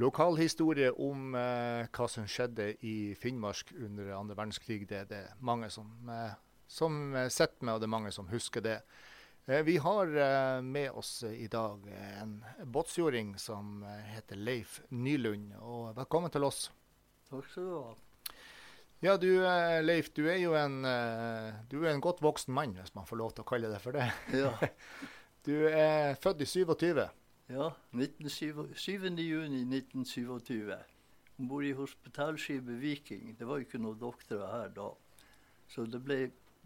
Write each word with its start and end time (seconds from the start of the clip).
Lokalhistorie 0.00 0.88
om 1.04 1.34
eh, 1.36 1.84
hva 1.92 2.06
som 2.08 2.24
skjedde 2.24 2.70
i 2.88 3.12
Finnmark 3.18 3.74
under 3.76 4.14
andre 4.16 4.36
verdenskrig, 4.38 4.86
det 4.88 5.02
er 5.02 5.08
det 5.10 5.22
mange 5.44 5.68
som, 5.70 5.90
eh, 6.08 6.32
som 6.64 7.12
eh, 7.12 7.28
sitter 7.28 7.60
med, 7.66 7.74
og 7.74 7.82
det 7.82 7.90
er 7.90 7.96
mange 7.98 8.12
som 8.14 8.30
husker 8.32 8.64
det. 8.64 8.78
Eh, 9.50 9.60
vi 9.66 9.76
har 9.84 10.08
eh, 10.16 10.62
med 10.64 10.96
oss 10.96 11.18
i 11.28 11.48
dag 11.52 11.84
en 11.92 12.38
båtsjording 12.64 13.34
som 13.42 13.82
eh, 13.84 14.08
heter 14.14 14.40
Leif 14.40 14.80
Nylund. 14.88 15.52
Og 15.60 15.92
velkommen 16.00 16.32
til 16.32 16.48
oss. 16.48 16.70
Takk 17.28 17.52
skal 17.52 17.68
du 17.68 17.76
ha. 17.76 17.92
Ja, 19.02 19.18
du 19.20 19.28
eh, 19.44 19.80
Leif, 19.84 20.12
du 20.16 20.24
er 20.30 20.40
jo 20.40 20.56
en, 20.56 20.86
eh, 20.88 21.52
du 21.68 21.82
er 21.82 21.92
en 21.92 22.04
godt 22.04 22.24
voksen 22.24 22.54
mann, 22.54 22.78
hvis 22.80 22.94
man 22.96 23.04
får 23.04 23.20
lov 23.20 23.36
til 23.36 23.44
å 23.44 23.50
kalle 23.52 23.68
det 23.68 23.82
for 23.84 23.98
det. 23.98 24.08
Ja, 24.32 24.56
Du 25.42 25.56
er 25.66 26.14
født 26.22 26.44
i 26.44 26.46
27. 26.46 27.02
ja 27.52 27.68
1927 27.92 28.74
7. 28.74 29.08
juni 29.20 29.62
1927. 29.78 30.72
Om 31.38 31.48
bord 31.48 31.64
i 31.64 31.72
hospitalskipet 31.76 32.78
Viking. 32.82 33.34
Det 33.38 33.46
var 33.48 33.58
jo 33.60 33.66
ikke 33.66 33.80
noen 33.82 33.98
doktorer 34.00 34.50
her 34.52 34.72
da. 34.76 34.90
Så 35.72 35.86
det 35.88 36.00
ble 36.04 36.18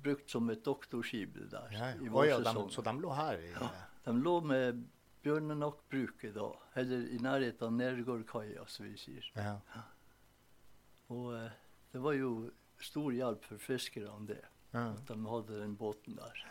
brukt 0.02 0.30
som 0.30 0.50
et 0.52 0.64
doktorskip 0.66 1.34
det 1.38 1.50
der 1.52 1.72
Ja, 1.72 1.92
i 1.94 2.08
vår 2.12 2.26
ja, 2.28 2.38
de, 2.44 2.52
så 2.74 2.82
de 2.84 2.92
lå 3.00 3.12
her 3.16 3.38
i 3.40 3.52
Ja. 3.54 3.68
De 4.06 4.12
lå 4.22 4.40
med 4.44 4.82
Bjørnenakkbruket 5.26 6.34
da, 6.36 6.50
eller 6.78 7.06
i 7.10 7.16
nærheten 7.18 7.66
av 7.66 7.72
Nergårdkaia, 7.74 8.66
som 8.70 8.84
vi 8.86 8.92
sier. 9.00 9.24
ja. 9.34 9.56
Og 11.10 11.32
eh, 11.38 11.50
det 11.92 12.02
var 12.02 12.14
jo 12.18 12.50
stor 12.82 13.10
hjelp 13.14 13.44
for 13.44 13.58
fiskerne 13.62 14.26
det, 14.28 14.42
Ja. 14.74 14.84
at 14.92 15.06
de 15.08 15.16
hadde 15.26 15.58
den 15.62 15.74
båten 15.78 16.14
der. 16.18 16.44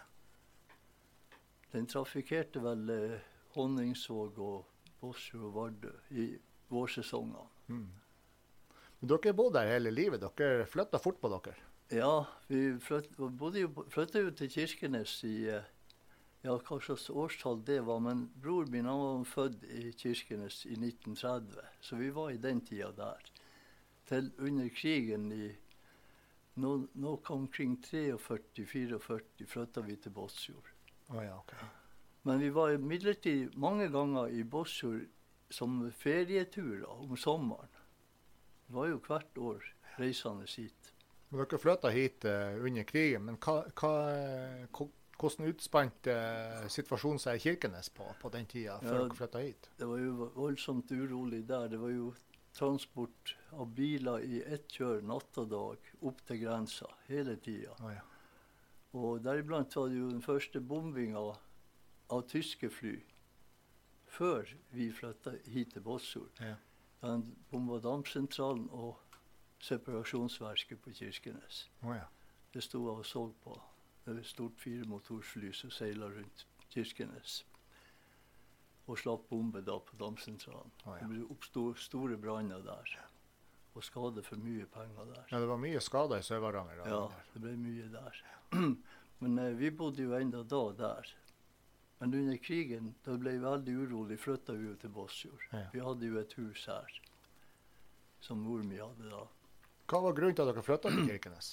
Den 1.72 1.88
trafikkerte 1.88 2.60
vel 2.64 2.90
eh, 2.90 3.20
Honningsvåg 3.56 4.40
og 4.40 4.66
Båtsfjord 5.02 5.46
og 5.50 5.54
Vardø 5.56 5.94
i 6.12 6.32
vårsesongene. 6.72 7.46
Mm. 7.68 7.88
Men 9.00 9.12
dere 9.12 9.36
bodde 9.38 9.60
der 9.60 9.74
hele 9.76 9.94
livet. 9.94 10.24
Dere 10.38 10.68
flytta 10.70 11.02
fort 11.02 11.20
på 11.22 11.32
dere. 11.34 11.56
Ja, 11.94 12.26
vi 12.50 12.80
flytta 12.82 14.22
jo 14.24 14.32
til 14.34 14.50
Kirkenes 14.50 15.20
i 15.28 15.36
eh, 15.54 15.68
ja, 16.46 16.56
hva 16.58 16.80
slags 16.82 17.10
årstall 17.10 17.62
det 17.66 17.80
var, 17.86 18.00
men 18.02 18.26
bror 18.42 18.66
min 18.74 18.90
han 18.90 19.02
var 19.02 19.28
født 19.30 19.64
i 19.70 19.92
Kirkenes 19.98 20.64
i 20.66 20.74
1930, 20.78 21.62
så 21.82 22.00
vi 22.02 22.10
var 22.14 22.32
i 22.34 22.42
den 22.42 22.62
tida 22.66 22.92
der. 22.98 23.32
Til 24.10 24.32
under 24.38 24.70
krigen 24.70 25.32
i 25.34 25.48
nå, 26.62 26.76
nå 26.94 27.16
omkring 27.34 27.78
43-44 27.86 29.00
flytta 29.02 29.82
vi 29.86 29.98
til 29.98 30.14
Båtsfjord. 30.14 30.70
Oh, 31.10 31.22
ja, 31.22 31.38
ok. 31.38 31.54
Men 32.26 32.40
vi 32.42 32.50
var 32.50 32.74
imidlertid 32.74 33.54
mange 33.62 33.86
ganger 33.94 34.32
i 34.34 34.44
Båtsfjord 34.44 35.06
som 35.54 35.92
ferieturer 35.94 36.90
om 36.90 37.14
sommeren. 37.18 37.70
Det 38.66 38.74
var 38.74 38.88
jo 38.90 39.02
hvert 39.06 39.38
år 39.38 39.68
reisende 40.00 40.48
hit. 40.50 40.90
Men 41.30 41.44
dere 41.44 41.60
flytta 41.62 41.92
hit 41.94 42.26
uh, 42.26 42.58
under 42.66 42.88
krigen. 42.90 43.28
Men 43.28 43.38
hva, 43.46 43.60
hva, 43.78 44.88
hvordan 45.22 45.52
utspant 45.52 46.10
uh, 46.10 46.66
situasjonen 46.72 47.22
seg 47.22 47.38
i 47.38 47.46
Kirkenes 47.46 47.92
på, 47.94 48.10
på 48.22 48.34
den 48.34 48.50
tida, 48.50 48.80
før 48.82 48.90
Ja, 48.90 49.04
dere 49.04 49.20
flytta 49.22 49.46
hit? 49.46 49.70
Det 49.78 49.94
var 49.94 50.02
jo 50.02 50.32
voldsomt 50.34 50.98
urolig 50.98 51.44
der. 51.46 51.70
Det 51.76 51.82
var 51.82 51.94
jo 51.94 52.10
transport 52.58 53.36
av 53.54 53.70
biler 53.78 54.26
i 54.26 54.42
ett 54.42 54.66
kjør 54.72 55.06
natt 55.06 55.38
og 55.46 55.54
dag 55.54 55.96
opp 56.10 56.26
til 56.26 56.42
grensa 56.42 56.90
hele 57.06 57.38
tida. 57.38 57.78
Oh, 57.84 57.94
ja. 57.94 58.06
Og 58.96 59.20
deriblant 59.22 59.76
var 59.76 59.92
det 59.92 60.00
jo 60.00 60.10
den 60.10 60.24
første 60.24 60.62
bombinga 60.64 61.22
av 62.10 62.28
tyske 62.30 62.70
fly 62.70 62.96
før 64.16 64.48
vi 64.72 64.90
flytta 64.94 65.36
hit 65.52 65.74
til 65.74 65.84
Båtsfjord. 65.84 66.40
Ja. 66.40 66.56
Da 67.02 67.16
de 67.20 67.34
bomba 67.52 67.80
dampsentralen 67.84 68.68
og 68.72 69.02
separasjonsverket 69.66 70.82
på 70.82 70.94
Kirkenes. 70.96 71.66
Oh, 71.84 71.96
ja. 71.96 72.06
Det 72.54 72.64
sto 72.64 72.80
jeg 72.86 73.02
og 73.02 73.06
så 73.06 73.26
på. 73.44 73.58
Det 74.06 74.14
var 74.14 74.22
et 74.22 74.30
stort 74.30 74.62
firemotorsfly 74.62 75.52
som 75.54 75.74
seila 75.74 76.08
rundt 76.14 76.46
Kirkenes. 76.70 77.42
Og 78.86 79.00
slapp 79.02 79.26
bombe 79.30 79.64
da 79.66 79.80
på 79.82 79.98
dampsentralen. 80.00 80.72
Oh, 80.86 80.96
ja. 81.02 81.10
Det 81.10 81.26
oppsto 81.34 81.74
store 81.82 82.18
branner 82.22 82.64
der. 82.64 82.96
Og 83.76 83.84
skade 83.84 84.24
for 84.24 84.40
mye 84.40 84.66
penger 84.72 85.10
der. 85.12 85.26
ja, 85.32 85.40
det 85.40 85.48
var 85.50 85.60
mye 85.60 85.82
skader 85.84 86.22
i 86.22 86.24
Sør-Varanger. 86.24 86.86
Ja, 86.88 87.02
det 87.34 87.42
ble 87.44 87.58
mye 87.60 87.90
der. 87.92 88.22
Men 89.20 89.40
eh, 89.40 89.56
vi 89.58 89.72
bodde 89.72 90.04
jo 90.06 90.16
enda 90.16 90.44
da 90.44 90.62
der. 90.80 91.12
Men 92.00 92.14
under 92.14 92.38
krigen 92.44 92.94
da 93.06 93.16
ble 93.20 93.38
jeg 93.38 93.44
veldig 93.44 93.76
urolig, 93.82 94.18
flytta 94.20 94.56
vi 94.58 94.68
jo 94.68 94.76
til 94.80 94.92
Båtsfjord. 94.96 95.46
Ja. 95.52 95.68
Vi 95.74 95.84
hadde 95.84 96.10
jo 96.10 96.20
et 96.20 96.34
hus 96.40 96.66
her 96.72 96.98
som 98.26 98.42
mor 98.42 98.64
mi 98.66 98.80
hadde 98.82 99.12
da. 99.12 99.22
Hva 99.86 100.02
var 100.02 100.16
grunnen 100.18 100.36
til 100.36 100.44
at 100.44 100.52
dere 100.52 100.66
flytta 100.66 100.92
til 100.92 101.08
Kirkenes? 101.12 101.52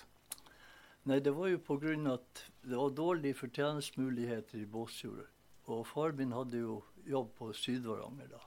Nei, 1.10 1.18
det 1.20 1.34
var 1.34 1.50
jo 1.50 1.58
av 1.58 2.12
at 2.14 2.44
det 2.62 2.78
var 2.78 2.94
dårlige 2.96 3.38
fortjenestemuligheter 3.42 4.62
i 4.62 4.66
Båtsfjord. 4.66 5.26
Og 5.70 5.86
far 5.86 6.14
min 6.18 6.32
hadde 6.32 6.62
jo 6.62 6.82
jobb 7.06 7.34
på 7.38 7.52
Syd-Varanger 7.54 8.30
da. 8.30 8.40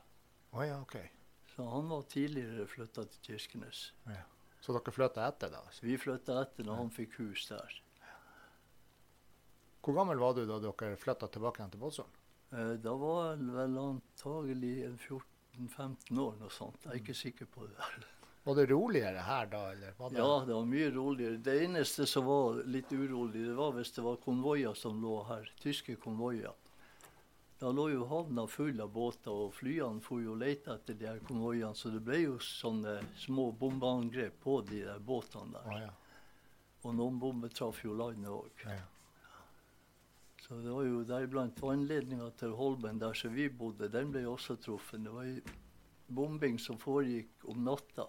Oh, 0.52 0.64
ja, 0.66 0.80
okay. 0.82 1.08
Så 1.56 1.68
han 1.70 1.90
var 1.90 2.02
tidligere 2.12 2.68
flytta 2.68 3.06
til 3.12 3.22
Kirkenes. 3.28 3.94
Ja. 4.08 4.24
Så 4.60 4.74
dere 4.74 4.92
flytta 4.96 5.28
etter, 5.28 5.52
da? 5.54 5.62
Så 5.72 5.86
vi 5.86 5.98
flytta 6.00 6.40
etter 6.42 6.66
når 6.68 6.82
han 6.82 6.92
fikk 6.96 7.20
hus 7.20 7.46
der. 7.52 7.82
Hvor 9.86 9.94
gammel 9.94 10.18
var 10.18 10.34
du 10.34 10.48
da 10.50 10.56
dere 10.58 10.96
flytta 10.98 11.28
tilbake 11.30 11.62
igjen 11.62 11.74
til 11.76 11.82
Båtsfjord? 11.84 12.22
Eh, 12.58 12.74
da 12.82 12.94
var 12.98 13.36
jeg 13.36 13.52
vel 13.54 13.76
antagelig 13.78 14.74
14-15 14.90 16.22
år, 16.24 16.38
noe 16.40 16.54
sånt. 16.54 16.88
Jeg 16.88 16.94
er 16.94 17.02
ikke 17.04 17.18
sikker 17.20 17.50
på 17.54 17.68
det. 17.70 17.90
Var 18.46 18.58
det 18.60 18.66
roligere 18.70 19.22
her 19.26 19.48
da, 19.50 19.60
eller? 19.74 19.94
Det... 19.98 20.18
Ja, 20.20 20.34
det 20.46 20.54
var 20.54 20.66
mye 20.70 20.90
roligere. 20.94 21.40
Det 21.42 21.56
eneste 21.64 22.06
som 22.06 22.28
var 22.30 22.60
litt 22.70 22.92
urolig, 22.94 23.42
det 23.42 23.56
var 23.58 23.72
hvis 23.74 23.90
det 23.96 24.04
var 24.06 24.20
konvoier 24.22 24.78
som 24.78 25.00
lå 25.02 25.16
her. 25.26 25.50
Tyske 25.64 25.96
konvoier. 26.04 26.54
Da 27.58 27.72
lå 27.74 27.88
jo 27.90 28.06
havna 28.06 28.46
full 28.46 28.84
av 28.86 28.92
båter, 28.94 29.34
og 29.34 29.58
flyene 29.58 29.98
for 30.06 30.22
jo 30.22 30.38
lete 30.38 30.76
etter 30.78 30.94
de 30.94 31.10
her 31.10 31.24
konvoiene. 31.26 31.74
Så 31.74 31.90
det 31.90 32.04
ble 32.06 32.22
jo 32.22 32.38
sånne 32.38 33.00
små 33.18 33.48
bombeangrep 33.58 34.38
på 34.46 34.60
de 34.70 34.84
der 34.92 35.02
båtene 35.02 35.58
der. 35.58 35.72
Ah, 35.74 35.82
ja. 35.88 36.20
Og 36.86 36.94
noen 37.02 37.18
bomber 37.18 37.50
traff 37.50 37.82
jo 37.82 37.98
landet 37.98 38.30
òg. 38.30 38.68
ja. 38.70 38.84
Så 40.46 40.60
det 40.62 40.70
var 40.70 40.86
jo 40.86 41.02
deriblant 41.10 41.62
vannledninga 41.62 42.28
til 42.38 42.52
Holmen 42.54 43.00
der 43.02 43.16
som 43.18 43.34
vi 43.34 43.48
bodde, 43.50 43.90
den 43.90 44.12
ble 44.14 44.28
også 44.30 44.60
truffet. 44.62 45.02
Det 45.02 45.14
var 45.14 45.26
jo 45.26 45.40
bombing 46.14 46.60
som 46.62 46.78
foregikk 46.78 47.48
om 47.50 47.64
natta 47.66 48.06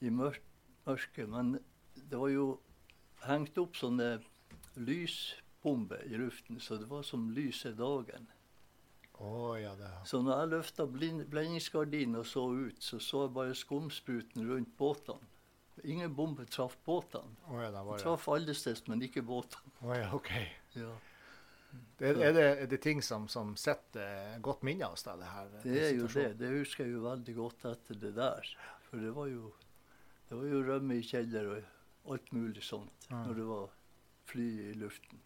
i 0.00 0.08
mørk, 0.08 0.40
mørket. 0.86 1.28
Men 1.28 1.58
det 1.92 2.16
var 2.16 2.32
jo 2.32 2.46
hengt 3.26 3.60
opp 3.60 3.76
sånne 3.76 4.14
lysbomber 4.80 6.06
i 6.08 6.16
luften, 6.16 6.60
så 6.60 6.80
det 6.80 6.88
var 6.88 7.04
som 7.04 7.28
lys 7.36 7.66
i 7.68 7.74
dagen. 7.76 8.30
Oh, 9.20 9.52
ja, 9.60 9.74
det 9.76 9.90
Så 10.08 10.22
når 10.24 10.38
jeg 10.40 10.52
løfta 10.54 10.86
blendingsgardinen 10.88 12.22
og 12.22 12.26
så 12.26 12.46
ut, 12.48 12.80
så 12.80 12.96
så 12.96 13.26
jeg 13.26 13.34
bare 13.36 13.54
skumspruten 13.54 14.48
rundt 14.48 14.72
båtene. 14.78 15.28
Ingen 15.84 16.14
bombe 16.16 16.44
traff 16.48 16.78
båtene. 16.84 17.36
Oh, 17.48 17.60
ja, 17.60 17.68
det. 17.70 18.00
Traff 18.00 18.28
allesteds, 18.28 18.86
men 18.88 19.02
ikke 19.04 19.22
båtene. 19.22 19.76
Oh, 19.84 19.92
ja, 19.96 20.08
ok. 20.16 20.32
Ja. 20.76 20.96
Det, 22.00 22.10
er, 22.10 22.32
det, 22.32 22.44
er 22.62 22.68
det 22.70 22.78
ting 22.80 23.02
som, 23.04 23.26
som 23.28 23.52
setter 23.60 24.38
godt 24.40 24.62
minne 24.64 24.88
av 24.88 24.96
deg? 24.96 25.20
Det, 25.20 25.32
her, 25.34 25.50
Det 25.64 25.80
er 25.84 25.90
jo 25.98 26.06
det. 26.08 26.28
Det 26.40 26.52
husker 26.54 26.86
jeg 26.86 26.94
jo 26.94 27.02
veldig 27.04 27.34
godt 27.36 27.66
etter 27.70 27.98
det 28.00 28.14
der. 28.16 28.52
For 28.88 29.02
det 29.04 29.12
var 29.16 29.28
jo, 29.30 29.50
det 30.28 30.38
var 30.38 30.48
jo 30.54 30.62
rømme 30.66 30.96
i 30.96 31.04
kjeller 31.06 31.50
og 31.52 32.14
alt 32.14 32.32
mulig 32.32 32.64
sånt 32.64 33.10
mm. 33.10 33.18
når 33.26 33.34
det 33.36 33.48
var 33.50 33.74
fly 34.30 34.48
i 34.70 34.72
luften. 34.80 35.20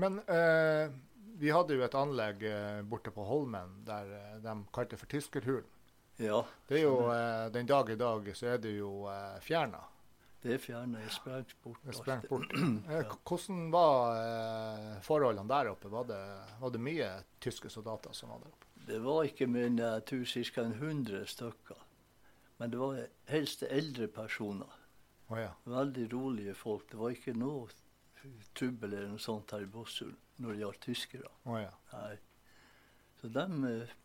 Men 0.00 0.18
eh, 0.26 0.90
vi 1.38 1.52
hadde 1.54 1.76
jo 1.76 1.84
et 1.86 1.96
anlegg 1.98 2.42
eh, 2.48 2.82
borte 2.88 3.12
på 3.14 3.26
Holmen 3.28 3.78
der 3.86 4.10
eh, 4.16 4.36
de 4.42 4.56
kalte 4.74 4.98
for 4.98 5.10
Tyskerhulen. 5.10 5.70
Ja, 6.22 6.44
Det 6.68 6.78
er 6.78 6.82
jo, 6.82 7.10
eh, 7.10 7.50
Den 7.52 7.66
dag 7.66 7.90
i 7.90 7.96
dag 7.98 8.36
så 8.36 8.54
er 8.54 8.58
det 8.62 8.76
jo 8.76 9.06
eh, 9.10 9.40
fjerna. 9.42 9.82
Det 10.44 10.58
fjerna 10.60 11.00
jeg 11.00 11.14
sprengt 11.16 11.54
bort. 11.64 11.80
Er 11.88 11.96
sprengt 11.96 12.28
bort. 12.28 12.52
Hvordan 13.28 13.64
var 13.72 14.18
eh, 14.20 14.90
forholdene 15.04 15.48
der 15.48 15.70
oppe? 15.72 15.90
Var 15.92 16.10
det, 16.10 16.20
var 16.60 16.74
det 16.74 16.82
mye 16.84 17.08
tyske 17.40 17.72
soldater 17.72 18.12
som 18.16 18.34
var 18.34 18.42
der 18.44 18.52
oppe? 18.52 18.68
Det 18.84 19.00
var 19.00 19.24
ikke 19.24 19.48
enn 19.48 19.80
jeg 19.80 20.04
tror 20.10 20.24
ca. 20.28 20.66
100 20.68 21.24
stykker. 21.32 21.80
Men 22.60 22.70
det 22.70 22.80
var 22.82 23.00
helst 23.32 23.64
eldre 23.66 24.08
personer. 24.12 24.76
Oh, 25.32 25.40
ja. 25.40 25.54
Veldig 25.64 26.04
rolige 26.12 26.54
folk. 26.54 26.90
Det 26.90 27.00
var 27.00 27.16
ikke 27.16 27.34
noe 27.36 27.72
trubbel 28.56 28.92
eller 28.92 29.10
noe 29.14 29.20
sånt 29.22 29.52
her 29.56 29.64
i 29.64 29.70
Båtsfjord 29.70 30.14
når 30.42 30.52
det 30.52 30.60
gjaldt 30.60 30.84
tyskere. 30.84 31.32
Oh, 31.48 31.58
ja. 31.60 31.72
Nei. 31.94 32.14
Så 33.20 33.32
dem, 33.32 33.64
eh, 33.64 33.96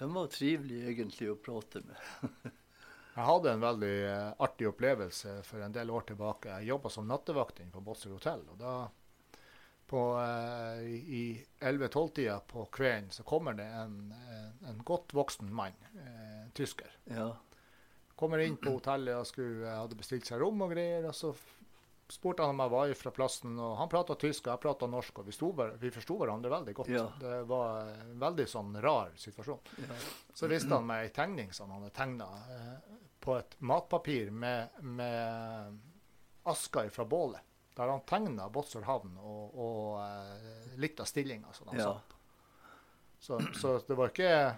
dem 0.00 0.16
var 0.16 0.32
trivelige 0.32 0.88
egentlig 0.94 1.30
å 1.32 1.38
prate 1.40 1.84
med. 1.84 2.52
Jeg 3.12 3.28
hadde 3.28 3.52
en 3.52 3.60
veldig 3.60 3.94
eh, 4.08 4.28
artig 4.40 4.70
opplevelse 4.70 5.36
for 5.44 5.60
en 5.60 5.74
del 5.74 5.90
år 5.92 6.06
tilbake. 6.08 6.48
Jeg 6.48 6.70
jobba 6.72 6.92
som 6.92 7.08
nattevakt 7.08 7.60
på 7.72 7.80
Båtsfjord 7.84 8.20
hotell. 8.20 8.44
og 8.54 8.58
da 8.60 8.76
på, 9.92 10.02
eh, 10.22 10.86
I 10.88 11.44
11-12-tida 11.60 12.38
på 12.48 12.64
kvelden 12.72 13.10
så 13.12 13.22
kommer 13.28 13.52
det 13.52 13.66
en, 13.66 13.98
en, 14.16 14.52
en 14.70 14.78
godt 14.88 15.12
voksen 15.12 15.52
mann, 15.52 15.76
eh, 16.00 16.46
tysker. 16.56 16.88
Ja. 17.04 17.34
Kommer 18.16 18.40
inn 18.40 18.56
på 18.56 18.72
hotellet 18.78 19.18
og 19.18 19.28
skulle, 19.28 19.68
hadde 19.68 19.98
bestilt 19.98 20.28
seg 20.28 20.40
rom 20.40 20.64
og 20.64 20.72
greier. 20.72 21.04
og 21.10 21.14
Så 21.14 21.34
spurte 22.12 22.44
han 22.44 22.52
om 22.54 22.60
jeg 22.64 22.72
var 22.74 22.90
fra 23.00 23.10
plassen. 23.16 23.54
og 23.58 23.76
Han 23.78 23.88
prata 23.92 24.14
tysk 24.20 24.46
og 24.46 24.52
jeg 24.52 24.60
prata 24.66 24.88
norsk, 24.90 25.18
og 25.22 25.26
vi, 25.30 25.32
sto, 25.32 25.48
vi 25.80 25.90
forsto 25.94 26.16
hverandre 26.20 26.50
veldig 26.52 26.74
godt. 26.76 26.90
Ja. 26.92 27.06
Det 27.20 27.38
var 27.48 27.88
en 27.94 28.18
veldig 28.20 28.46
sånn 28.52 28.74
rar 28.84 29.14
situasjon. 29.16 29.60
ja. 29.80 29.96
Så 30.34 30.48
viste 30.52 30.72
han 30.74 30.86
meg 30.88 31.06
ei 31.06 31.14
tegning 31.16 31.52
som 31.56 31.70
han 31.72 31.80
hadde 31.82 31.94
tegna 31.96 32.28
eh, 32.52 32.98
på 33.22 33.36
et 33.38 33.56
matpapir 33.60 34.30
med, 34.34 34.76
med 34.82 35.80
aska 36.52 36.84
fra 36.90 37.04
bålet. 37.08 37.40
Der 37.76 37.88
han 37.88 38.02
tegna 38.04 38.50
Båtsfjord 38.52 38.84
havn 38.84 39.14
og, 39.16 39.54
og 39.56 40.00
eh, 40.04 40.74
litt 40.82 40.98
av 41.00 41.08
stillinga 41.08 41.52
som 41.56 41.70
han 41.72 41.78
Ja. 41.80 41.92
satt 41.94 42.08
på. 42.08 42.16
Så, 43.22 43.38
så 43.60 43.70
det 43.86 43.94
var 43.94 44.10
ikke 44.10 44.56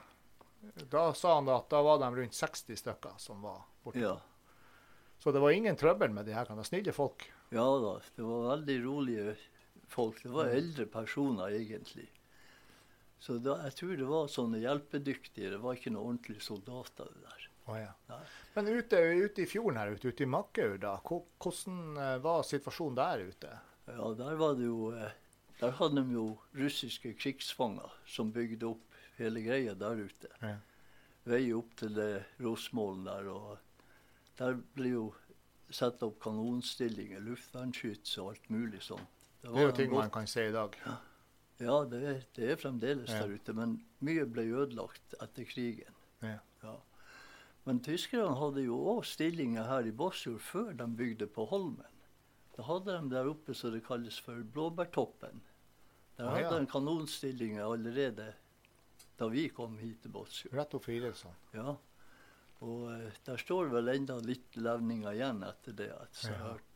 Da 0.90 1.02
sa 1.14 1.34
han 1.36 1.48
at 1.52 1.66
da 1.70 1.82
var 1.84 1.98
de 2.00 2.08
rundt 2.16 2.34
60 2.34 2.78
stykker 2.80 3.18
som 3.20 3.42
var 3.44 3.60
borte. 3.84 4.00
ja. 4.02 4.16
Så 5.20 5.32
det 5.32 5.40
var 5.40 5.50
ingen 5.54 5.76
trøbbel 5.76 6.10
med 6.12 6.26
de 6.26 6.32
her. 6.34 6.48
Snille 6.66 6.92
folk. 6.92 7.22
Ja 7.54 7.66
da, 7.78 7.94
det 8.16 8.26
var 8.26 8.48
veldig 8.48 8.76
rolige 8.84 9.36
folk. 9.86 10.22
Det 10.22 10.32
var 10.34 10.50
eldre 10.50 10.86
personer 10.90 11.54
egentlig. 11.54 12.08
Så 13.22 13.38
da, 13.38 13.60
jeg 13.68 13.76
tror 13.78 13.96
det 13.96 14.08
var 14.08 14.32
sånne 14.32 14.58
hjelpedyktige. 14.60 15.52
Det 15.54 15.60
var 15.62 15.78
ikke 15.78 15.92
noen 15.94 16.16
ordentlige 16.16 16.44
soldater 16.44 17.08
det 17.12 17.22
der. 17.22 17.46
Oh, 17.64 17.78
ja. 17.80 18.18
Men 18.52 18.68
ute, 18.68 18.98
ute 18.98 19.44
i 19.44 19.48
fjorden 19.48 19.78
her 19.80 19.94
ute, 19.94 20.10
ute 20.12 20.26
i 20.26 20.28
Makkau, 20.28 20.74
da, 20.82 20.98
hvordan 21.00 21.96
eh, 21.96 22.16
var 22.26 22.42
situasjonen 22.44 22.98
der 22.98 23.22
ute? 23.30 23.52
Ja, 23.86 24.10
der 24.18 24.36
var 24.40 24.58
det 24.58 24.66
jo 24.66 24.90
eh, 24.92 25.14
Der 25.60 25.72
hadde 25.78 26.02
de 26.02 26.16
jo 26.18 26.26
russiske 26.58 27.14
krigsfanger 27.16 27.92
som 28.10 28.32
bygde 28.34 28.68
opp 28.74 28.98
hele 29.16 29.40
greia 29.46 29.72
der 29.78 30.04
ute. 30.04 30.28
Ja. 30.42 30.56
Vei 31.24 31.46
opp 31.56 31.72
til 31.80 31.94
det 31.96 32.24
Rosmålen 32.42 33.06
der. 33.08 33.30
Og 33.32 34.34
der 34.36 34.58
ble 34.76 34.90
jo 34.90 35.04
satt 35.74 36.02
opp 36.06 36.20
kanonstillinger, 36.22 37.20
luftvernskyts 37.26 38.16
og 38.22 38.32
alt 38.34 38.48
mulig 38.54 38.82
sånt. 38.86 39.10
Det 39.42 39.50
er 39.52 39.66
jo 39.68 39.72
ting 39.76 39.90
man 39.92 40.10
kan 40.14 40.26
se 40.30 40.46
i 40.48 40.52
dag. 40.54 40.76
Ja, 41.60 41.74
det 41.90 42.00
er, 42.02 42.20
det 42.36 42.50
er 42.52 42.56
fremdeles 42.58 43.10
Ja. 43.10 43.22
der 43.24 43.34
ute, 43.36 43.52
men 43.54 43.74
mye 44.00 44.24
ble 44.26 44.42
ødelagt 44.54 45.14
etter 45.22 45.44
krigen. 45.44 45.94
Ja. 46.22 46.38
Ja. 46.62 46.76
Men 47.66 47.80
tyskerne 47.84 48.34
hadde 48.36 48.64
jo 48.64 48.76
òg 48.94 49.04
stillinger 49.08 49.64
her 49.68 49.86
i 49.88 49.92
Båtsfjord 49.92 50.40
før 50.40 50.72
de 50.76 50.86
bygde 50.98 51.26
på 51.32 51.46
Holmen. 51.48 51.90
Da 52.56 52.62
hadde 52.62 52.92
de 53.00 53.10
der 53.10 53.28
oppe 53.30 53.54
som 53.54 53.72
det 53.72 53.84
kalles 53.86 54.18
for 54.20 54.34
Blåbærtoppen. 54.54 55.40
Der 56.16 56.28
Ah, 56.28 56.38
ja. 56.40 56.48
hadde 56.48 56.60
de 56.60 56.70
kanonstillinger 56.70 57.64
allerede 57.66 58.32
da 59.18 59.28
vi 59.28 59.48
kom 59.48 59.78
hit 59.78 60.02
til 60.02 60.10
Båtsfjord. 60.10 60.54
Rett 60.54 60.74
opp 60.74 60.88
Idrettsson. 60.88 61.34
Ja. 61.54 61.76
Og 62.64 62.86
uh, 62.88 63.18
der 63.26 63.40
står 63.40 63.68
vel 63.74 63.90
enda 63.92 64.16
litt 64.24 64.56
levninger 64.56 65.12
igjen 65.18 65.42
etter 65.44 65.76
det. 65.76 65.90
at 65.92 66.22
jeg 66.22 66.32
Ja. 66.32 66.38
har 66.38 66.52
hørt. 66.54 66.70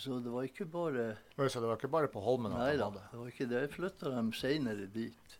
Så 0.00 0.16
det 0.24 0.30
var 0.32 0.46
ikke 0.46 0.64
bare 0.70 1.18
Så 1.36 1.60
det 1.60 1.68
var 1.68 1.76
ikke 1.76 1.90
bare 1.92 2.08
på 2.08 2.20
Holmen 2.24 2.52
Nei 2.56 2.76
da, 2.80 2.86
det 2.90 3.18
var 3.18 3.26
ikke 3.28 3.48
det. 3.50 3.60
Jeg 3.66 3.70
flytta 3.74 4.10
dem 4.14 4.30
seinere 4.32 4.86
dit. 4.88 5.34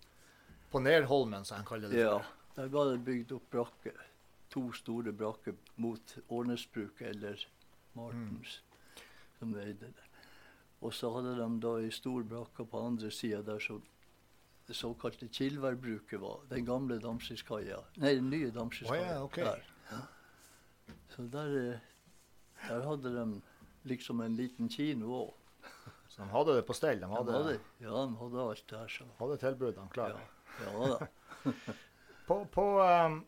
På 0.71 0.83
Nerholmen, 0.83 1.45
som 1.49 1.63
de 1.63 1.67
kaller 1.67 1.89
det. 1.89 2.03
Ja, 2.03 2.19
for. 2.19 2.27
der 2.57 2.69
var 2.69 2.91
det 2.91 3.05
bygd 3.07 3.33
opp 3.33 3.47
brakker. 3.51 3.97
To 4.51 4.67
store 4.73 5.13
brakker 5.17 5.55
mot 5.77 6.17
Årnesbruket 6.29 7.07
eller 7.15 7.47
Martens, 7.95 8.61
som 9.39 9.55
eide 9.57 9.89
det. 9.95 10.07
Og 10.83 10.93
så 10.95 11.11
hadde 11.15 11.37
de 11.39 11.49
da 11.63 11.73
ei 11.81 11.91
stor 11.91 12.23
brakke 12.23 12.65
på 12.67 12.83
andre 12.87 13.11
sida 13.11 13.43
der 13.47 13.59
så 13.63 13.81
det 14.71 14.77
såkalte 14.79 15.27
Kilværbruket 15.29 16.21
var. 16.23 16.41
Den 16.49 16.65
gamle 16.69 16.99
Damskiskaia. 17.03 17.81
Nei, 17.99 18.15
den 18.21 18.31
nye 18.31 18.51
Å 18.55 18.69
Oh, 18.87 18.97
ja, 18.97 19.17
okay. 19.25 19.45
der. 19.45 19.65
Så 21.11 21.27
der, 21.31 21.57
eh, 21.59 21.81
der 22.69 22.85
hadde 22.87 23.11
de 23.17 23.25
liksom 23.91 24.21
en 24.25 24.37
liten 24.39 24.69
kino 24.71 25.11
òg. 25.25 25.35
Så 26.09 26.23
de 26.23 26.29
hadde 26.31 26.55
det 26.57 26.67
på 26.69 26.75
stell. 26.75 27.01
De 27.01 27.07
De 27.07 27.11
hadde, 27.17 27.33
hadde, 27.33 27.57
ja, 27.83 27.91
de 28.07 28.17
hadde 28.23 28.45
alt 28.47 28.65
det 28.71 28.85
så. 28.91 29.05
hadde 29.19 29.37
tilbudene 29.43 29.91
klare. 29.95 30.23
Ja, 30.63 30.71
ja 30.71 30.95
da. 30.95 31.53
På, 32.31 32.45
på 32.47 32.65
um, 32.79 33.25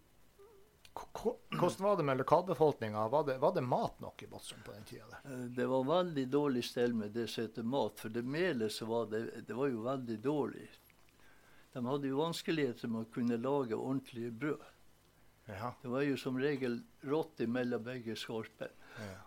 hvordan 1.58 1.82
var 1.86 1.96
det 1.96 2.04
med 2.06 2.18
lokalbefolkninga? 2.20 3.08
Var, 3.08 3.24
det- 3.24 3.38
var 3.38 3.52
det 3.54 3.62
mat 3.66 4.00
nok 4.00 4.22
i 4.22 4.26
Båtsund 4.26 4.62
på 4.64 4.72
den 4.72 4.84
tida? 4.84 5.04
der? 5.10 5.32
Eh, 5.32 5.46
Det 5.56 5.66
var 5.66 5.84
veldig 5.84 6.26
dårlig 6.30 6.64
stell 6.64 6.94
med 6.94 7.10
det 7.12 7.26
som 7.30 7.42
heter 7.44 7.62
mat, 7.62 7.98
for 8.00 8.08
det 8.08 8.22
melet 8.24 8.72
som 8.72 8.88
var 8.88 9.06
det, 9.06 9.46
det 9.48 9.54
var 9.54 9.66
jo 9.72 9.82
veldig 9.82 10.18
dårlig. 10.22 10.68
De 11.72 11.84
hadde 11.86 12.08
jo 12.10 12.20
vanskeligheter 12.20 12.90
med 12.92 13.06
å 13.06 13.10
kunne 13.14 13.38
lage 13.40 13.76
ordentlige 13.78 14.30
brød. 14.30 14.64
Ja. 15.48 15.72
Det 15.82 15.90
var 15.90 16.04
jo 16.06 16.16
som 16.20 16.38
regel 16.38 16.80
rått 17.08 17.42
mellom 17.48 17.84
begge 17.84 18.16
skorpene. 18.16 18.70
ja. 18.98 19.20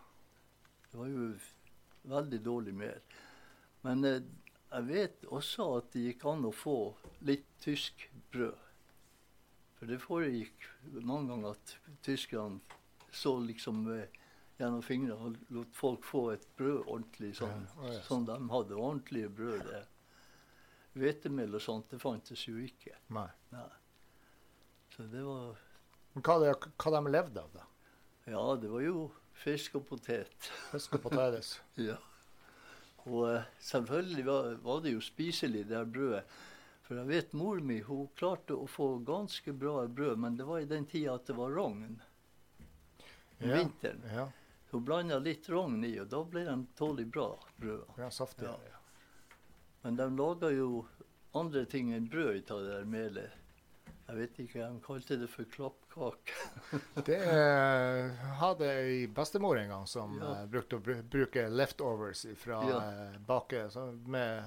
Det 0.92 1.00
var 1.01 1.09
jo 1.12 1.24
veldig 2.07 2.38
dårlig 2.45 2.74
mel. 2.74 3.01
Men 3.83 4.06
eh, 4.07 4.21
jeg 4.69 4.86
vet 4.88 5.25
også 5.27 5.65
at 5.80 5.89
det 5.92 6.06
gikk 6.06 6.24
an 6.31 6.45
å 6.47 6.53
få 6.56 6.77
litt 7.27 7.50
tysk 7.59 8.06
brød. 8.31 8.62
For 9.75 9.92
det 9.92 10.00
foregikk 10.00 10.69
mange 11.03 11.33
ganger 11.33 11.57
at 11.57 11.74
tyskerne 12.06 12.62
så 13.12 13.36
liksom 13.44 13.83
eh, 13.92 14.07
gjennom 14.59 14.83
fingrene 14.86 15.18
og 15.19 15.51
lot 15.56 15.75
folk 15.75 16.07
få 16.07 16.24
et 16.33 16.47
brød 16.56 16.86
ordentlig 16.86 17.33
sånn, 17.42 17.68
Ja, 17.68 17.81
oh, 17.81 17.92
ja, 17.92 18.01
sånn 18.07 18.27
de 18.30 18.38
hadde 18.53 18.80
ordentlige 18.80 19.31
brød. 19.36 19.68
det. 19.68 19.83
Hvetemel 20.95 21.56
og 21.57 21.62
sånt, 21.62 21.89
det 21.92 22.00
fantes 22.00 22.45
jo 22.47 22.56
ikke. 22.63 22.95
Nei. 23.15 23.27
Nei. 23.51 23.68
Så 24.95 25.03
det 25.11 25.23
var 25.28 25.57
Men 26.16 26.23
hva, 26.23 26.35
det, 26.40 26.54
hva 26.80 26.92
de 26.95 27.11
levde 27.11 27.42
av, 27.44 27.49
da? 27.54 27.66
Ja, 28.31 28.44
det 28.56 28.69
var 28.71 28.81
jo 28.85 29.09
fisk 29.35 29.75
og 29.81 29.83
potet. 29.90 30.49
Fisk 30.71 30.95
og 30.97 31.04
potetis. 31.09 31.57
Ja. 31.90 31.97
Og 33.06 33.28
eh, 33.30 33.44
selvfølgelig 33.61 34.23
var, 34.25 34.47
var 34.66 34.80
det 34.81 34.95
jo 34.95 35.02
spiselig, 35.04 35.66
det 35.69 35.75
her 35.78 35.85
brødet. 35.85 36.23
For 36.87 36.97
jeg 36.97 37.09
vet 37.11 37.35
mor 37.37 37.59
mi 37.61 37.80
hun 37.85 38.07
klarte 38.18 38.56
å 38.57 38.66
få 38.69 38.87
ganske 39.06 39.54
bra 39.54 39.83
brød, 39.90 40.18
men 40.23 40.40
det 40.40 40.47
var 40.47 40.64
i 40.64 40.69
den 40.69 40.87
tida 40.90 41.14
at 41.19 41.28
det 41.30 41.35
var 41.37 41.52
rogn. 41.54 41.99
Om 43.35 43.49
Ja. 43.49 43.59
vinteren. 43.59 44.02
Ja. 44.14 44.25
Hun 44.71 44.85
blanda 44.87 45.19
litt 45.21 45.45
rogn 45.52 45.83
i, 45.85 45.92
og 46.02 46.07
da 46.09 46.23
ble 46.23 46.45
de 46.47 46.56
tålelig 46.80 47.06
bra, 47.14 47.28
brød. 47.61 47.83
ja 48.02 48.09
saftig. 48.09 48.47
Ja. 48.47 48.75
Men 49.85 49.95
de 49.99 50.09
laga 50.18 50.49
jo 50.49 50.85
andre 51.37 51.61
ting 51.69 51.92
enn 51.94 52.07
brød 52.09 52.39
ut 52.42 52.51
av 52.56 52.63
det 52.65 52.71
der 52.80 52.85
melet. 52.89 53.42
Jeg 54.06 54.18
vet 54.19 54.39
ikke, 54.44 54.61
de 54.69 54.80
kalte 54.85 55.15
det 55.18 55.27
for 55.33 55.47
klappkake. 55.49 56.33
Det 57.07 57.15
eh, 57.25 58.19
hadde 58.37 58.68
ei 58.69 59.07
bestemor 59.09 59.57
en 59.57 59.71
gang 59.71 59.87
som 59.89 60.13
Ja. 60.19 60.31
eh, 60.42 60.44
brukte 60.49 60.77
å 60.77 60.83
bruke 61.09 61.47
leftovers 61.49 62.21
fra 62.37 62.59
Ja. 62.69 62.77
eh, 62.85 63.15
bake 63.25 63.63
med, 64.06 64.44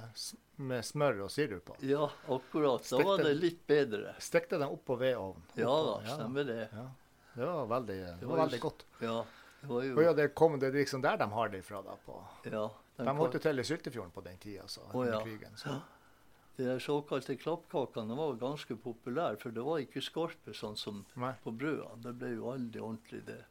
med 0.63 0.85
smør 0.87 1.25
og 1.27 1.31
sirup 1.35 1.65
på. 1.73 1.77
Ja, 1.87 2.07
akkurat. 2.29 2.87
Da 2.91 3.03
var 3.03 3.19
det 3.23 3.35
litt 3.35 3.67
bedre. 3.67 4.15
Stekte 4.23 4.59
dem 4.63 4.71
opp 4.75 4.85
på 4.87 4.97
vedovnen. 5.03 5.43
Ja 5.59 5.75
da, 5.91 5.97
stemmer 6.07 6.47
det. 6.47 6.69
Ja. 6.73 6.87
Det 7.35 7.47
var 7.47 7.67
veldig, 7.75 7.99
det 8.21 8.27
var 8.31 8.45
veldig 8.45 8.61
godt. 8.63 8.87
Ja, 9.03 9.17
det 9.61 9.71
var 9.71 9.83
jo 9.87 9.97
Og 9.99 10.03
ja, 10.07 10.13
det, 10.23 10.29
kom, 10.39 10.59
det 10.59 10.71
liksom 10.75 11.03
der 11.03 11.17
de 11.19 11.31
har 11.35 11.49
det 11.51 11.59
ifra. 11.67 11.83
da. 11.83 11.99
På. 12.07 12.23
ja, 12.47 12.69
De 12.99 13.15
holdt 13.15 13.39
til 13.43 13.63
i 13.63 13.65
Syltefjorden 13.65 14.11
på 14.15 14.25
den 14.27 14.41
tida, 14.43 14.67
så, 14.67 14.83
oh, 14.91 15.05
ja. 15.07 15.21
krigen. 15.23 15.55
Så. 15.57 15.77
De 16.59 16.73
såkalte 16.83 17.37
klappkakene 17.39 18.17
var 18.19 18.35
ganske 18.41 18.75
populære, 18.83 19.39
for 19.39 19.55
det 19.55 19.63
var 19.63 19.85
ikke 19.85 20.03
skorpe 20.03 20.55
sånn 20.57 20.75
som 20.77 21.05
Nei. 21.15 21.31
på 21.45 21.53
brødene. 21.55 22.03
Det 22.03 22.17
ble 22.19 22.33
jo 22.35 22.49
aldri 22.51 22.83
ordentlig, 22.83 23.23
det. 23.29 23.45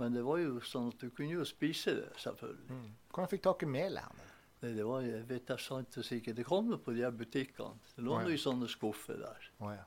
Men 0.00 0.16
det 0.16 0.24
var 0.26 0.40
jo 0.42 0.58
sånn 0.66 0.90
at 0.90 1.00
du 1.00 1.12
kunne 1.14 1.38
jo 1.38 1.46
spise 1.46 1.94
det, 2.00 2.08
selvfølgelig. 2.20 2.66
Mm. 2.74 2.88
Hvordan 3.14 3.30
fikk 3.30 3.46
i 3.62 3.70
melet? 3.70 4.02
hen? 4.02 4.32
Nei, 4.64 4.72
det 4.74 4.84
var, 4.88 5.06
jeg 5.06 5.24
vet 5.28 5.52
er 5.52 5.62
sant 5.62 5.98
og 6.00 6.04
sikkert. 6.08 6.36
Det 6.40 6.44
kom 6.48 6.70
jo 6.72 6.78
på 6.82 6.92
de 6.96 7.04
her 7.06 7.14
butikkene. 7.14 7.78
Det 7.94 8.04
lå 8.04 8.16
oh, 8.16 8.22
ja. 8.24 8.34
i 8.34 8.40
sånne 8.40 8.68
skuffer 8.72 9.20
der. 9.20 9.50
Oh, 9.60 9.70
ja. 9.70 9.84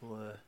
Og 0.00 0.14
eh, 0.24 0.46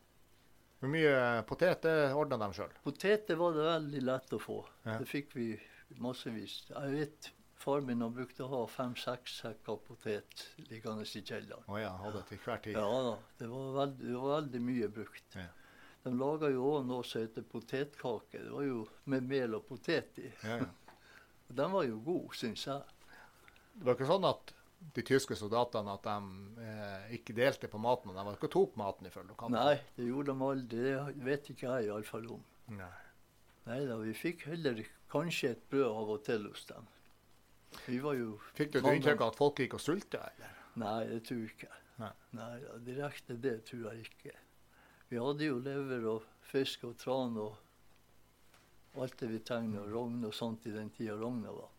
Hvor 0.80 0.90
mye 0.90 1.16
potet 1.46 1.84
det 1.86 1.96
ordna 2.18 2.38
de 2.40 2.48
sjøl? 2.56 2.72
poteter 2.82 3.38
var 3.38 3.54
det 3.54 3.66
veldig 3.68 4.02
lett 4.08 4.32
å 4.34 4.40
få. 4.42 4.58
Ja. 4.82 4.96
Det 4.98 5.08
fikk 5.10 5.36
vi 5.36 5.52
massevis. 6.00 6.62
Jeg 6.70 6.92
vet 6.96 7.32
Far 7.62 7.80
min 7.86 8.00
har 8.02 8.10
brukte 8.10 8.42
å 8.42 8.48
ha 8.50 8.60
fem-seks 8.66 9.36
sekker 9.44 9.76
potet 9.86 10.48
liggende 10.66 11.04
i 11.06 11.20
kjelleren. 11.22 11.62
Oh 11.70 11.76
ja, 11.78 11.92
hadde 12.00 12.24
til 12.26 12.40
hver 12.42 12.62
tid. 12.64 12.74
Ja 12.74 13.02
da, 13.06 13.12
det 13.38 13.50
var 13.52 13.68
veldig, 13.76 14.06
det 14.08 14.14
var 14.18 14.32
veldig 14.32 14.62
mye 14.66 14.88
brukt. 14.96 15.36
Ja. 15.38 15.44
De 16.02 16.10
laga 16.18 16.50
jo 16.50 16.64
òg 16.72 16.88
noe 16.88 17.06
som 17.06 17.22
heter 17.22 17.46
potetkake. 17.46 18.40
Det 18.42 18.50
var 18.50 18.66
jo 18.66 18.80
med 19.14 19.28
mel 19.30 19.54
og 19.54 19.68
potet 19.68 20.18
i. 20.18 20.32
Ja, 20.42 20.56
ja. 20.64 20.96
Den 21.60 21.70
var 21.76 21.86
jo 21.86 22.00
god, 22.02 22.34
syns 22.34 22.66
jeg. 22.66 22.98
Det 23.76 23.86
var 23.86 23.94
ikke 23.94 24.10
sånn 24.10 24.26
at 24.26 24.52
de 24.96 25.04
tyske 25.06 25.36
soldatene 25.38 25.94
at 25.94 26.08
de 26.08 26.64
eh, 26.66 27.14
ikke 27.20 27.36
delte 27.36 27.70
på 27.70 27.78
maten. 27.78 28.10
De 28.10 28.26
var 28.26 28.34
ikke 28.34 28.50
tok 28.50 28.74
maten 28.80 29.06
ifølge 29.06 29.36
lokalene. 29.36 29.62
Nei, 29.62 29.94
det 29.94 30.08
gjorde 30.08 30.34
de 30.34 30.48
aldri. 30.48 30.82
Det 30.82 31.26
vet 31.28 31.52
ikke 31.54 31.68
jeg 31.68 31.92
iallfall 31.92 32.26
om. 32.40 32.42
Nei. 32.74 32.90
Nei 33.68 33.78
da, 33.86 34.00
vi 34.02 34.16
fikk 34.18 34.48
heller 34.50 34.82
kanskje 35.12 35.52
et 35.54 35.62
brød 35.70 35.88
av 35.90 36.12
og 36.16 36.24
til 36.26 36.48
hos 36.48 36.64
dem. 36.70 36.88
Vi 37.86 37.98
var 38.04 38.16
jo 38.18 38.36
Fikk 38.56 38.72
du 38.74 38.78
et 38.80 38.88
inntrykk 38.96 39.24
av 39.24 39.32
at 39.32 39.38
folk 39.40 39.60
gikk 39.62 39.76
og 39.78 39.82
sulta, 39.84 40.22
eller? 40.32 40.56
Nei, 40.80 40.98
det 41.08 41.20
tror 41.28 41.42
jeg 41.44 41.52
ikke. 41.52 41.70
Nei. 42.00 42.12
Nei, 42.36 42.52
direkte 42.86 43.36
det 43.40 43.58
tror 43.68 43.86
jeg 43.90 44.06
ikke. 44.08 44.34
Vi 45.12 45.20
hadde 45.20 45.44
jo 45.48 45.60
lever 45.60 46.08
og 46.08 46.26
fisk 46.48 46.86
og 46.88 46.96
tran 47.00 47.36
og 47.40 47.58
alt 49.00 49.16
det 49.20 49.28
vi 49.30 49.40
trengte 49.44 49.80
og 49.80 49.92
rogn 49.92 50.24
og 50.28 50.34
sånt 50.36 50.66
i 50.68 50.72
den 50.74 50.90
tida 50.92 51.16
rogna 51.20 51.52
var. 51.52 51.70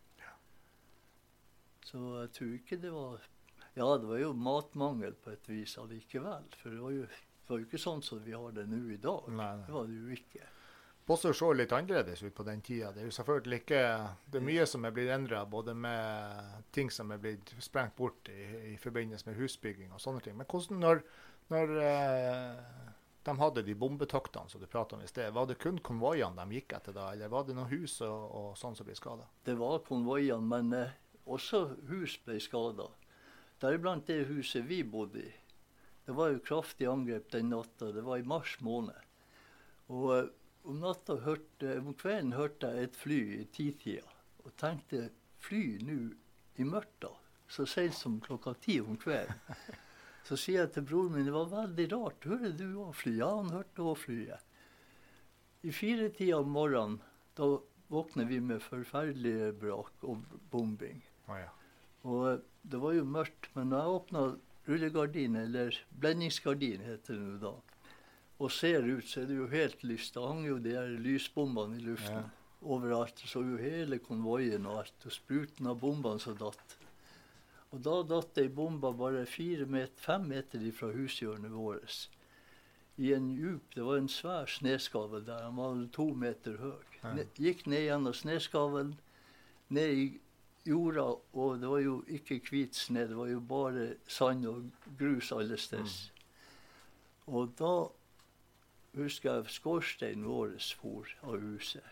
Så 1.86 2.00
jeg 2.24 2.32
tror 2.38 2.54
ikke 2.58 2.80
det 2.82 2.94
var 2.94 3.30
Ja, 3.74 3.86
det 3.98 4.06
var 4.10 4.20
jo 4.22 4.34
matmangel 4.38 5.16
på 5.18 5.32
et 5.34 5.48
vis 5.50 5.75
allikevel. 5.82 6.46
For 6.62 6.74
det 6.74 6.82
var 6.82 6.94
jo, 6.94 7.06
det 7.10 7.50
var 7.50 7.62
jo 7.62 7.66
ikke 7.68 7.82
sånn 7.82 8.04
som 8.06 8.22
vi 8.22 8.36
har 8.38 8.54
det 8.54 8.68
nå 8.70 8.82
i 8.94 9.00
dag. 9.02 9.30
Nei, 9.34 9.52
Det 9.66 9.74
var 9.74 9.90
det 9.90 9.98
jo 9.98 10.13
ikke. 10.13 10.50
Båtsfjord 11.05 11.36
så 11.36 11.50
litt 11.51 11.74
annerledes 11.75 12.24
ut 12.24 12.36
på 12.36 12.45
den 12.48 12.62
tida. 12.63 12.93
Det 12.95 13.01
er 13.03 13.10
jo 13.10 13.15
selvfølgelig 13.17 13.57
ikke 13.60 13.83
Det 14.31 14.39
er 14.39 14.45
mye 14.48 14.65
som 14.69 14.86
er 14.88 14.93
blitt 14.95 15.12
endra, 15.12 15.43
både 15.45 15.75
med 15.75 16.63
ting 16.72 16.91
som 16.91 17.12
er 17.12 17.19
blitt 17.19 17.51
sprengt 17.60 17.95
bort 17.98 18.29
i, 18.31 18.72
i 18.72 18.77
forbindelse 18.79 19.27
med 19.27 19.36
husbygging 19.41 19.91
og 19.91 20.00
sånne 20.00 20.24
ting. 20.24 20.38
Men 20.39 20.48
hvordan 20.48 20.79
når, 20.79 21.03
når 21.51 21.74
eh, 21.83 22.93
de 23.24 23.36
hadde 23.39 23.63
de 23.67 23.75
bombetoktene 23.75 24.51
som 24.51 24.63
du 24.63 24.67
prata 24.67 24.95
om 24.95 25.03
i 25.03 25.07
sted, 25.12 25.31
var 25.36 25.48
det 25.48 25.60
kun 25.60 25.81
konvoiene 25.83 26.39
de 26.39 26.60
gikk 26.60 26.75
etter 26.77 26.95
da, 26.95 27.10
eller 27.12 27.31
var 27.31 27.48
det 27.48 27.55
noen 27.57 27.72
hus 27.72 28.00
og, 28.03 28.24
og 28.39 28.50
sånn 28.60 28.75
som 28.79 28.88
ble 28.88 28.95
skada? 28.95 29.27
Det 29.43 29.55
var 29.60 29.83
konvoiene, 29.88 30.43
men 30.55 30.72
eh, 30.77 30.95
også 31.27 31.65
hus 31.91 32.15
ble 32.24 32.39
skada. 32.43 32.88
Deriblant 33.63 34.07
det 34.07 34.25
huset 34.31 34.63
vi 34.67 34.81
bodde 34.83 35.24
i. 35.24 35.31
Det 36.03 36.15
var 36.15 36.33
jo 36.33 36.41
kraftig 36.43 36.88
angrep 36.91 37.29
den 37.31 37.51
natta. 37.53 37.91
Det 37.95 38.03
var 38.03 38.19
i 38.19 38.27
mars 38.27 38.57
måned. 38.63 39.00
Og 39.91 40.10
eh, 40.17 40.31
om, 40.63 40.79
natta 40.79 41.17
hørte, 41.24 41.77
om 41.79 41.93
kvelden 41.98 42.34
hørte 42.38 42.72
jeg 42.72 42.89
et 42.89 42.98
fly 42.98 43.20
i 43.38 43.43
titida 43.53 44.10
og 44.43 44.55
tenkte 44.60 45.10
fly 45.43 45.63
nå 45.84 45.98
i 46.60 46.65
mørket, 46.67 47.15
så 47.48 47.65
sent 47.70 47.96
som 47.98 48.20
klokka 48.24 48.55
ti 48.63 48.79
om 48.82 48.98
kvelden. 49.00 49.39
Så 50.24 50.38
sier 50.39 50.62
jeg 50.62 50.72
til 50.72 50.86
broren 50.88 51.17
min 51.17 51.25
det 51.27 51.34
var 51.36 51.50
veldig 51.51 51.86
rart. 51.91 52.25
Hører 52.32 52.53
du 52.55 52.67
òg 52.86 52.93
fly? 52.96 53.12
Ja, 53.17 53.27
han 53.41 53.50
hørte 53.51 53.84
òg 53.84 53.98
flyet. 54.05 54.46
I 55.67 55.74
firetida 55.75 56.38
om 56.39 56.53
morgenen 56.55 57.01
da 57.36 57.50
våkner 57.91 58.29
vi 58.29 58.39
med 58.39 58.63
forferdelige 58.63 59.51
brak 59.60 60.08
og 60.08 60.24
bombing. 60.51 61.01
Å 61.27 61.41
ja. 61.41 61.51
Og 62.08 62.24
eh, 62.29 62.39
det 62.72 62.79
var 62.79 62.96
jo 62.96 63.03
mørkt, 63.08 63.50
men 63.58 63.72
når 63.72 63.84
jeg 63.84 63.98
åpna 63.98 64.24
rullegardin, 64.67 65.36
eller 65.43 65.77
blendingsgardin 66.00 66.84
heter 66.88 67.20
det 67.20 67.27
nå 67.27 67.38
da, 67.41 67.53
og 68.40 68.52
ser 68.52 68.84
ut, 68.84 69.06
så 69.08 69.22
er 69.22 69.25
det 69.30 69.38
jo 69.38 69.48
helt 69.48 69.84
lyst. 69.84 70.13
Det 70.16 70.24
hang 70.24 70.46
jo 70.48 70.58
de 70.60 70.74
her 70.75 70.88
lysbombene 71.00 71.78
i 71.78 71.84
luften 71.86 72.24
Ja. 72.24 72.30
overalt. 72.63 73.20
Så 73.25 73.42
jo 73.44 73.58
hele 73.58 74.00
konvoien 74.00 74.66
og 74.66 74.80
alt, 74.80 75.06
og 75.06 75.12
spruten 75.12 75.68
av 75.68 75.80
bombene 75.80 76.20
som 76.20 76.36
datt. 76.38 76.78
Og 77.72 77.82
da 77.82 78.02
datt 78.04 78.38
ei 78.38 78.48
bombe 78.48 78.92
bare 78.98 79.25
fire 79.25 79.66
met, 79.66 79.92
fem 79.98 80.28
meter 80.28 80.60
ifra 80.62 80.92
hushjørnet 80.94 81.52
vårt. 81.52 82.08
I 82.98 83.13
en 83.13 83.32
djup 83.36 83.74
Det 83.74 83.84
var 83.84 83.98
en 83.98 84.08
svær 84.08 84.46
sneskavel 84.46 85.25
der. 85.25 85.44
Han 85.44 85.56
var 85.56 85.88
to 85.92 86.13
meter 86.13 86.58
høy. 86.58 86.84
Ne, 87.16 87.25
gikk 87.36 87.66
ned 87.66 87.88
gjennom 87.88 88.13
sneskavelen, 88.13 89.00
ned 89.70 89.90
i 89.98 90.20
jorda, 90.66 91.18
og 91.34 91.60
det 91.60 91.68
var 91.70 91.80
jo 91.80 92.04
ikke 92.08 92.40
hvit 92.50 92.75
sne. 92.75 93.08
det 93.08 93.18
var 93.18 93.28
jo 93.28 93.40
bare 93.40 93.96
sand 94.08 94.46
og 94.46 94.70
grus 95.00 95.32
alle 95.32 95.58
steder. 95.58 96.12
Og 97.28 97.56
da 97.58 97.90
husker 98.97 99.47
skorsteinen 99.50 100.25
vår 100.27 100.57
for 100.77 101.09
av 101.21 101.39
huset. 101.41 101.83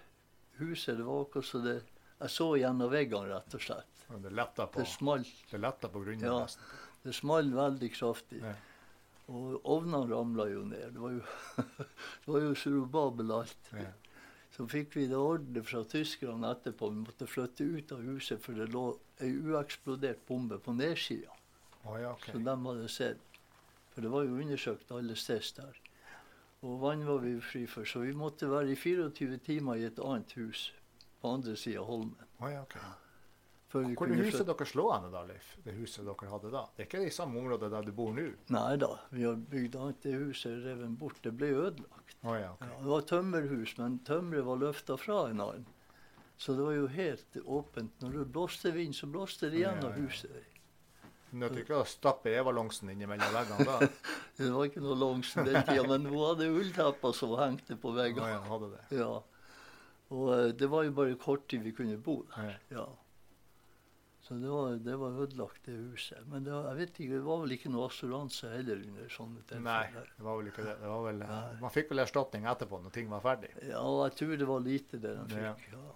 Huset 0.61 0.97
det 0.97 1.03
var 1.07 1.23
akkurat 1.25 1.45
så 1.45 1.63
det 1.63 1.81
Jeg 2.21 2.29
så 2.29 2.45
gjennom 2.53 2.91
veggene, 2.91 3.31
rett 3.33 3.53
og 3.57 3.61
slett. 3.61 4.03
Men 4.07 4.21
Det 4.21 4.29
letta 4.29 4.67
på, 4.67 4.79
Det 4.79 4.87
smalt, 4.87 5.31
det 5.49 5.57
letta 5.57 5.89
på 5.89 6.03
grunnen. 6.03 6.25
Ja. 6.25 6.39
nesten. 6.43 6.63
det 7.03 7.13
smalt 7.17 7.55
veldig 7.55 7.89
kraftig. 7.95 8.41
Ja. 8.43 8.53
Og 9.31 9.65
ovnene 9.65 10.05
ramla 10.11 10.45
jo 10.51 10.61
ned. 10.65 10.93
Det 10.93 11.01
var 11.01 11.11
jo, 11.15 11.23
det 12.25 12.27
var 12.27 12.39
jo 12.45 12.53
surubabel 12.55 13.31
alt. 13.31 13.71
Ja. 13.73 13.89
Så 14.51 14.67
fikk 14.67 14.95
vi 14.95 15.07
det 15.07 15.17
ordre 15.17 15.63
fra 15.63 15.81
tyskerne 15.87 16.51
etterpå. 16.51 16.89
Vi 16.91 17.05
måtte 17.07 17.27
flytte 17.27 17.63
ut 17.63 17.91
av 17.95 18.01
huset, 18.05 18.41
for 18.43 18.53
det 18.53 18.67
lå 18.69 18.85
ei 19.23 19.31
ueksplodert 19.31 20.25
bombe 20.27 20.59
på 20.59 20.75
nedsida. 20.75 21.31
Oh, 21.85 21.95
ja, 21.97 22.11
okay. 22.11 22.35
Så 22.35 22.43
de 22.45 22.55
hadde 22.65 22.89
sett. 22.91 23.39
For 23.95 24.05
det 24.05 24.11
var 24.11 24.27
jo 24.27 24.37
undersøkt 24.43 24.91
alle 24.93 25.15
steder 25.15 25.63
der. 25.63 25.79
Og 26.61 26.81
vann 26.81 27.05
var 27.07 27.23
vi 27.23 27.35
fri 27.41 27.63
for, 27.69 27.87
så 27.89 28.03
vi 28.03 28.11
måtte 28.13 28.49
være 28.51 28.73
i 28.73 28.77
24 28.77 29.39
timer 29.45 29.79
i 29.81 29.87
et 29.87 30.01
annet 30.01 30.35
hus 30.37 30.67
på 31.21 31.31
andre 31.37 31.55
sida 31.57 31.81
av 31.81 31.89
Holmen. 31.89 32.27
Å 32.41 32.51
ja, 32.51 32.61
ok. 32.65 32.75
Hvor 33.71 34.09
er 34.11 34.19
huset 34.19 34.43
dere 34.43 34.57
deres 34.59 34.73
slående 34.73 35.09
da, 35.13 35.21
Leif? 35.23 35.53
Det 35.63 35.73
huset 35.77 36.03
dere 36.03 36.29
hadde 36.29 36.49
da? 36.51 36.63
Det 36.75 36.83
er 36.83 36.89
ikke 36.89 37.03
i 37.07 37.13
samme 37.13 37.39
område 37.39 37.69
der 37.71 37.85
du 37.87 37.93
bor 37.95 38.11
nå? 38.13 38.25
Nei 38.51 38.75
da, 38.81 38.89
vi 39.15 39.23
har 39.23 39.37
bygd 39.53 39.77
annet. 39.79 40.01
Det 40.03 40.17
huset 40.19 40.57
revet 40.65 40.97
bort. 40.99 41.21
Det 41.23 41.31
ble 41.39 41.53
ødelagt. 41.55 42.17
Oh, 42.21 42.35
ja, 42.35 42.51
okay. 42.51 42.67
Ja, 42.67 42.79
det 42.83 42.91
var 42.91 43.05
tømmerhus, 43.13 43.77
men 43.79 44.01
tømmeret 44.07 44.47
var 44.49 44.59
løfta 44.65 44.97
fra 44.99 45.21
en 45.31 45.45
annen. 45.45 45.69
Så 46.41 46.57
det 46.57 46.65
var 46.67 46.75
jo 46.75 46.87
helt 46.91 47.37
åpent. 47.45 47.95
Når 48.03 48.17
det 48.17 48.27
blåste 48.35 48.73
vind, 48.75 48.97
så 48.97 49.07
blåste 49.07 49.49
det 49.53 49.63
gjennom 49.63 49.93
ja. 49.93 50.03
huset. 50.03 50.50
Nødt 51.31 51.57
ikke 51.61 51.77
å 51.79 51.85
stappe 51.87 52.33
evalongsen 52.35 52.89
innimellom 52.91 53.31
veggene 53.35 53.65
da? 53.67 53.77
Det 54.37 54.49
var 54.51 54.65
ikke 54.67 54.81
noe 54.83 54.97
longsen 54.99 55.45
den 55.47 55.61
tida, 55.67 55.83
men 55.87 56.05
hun 56.09 56.17
hadde 56.25 56.49
ulltepper 56.51 57.13
som 57.15 57.35
hengte 57.39 57.77
på 57.79 57.93
veggene. 57.95 58.33
ja, 58.33 58.41
hadde 58.49 58.71
det. 58.73 58.81
Ja. 58.99 59.11
Og 60.11 60.25
eh, 60.35 60.49
det 60.59 60.67
var 60.71 60.83
jo 60.83 60.91
bare 60.97 61.15
kort 61.21 61.45
tid 61.51 61.63
vi 61.63 61.71
kunne 61.77 61.95
bo 62.03 62.21
der. 62.33 62.57
Ja. 62.73 62.81
Ja. 62.81 62.87
Så 64.21 64.35
det 64.37 64.49
var, 64.51 64.75
det 64.85 64.95
var 65.01 65.15
ødelagt, 65.23 65.63
det 65.65 65.73
huset. 65.91 66.19
Men 66.29 66.43
det 66.45 66.51
var, 66.53 66.67
jeg 66.71 66.77
vet 66.81 66.99
ikke, 66.99 67.13
det 67.15 67.23
var 67.25 67.39
vel 67.41 67.55
ikke 67.55 67.71
noe 67.73 67.87
assuranse 67.89 68.51
heller 68.51 68.83
under 68.85 69.07
sånne 69.09 69.61
Nei, 69.65 69.79
det 69.95 70.25
var 70.27 70.37
vel 70.37 70.51
ikke 70.51 70.65
det. 70.67 70.75
det 70.83 70.91
var 70.91 71.01
vel, 71.07 71.23
Nei. 71.25 71.39
man 71.63 71.73
fikk 71.73 71.89
vel 71.89 72.03
erstatning 72.03 72.45
etterpå 72.51 72.79
når 72.83 72.93
ting 72.99 73.09
var 73.11 73.23
ferdig. 73.25 73.49
Ja, 73.65 73.81
jeg 74.05 74.13
tror 74.19 74.35
det 74.43 74.47
var 74.51 74.61
lite 74.67 74.99
det 75.01 75.15
de 75.31 75.41
Ja. 75.41 75.55
fikk. 75.57 75.73
Ja. 75.73 75.95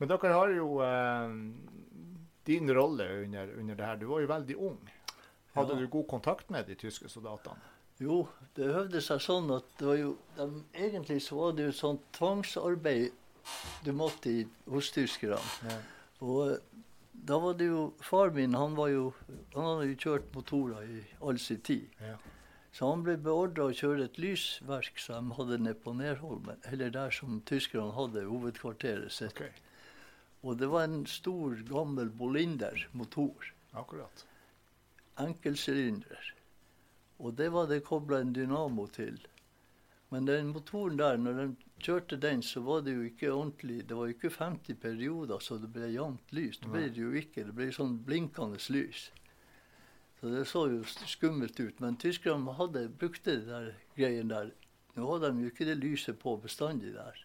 Men 0.00 0.08
dere 0.14 0.32
har 0.32 0.54
jo 0.56 0.70
eh, 0.80 1.36
din 2.50 2.70
rolle 2.76 3.06
under, 3.24 3.54
under 3.62 3.78
det 3.78 3.86
her. 3.92 3.96
Du 4.02 4.06
var 4.10 4.20
jo 4.24 4.30
veldig 4.34 4.56
ung. 4.70 4.80
Hadde 5.54 5.74
Ja. 5.74 5.80
du 5.80 5.88
god 5.90 6.06
kontakt 6.08 6.50
med 6.50 6.66
de 6.70 6.74
tyske 6.78 7.08
soldatene? 7.10 7.58
Jo, 8.00 8.22
det 8.56 8.68
høvde 8.72 9.00
seg 9.04 9.18
sånn 9.20 9.50
at 9.56 9.64
det 9.78 9.86
var 9.86 9.96
jo 9.98 10.12
de, 10.36 10.44
Egentlig 10.74 11.18
så 11.22 11.36
var 11.36 11.52
det 11.56 11.66
jo 11.66 11.72
et 11.74 11.80
sånt 11.80 12.04
tvangsarbeid 12.16 13.10
du 13.84 13.90
måtte 13.92 14.30
i 14.30 14.44
hos 14.70 14.88
tyskerne. 14.94 15.40
Ja. 15.68 15.76
Og 16.24 16.58
da 17.12 17.36
var 17.42 17.54
det 17.60 17.66
jo 17.68 17.82
Far 18.00 18.30
min 18.32 18.54
han 18.56 18.74
var 18.78 18.88
jo, 18.92 19.10
han 19.54 19.64
hadde 19.66 19.88
jo 19.90 19.96
kjørt 20.04 20.30
motorer 20.34 20.86
i 20.88 21.02
all 21.20 21.38
sin 21.38 21.60
tid. 21.60 21.88
Ja. 22.00 22.16
Så 22.72 22.86
han 22.88 23.02
ble 23.02 23.16
beordra 23.18 23.66
å 23.68 23.74
kjøre 23.74 24.04
et 24.06 24.18
lysverk 24.22 25.00
som 25.02 25.28
de 25.28 25.36
hadde 25.40 25.58
nede 25.58 25.74
på 25.82 25.92
Nerholmen, 25.98 26.60
eller 26.70 26.92
der 26.94 27.10
som 27.10 27.40
tyskerne 27.44 27.92
hadde 27.96 28.22
hovedkvarteret 28.28 29.10
sitt. 29.12 29.34
Ok, 29.34 29.50
Og 30.42 30.58
det 30.58 30.70
var 30.72 30.84
en 30.84 31.06
stor, 31.06 31.56
gammel 31.68 32.10
Bolinder-motor. 32.10 33.52
akkurat. 33.72 34.26
Enkelsylinder. 35.16 36.34
Og 37.18 37.34
det 37.36 37.50
var 37.52 37.66
det 37.68 37.84
kobla 37.84 38.20
en 38.20 38.32
dynamo 38.32 38.86
til. 38.86 39.20
Men 40.08 40.24
den 40.26 40.48
motoren 40.52 40.96
der, 40.98 41.16
når 41.16 41.32
den 41.32 41.56
kjørte 41.78 42.16
den, 42.16 42.42
så 42.42 42.60
var 42.60 42.80
det 42.80 42.94
jo 42.94 43.02
ikke 43.06 43.32
ordentlig 43.32 43.88
Det 43.88 43.96
var 43.96 44.08
jo 44.08 44.16
ikke 44.16 44.30
50 44.30 44.74
perioder 44.74 45.38
så 45.38 45.58
det 45.58 45.70
ble 45.72 45.92
jevnt 45.92 46.32
lys. 46.32 46.58
Det 46.58 46.70
ble 46.72 46.88
det 46.88 47.04
jo 47.04 47.12
ikke. 47.12 47.44
Det 47.46 47.54
ble 47.54 47.68
sånn 47.72 47.98
blinkende 48.06 48.58
lys. 48.74 49.10
Så 50.20 50.32
det 50.32 50.46
så 50.48 50.66
jo 50.72 50.82
skummelt 51.06 51.60
ut. 51.60 51.80
Men 51.80 51.96
tyskerne 51.96 52.56
hadde, 52.58 52.88
brukte 52.88 53.36
den 53.36 53.48
der 53.48 53.70
greien 53.96 54.32
der. 54.32 54.50
Nå 54.96 55.06
hadde 55.12 55.30
de 55.30 55.46
jo 55.46 55.52
ikke 55.52 55.68
det 55.68 55.78
lyset 55.78 56.18
på 56.18 56.34
bestandig 56.42 56.94
der. 56.96 57.24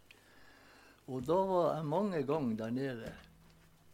Og 1.05 1.25
da 1.25 1.37
var 1.49 1.67
jeg 1.75 1.85
mange 1.89 2.21
ganger 2.25 2.57
der 2.63 2.73
nede 2.73 3.11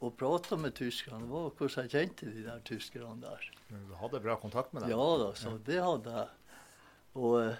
og 0.02 0.16
prata 0.18 0.58
med 0.58 0.74
tyskerne. 0.78 1.26
Det 1.26 1.32
var 1.34 1.50
hvordan 1.58 1.84
jeg 1.86 1.92
kjente 1.94 2.30
de 2.34 2.46
der 2.46 2.62
tyskerne 2.66 3.22
der. 3.22 3.50
Du 3.70 3.98
hadde 4.00 4.22
bra 4.24 4.38
kontakt 4.40 4.74
med 4.74 4.86
dem? 4.86 4.94
Ja 4.94 5.10
da, 5.22 5.34
så 5.38 5.58
det 5.68 5.82
hadde 5.84 6.16
jeg. 6.16 6.30
Og 7.20 7.36
eh, 7.44 7.60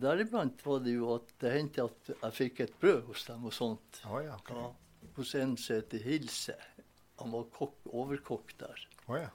deriblant 0.00 0.64
var 0.66 0.80
det 0.82 0.96
jo 0.96 1.12
at 1.18 1.34
det 1.44 1.52
hendte 1.52 1.84
at 1.84 2.10
jeg 2.14 2.38
fikk 2.40 2.64
et 2.64 2.74
brød 2.80 3.04
hos 3.10 3.26
dem 3.28 3.44
og 3.44 3.54
sånt. 3.54 4.00
Oh, 4.08 4.18
ja, 4.24 4.38
okay. 4.40 4.56
Ja, 4.58 5.10
hos 5.18 5.34
en 5.38 5.56
som 5.60 5.76
heter 5.76 6.02
Hilse. 6.02 6.56
han 7.20 7.30
var 7.30 7.44
kokk, 7.54 7.76
overkokk 7.92 8.56
der. 8.58 8.86
Å 9.06 9.20
ja. 9.20 9.30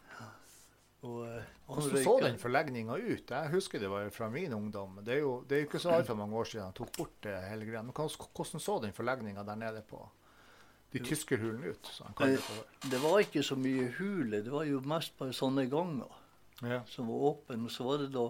Og, 1.02 1.20
eh, 1.28 1.44
Hvordan 1.66 2.04
så 2.04 2.14
den 2.24 2.40
forlegninga 2.40 2.98
ut? 2.98 3.32
Jeg 3.32 3.52
husker 3.54 3.80
det 3.80 3.90
var 3.90 4.10
fra 4.12 4.28
min 4.30 4.54
ungdom. 4.54 5.00
Det 5.06 5.14
er 5.14 5.22
jo 5.24 5.46
det 5.48 5.56
er 5.56 5.62
jo 5.62 5.68
ikke 5.70 5.80
så 5.80 5.94
altfor 5.96 6.18
mange 6.20 6.36
år 6.36 6.50
siden 6.50 6.66
han 6.66 6.76
tok 6.76 6.92
bort 6.98 7.22
det 7.24 7.36
hele 7.48 7.68
greia. 7.70 7.84
Men 7.84 7.96
hvordan, 7.96 8.60
så 8.60 8.80
den 8.84 8.96
forlegninga 8.96 9.46
der 9.48 9.56
nede 9.56 9.84
på 9.88 10.02
de 10.92 11.00
tyskerhulene 11.00 11.72
ut? 11.72 11.88
som 11.94 12.12
han 12.18 12.36
det? 12.36 12.44
Det 12.92 13.00
var 13.04 13.20
ikke 13.24 13.44
så 13.44 13.56
mye 13.56 13.88
hule, 14.00 14.44
det 14.44 14.52
var 14.52 14.68
jo 14.68 14.82
mest 14.82 15.16
bare 15.18 15.36
sånne 15.36 15.70
ganger 15.72 16.18
Ja. 16.62 16.82
som 16.86 17.08
var 17.08 17.16
åpne. 17.32 17.64
Og 17.64 17.72
så 17.72 17.84
var 17.88 17.98
det 18.04 18.12
da 18.12 18.28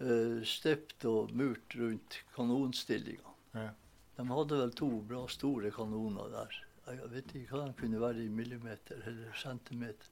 uh, 0.00 0.42
støpt 0.46 1.04
og 1.04 1.32
murt 1.34 1.74
rundt 1.74 2.22
kanonstillinga. 2.36 3.34
Ja. 3.54 3.70
De 4.16 4.26
hadde 4.28 4.58
vel 4.60 4.72
to 4.76 4.90
bra 5.08 5.24
store 5.26 5.72
kanoner 5.74 6.30
der. 6.30 6.60
Jeg 6.90 7.10
vet 7.10 7.34
ikke 7.34 7.56
hva 7.56 7.66
de 7.66 7.74
kunne 7.78 8.00
være 8.00 8.24
i 8.24 8.28
millimeter 8.28 9.02
eller 9.06 9.34
centimeter. 9.38 10.06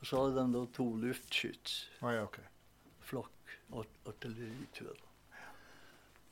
Og 0.00 0.08
så 0.08 0.20
hadde 0.20 0.42
de 0.42 0.54
da 0.54 0.62
to 0.76 0.86
luftskyts. 1.02 1.76
Oh, 2.02 2.12
ja, 2.12 2.22
okay. 2.26 2.44
Flakk 3.06 3.56
art 3.76 4.08
artilleri, 4.08 4.68
tror 4.76 4.92
jeg. 4.92 5.00
da. 5.00 5.42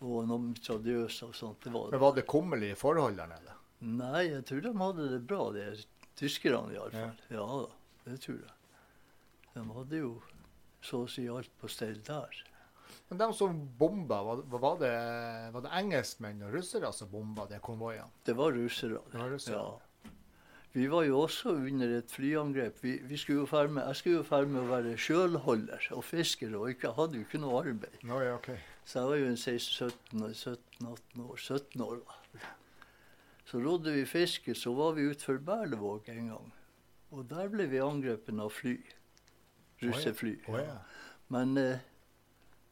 Og 0.04 0.26
noen 0.28 0.50
mitraljøser 0.50 1.30
og 1.30 1.38
sånt. 1.38 1.62
Det 1.64 1.73
var 1.73 1.94
Men 1.94 2.02
var 2.02 2.16
det 2.16 2.26
kummerlige 2.28 2.76
forhold 2.76 3.16
der 3.16 3.30
nede? 3.30 3.56
Nei, 3.85 4.26
jeg 4.30 4.44
tror 4.49 4.64
de 4.64 4.73
hadde 4.80 5.09
det 5.12 5.21
bra, 5.28 5.44
de 5.54 5.64
tyskerne 6.18 6.75
iallfall. 6.75 7.16
Ja. 7.30 7.38
ja 7.38 7.47
da, 7.64 8.11
det 8.11 8.21
tror 8.25 8.40
jeg. 8.40 8.54
De 9.54 9.64
hadde 9.76 10.02
jo 10.02 10.12
så 10.85 11.04
å 11.04 11.09
si 11.11 11.25
alt 11.30 11.52
på 11.61 11.71
stell 11.73 12.00
der. 12.04 12.42
Men 13.09 13.21
de 13.21 13.28
som 13.37 13.56
bomba, 13.78 14.21
var, 14.26 14.42
var, 14.50 14.78
det, 14.80 14.92
var 15.54 15.64
det 15.64 15.73
engelskmenn 15.80 16.42
og 16.47 16.54
russere 16.56 16.90
som 16.97 17.11
bomba 17.12 17.47
de 17.50 17.61
konvoiene? 17.64 18.11
Det 18.25 18.37
var 18.37 18.54
russere. 18.56 19.00
Det 19.12 19.21
var 19.21 19.33
russere. 19.33 19.61
Ja. 19.61 19.83
Vi 20.75 20.88
var 20.90 21.04
jo 21.07 21.21
også 21.21 21.52
under 21.54 21.99
et 22.00 22.11
flyangrep. 22.11 22.81
Vi, 22.83 22.97
vi 23.07 23.16
skulle 23.16 23.69
med, 23.69 23.85
jeg 23.87 23.97
skulle 23.97 24.16
jo 24.16 24.23
ferd 24.26 24.49
med 24.50 24.64
å 24.64 24.71
være 24.73 24.97
sjølholder 24.99 25.87
og 25.95 26.02
fisker, 26.04 26.57
og 26.59 26.73
ikke, 26.73 26.90
hadde 26.97 27.21
jo 27.21 27.26
ikke 27.28 27.38
noe 27.38 27.61
arbeid. 27.61 28.00
Nå, 28.02 28.19
ja, 28.25 28.35
ok. 28.35 28.50
Så 28.85 28.99
jeg 28.99 29.11
var 29.12 29.21
jo 29.21 29.28
en 29.28 29.38
16-17-18 29.38 31.23
år. 31.28 31.38
17 31.38 31.85
år 31.87 32.02
da. 32.02 32.19
Så 33.47 33.62
rodde 33.62 33.95
vi 33.95 34.02
fiske, 34.09 34.57
så 34.59 34.75
var 34.75 34.99
vi 34.99 35.07
utenfor 35.07 35.38
Berlevåg 35.47 36.11
en 36.11 36.28
gang. 36.33 36.52
Og 37.14 37.31
der 37.31 37.54
ble 37.54 37.69
vi 37.71 37.78
angrepet 37.78 38.35
av 38.43 38.50
fly. 38.50 38.75
Russefly. 39.85 40.37
Oh, 40.50 40.59
ja. 40.59 40.78
Men 41.31 41.57
eh, 41.61 41.87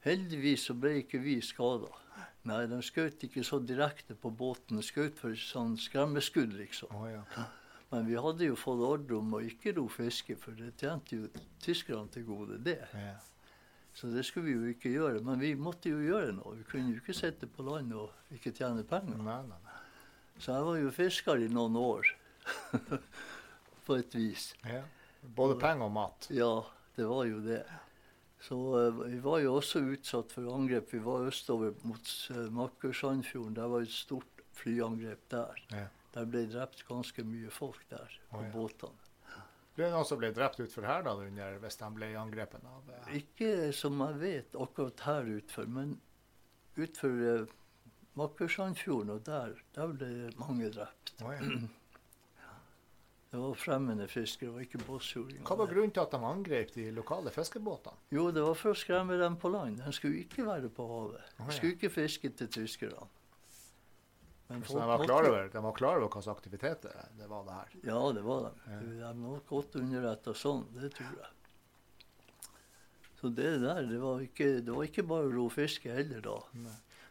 heldigvis 0.02 0.66
så 0.66 0.74
ble 0.74 0.96
ikke 1.04 1.22
vi 1.22 1.38
skada. 1.44 1.94
Nei, 2.50 2.64
de 2.66 2.82
skjøt 2.82 3.22
ikke 3.28 3.46
så 3.46 3.62
direkte 3.62 4.18
på 4.18 4.34
båten. 4.34 4.80
De 4.80 4.82
skjøt 4.82 5.22
for 5.22 5.38
sånn 5.38 5.76
skremmeskudd, 5.78 6.58
liksom. 6.58 6.90
Å 6.98 7.10
ja. 7.12 7.26
ok. 7.30 7.61
Men 7.92 8.06
vi 8.08 8.16
hadde 8.16 8.48
jo 8.48 8.56
fått 8.56 8.80
ordre 8.86 9.18
om 9.18 9.34
å 9.36 9.42
ikke 9.44 9.74
ro 9.76 9.84
fiske, 9.92 10.38
for 10.40 10.56
det 10.56 10.72
tjente 10.80 11.18
jo 11.18 11.28
tyskerne 11.60 12.08
til 12.12 12.24
gode, 12.24 12.56
det. 12.64 12.80
Ja. 12.96 13.18
Så 13.92 14.08
det 14.08 14.24
skulle 14.24 14.48
vi 14.48 14.54
jo 14.56 14.72
ikke 14.72 14.92
gjøre. 14.94 15.20
Men 15.24 15.40
vi 15.42 15.52
måtte 15.60 15.92
jo 15.92 16.00
gjøre 16.00 16.32
noe. 16.38 16.56
Vi 16.62 16.64
kunne 16.70 16.94
jo 16.94 17.02
ikke 17.02 17.16
sitte 17.16 17.48
på 17.52 17.66
land 17.66 17.92
og 17.92 18.32
ikke 18.32 18.54
tjene 18.56 18.86
penger. 18.88 19.20
Nei, 19.20 19.42
nei, 19.50 19.60
nei. 19.66 19.78
Så 20.40 20.56
jeg 20.56 20.64
var 20.70 20.80
jo 20.80 20.94
fisker 20.96 21.44
i 21.44 21.52
noen 21.52 21.76
år. 21.76 22.08
på 23.86 23.98
et 24.00 24.14
vis. 24.16 24.52
Ja. 24.64 24.82
Både 25.36 25.58
penger 25.60 25.86
og 25.86 25.94
mat. 25.94 26.28
Ja, 26.34 26.54
det 26.96 27.06
var 27.08 27.26
jo 27.28 27.40
det. 27.44 27.62
Så 28.42 28.58
uh, 28.74 29.02
vi 29.06 29.20
var 29.22 29.42
jo 29.44 29.58
også 29.60 29.84
utsatt 29.92 30.32
for 30.34 30.48
angrep. 30.50 30.90
Vi 30.94 31.02
var 31.04 31.28
østover 31.28 31.76
mot 31.86 32.14
uh, 32.32 32.48
Makkersandfjorden. 32.56 33.54
Der 33.58 33.68
var 33.70 33.84
et 33.84 33.94
stort 33.94 34.42
flyangrep 34.56 35.28
der. 35.30 35.60
Ja. 35.70 35.86
Der 36.12 36.28
ble 36.28 36.44
drept 36.50 36.84
ganske 36.88 37.24
mye 37.24 37.50
folk 37.52 37.86
der 37.90 38.12
på 38.30 38.40
oh, 38.40 38.44
ja. 38.44 38.52
båtene. 38.52 39.08
Ble 39.72 39.86
det 39.86 39.92
noen 39.94 40.04
som 40.04 40.20
ble 40.20 40.28
drept 40.36 40.60
utfor 40.60 40.84
her 40.84 41.04
da, 41.06 41.14
under, 41.16 41.54
hvis 41.62 41.78
de 41.80 41.88
ble 41.96 42.10
angrepet 42.20 42.64
av 42.68 42.90
eh, 42.92 43.12
Ikke 43.22 43.70
som 43.76 44.00
jeg 44.04 44.18
vet 44.20 44.56
akkurat 44.60 45.04
her 45.06 45.30
utfor, 45.38 45.68
men 45.78 45.94
utfor 46.76 47.22
eh, 47.28 47.54
Makkersandfjorden 48.20 49.14
og 49.14 49.22
der, 49.24 49.54
der 49.72 49.94
ble 49.96 50.10
mange 50.36 50.68
drept. 50.74 51.14
Oh, 51.24 51.32
ja. 51.32 51.40
Det 53.32 53.38
var 53.40 53.54
fremmede 53.56 54.04
fiskere, 54.12 54.50
det 54.50 54.54
var 54.54 54.64
ikke 54.66 54.78
båtsfjordinger. 54.84 55.44
Hva 55.48 55.54
var 55.56 55.68
grunnen 55.70 55.92
til 55.96 56.02
at 56.02 56.12
de 56.12 56.18
angrep 56.28 56.74
de 56.74 56.82
lokale 56.92 57.30
fiskebåtene? 57.32 57.96
Jo, 58.12 58.26
det 58.28 58.42
var 58.44 58.58
for 58.60 58.74
å 58.74 58.76
skremme 58.76 59.16
dem 59.16 59.38
på 59.40 59.48
land. 59.48 59.78
De 59.80 59.92
skulle 59.96 60.20
ikke 60.20 60.44
være 60.44 60.68
på 60.68 60.84
havet. 60.90 61.30
De 61.38 61.56
skulle 61.56 61.78
ikke 61.78 61.88
fiske 61.94 62.28
til 62.36 62.50
tyskerne. 62.52 63.06
Men 64.52 64.64
Så 64.64 64.76
folk 64.76 64.82
de 64.82 64.88
var 64.92 65.04
klar 65.06 65.28
over, 65.28 65.50
de 65.52 65.62
var 65.66 65.76
klar 65.78 65.98
over 66.00 66.08
hva 66.08 66.22
slags 66.22 66.38
aktivitet 66.38 66.86
det, 66.86 67.28
var 67.30 67.44
det 67.48 67.58
her? 67.58 67.76
Ja, 67.88 68.00
det 68.12 68.24
var 68.26 68.48
de. 68.48 68.52
Ja. 68.68 68.80
De 68.80 68.98
var 69.02 69.20
nok 69.20 69.46
godt 69.48 69.78
underretta 69.80 70.34
sånn, 70.36 70.66
det 70.76 70.92
tror 70.96 71.16
jeg. 71.18 71.32
Så 73.22 73.28
det 73.30 73.50
der, 73.62 73.84
det 73.86 73.98
var 74.02 74.22
ikke, 74.24 74.48
det 74.66 74.72
var 74.74 74.88
ikke 74.88 75.04
bare 75.06 75.28
å 75.28 75.34
ro 75.36 75.44
fiske 75.52 75.92
heller 75.94 76.24
da. 76.24 76.40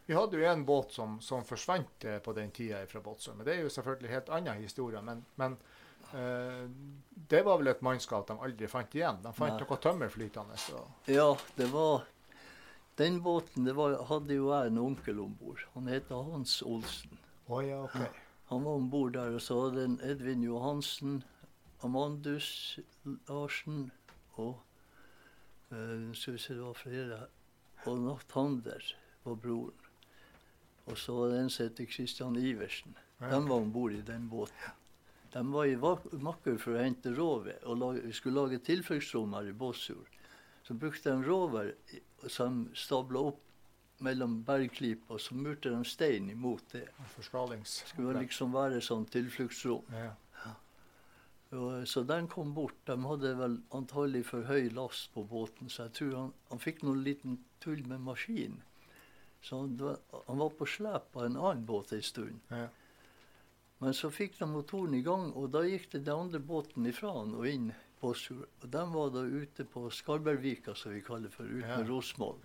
Vi 0.04 0.16
hadde 0.18 0.36
jo 0.36 0.48
en 0.50 0.64
båt 0.68 0.92
som, 0.92 1.14
som 1.24 1.44
forsvant 1.46 2.04
eh, 2.04 2.18
på 2.20 2.34
den 2.36 2.50
tida 2.52 2.82
fra 2.90 3.00
Båtsøy. 3.00 3.36
Men 3.38 3.46
det 3.46 3.54
er 3.54 3.62
jo 3.62 3.70
selvfølgelig 3.72 4.10
helt 4.12 4.32
annen 4.34 4.60
historie. 4.60 5.00
Men, 5.06 5.22
men 5.40 5.54
eh, 6.12 6.66
det 7.32 7.40
var 7.46 7.60
vel 7.60 7.70
et 7.72 7.84
mannskap 7.86 8.26
de 8.28 8.36
aldri 8.36 8.68
fant 8.68 8.96
igjen. 8.98 9.22
De 9.24 9.32
fant 9.32 9.54
Nei. 9.54 9.62
noe 9.62 9.78
tømmer 9.80 10.12
flytende. 10.12 10.58
Så. 10.60 10.82
Ja, 11.08 11.30
det 11.56 11.70
var 11.72 12.08
Den 13.00 13.22
båten 13.24 13.64
det 13.64 13.72
var, 13.72 13.94
hadde 14.10 14.36
jo 14.36 14.50
jeg 14.52 14.68
en 14.68 14.82
onkel 14.82 15.22
om 15.22 15.32
bord. 15.40 15.62
Han 15.78 15.88
heter 15.88 16.26
Hans 16.28 16.58
Olsen. 16.60 17.16
Å 17.52 17.60
ja, 17.66 17.82
okay. 17.84 18.08
Han 18.48 18.64
var 18.64 18.78
om 18.80 18.88
bord 18.92 19.12
der, 19.12 19.34
og 19.36 19.42
så 19.44 19.58
hadde 19.66 19.84
Edvin 20.08 20.44
Johansen, 20.46 21.18
Amandus 21.84 22.78
Larsen 23.28 23.90
og 24.40 24.54
eh, 25.74 26.12
Skal 26.16 26.36
vi 26.36 26.40
se, 26.40 26.56
det 26.56 26.64
var 26.64 26.78
flere. 26.78 27.18
Og 27.90 27.98
Nathander 28.06 28.86
var 29.24 29.36
broren. 29.42 29.88
Og 30.86 30.96
så 30.98 31.14
var 31.16 31.32
det 31.32 31.42
en 31.42 31.50
som 31.52 31.68
het 31.68 31.82
Christian 31.92 32.38
Iversen. 32.40 32.96
Ja. 33.20 33.34
De 33.34 33.42
var 33.48 33.58
om 33.58 33.72
bord 33.74 33.92
i 33.92 34.02
den 34.06 34.28
båten. 34.30 34.78
De 35.32 35.44
var 35.52 35.68
i 35.68 35.76
Makker 35.76 36.58
for 36.60 36.76
å 36.76 36.82
hente 36.82 37.12
råved. 37.16 37.64
og 37.64 37.78
lage, 37.78 38.12
skulle 38.12 38.40
lage 38.40 38.64
tilfluktsrom 38.64 39.36
her 39.36 39.48
i 39.48 39.52
Båtsfjord. 39.52 40.18
Så 40.64 40.74
brukte 40.74 41.10
de 41.10 41.24
råvær 41.24 41.72
som 42.28 42.68
stabla 42.74 43.28
opp 43.32 43.40
mellom 43.98 44.42
bergkliper, 44.44 45.18
så 45.18 45.34
murte 45.34 45.70
de 45.70 45.84
stein 45.84 46.30
imot 46.30 46.64
det. 46.72 46.88
Forskalings... 47.14 47.82
Skulle 47.92 48.20
liksom 48.22 48.52
være 48.54 48.80
sånn 48.82 49.04
tilfluktsrom. 49.12 49.84
Ja. 49.94 50.10
Og, 51.52 51.82
så 51.88 52.00
den 52.08 52.28
kom 52.32 52.54
bort. 52.56 52.78
De 52.88 52.96
hadde 53.04 53.34
vel 53.36 53.58
antagelig 53.76 54.24
for 54.30 54.46
høy 54.48 54.70
last 54.72 55.10
på 55.12 55.24
båten, 55.28 55.68
så 55.68 55.84
jeg 55.86 55.92
tror 55.98 56.14
han, 56.16 56.30
han 56.48 56.62
fikk 56.62 56.80
noen 56.82 57.02
liten 57.04 57.34
tull 57.60 57.82
med 57.86 58.00
maskinen. 58.00 58.62
Så 59.42 59.58
han, 59.60 59.76
var- 59.76 59.98
han 60.28 60.38
var 60.38 60.50
på 60.56 60.66
slep 60.70 61.16
av 61.18 61.26
en 61.26 61.36
annen 61.36 61.66
båt 61.68 61.92
en 61.92 62.02
stund. 62.02 62.40
Ja. 62.48 62.68
Men 63.82 63.94
så 63.98 64.08
fikk 64.14 64.36
de 64.38 64.46
motoren 64.46 64.94
i 64.94 65.02
gang, 65.02 65.32
og 65.36 65.50
da 65.52 65.64
gikk 65.66 65.88
det 65.92 66.04
den 66.06 66.14
andre 66.28 66.38
båten 66.40 66.86
ifra 66.86 67.12
han 67.18 67.34
og 67.34 67.48
inn 67.50 67.72
på 68.00 68.12
Sur. 68.16 68.46
Og 68.62 68.68
de 68.70 68.82
var 68.94 69.10
da 69.14 69.24
ute 69.26 69.66
på 69.68 69.88
Skarbergvika, 69.92 70.74
som 70.78 70.94
vi 70.94 71.02
kaller 71.04 71.30
for, 71.34 71.44
ute 71.50 71.66
Ja. 71.68 71.78
med 71.82 71.90
Rosmål. 71.90 72.38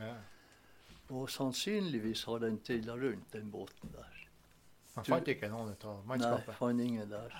Og 1.09 1.29
sannsynligvis 1.31 2.25
har 2.27 2.39
den 2.43 2.57
trilla 2.59 2.95
rundt, 2.99 3.31
den 3.31 3.51
båten 3.51 3.91
der. 3.93 4.13
Man 4.95 5.05
fant 5.05 5.27
ikke 5.31 5.47
noen 5.51 5.75
av 5.85 6.01
mannskapet? 6.09 6.47
Nei, 6.51 6.55
fant 6.57 6.81
ingen 6.83 7.09
der. 7.09 7.35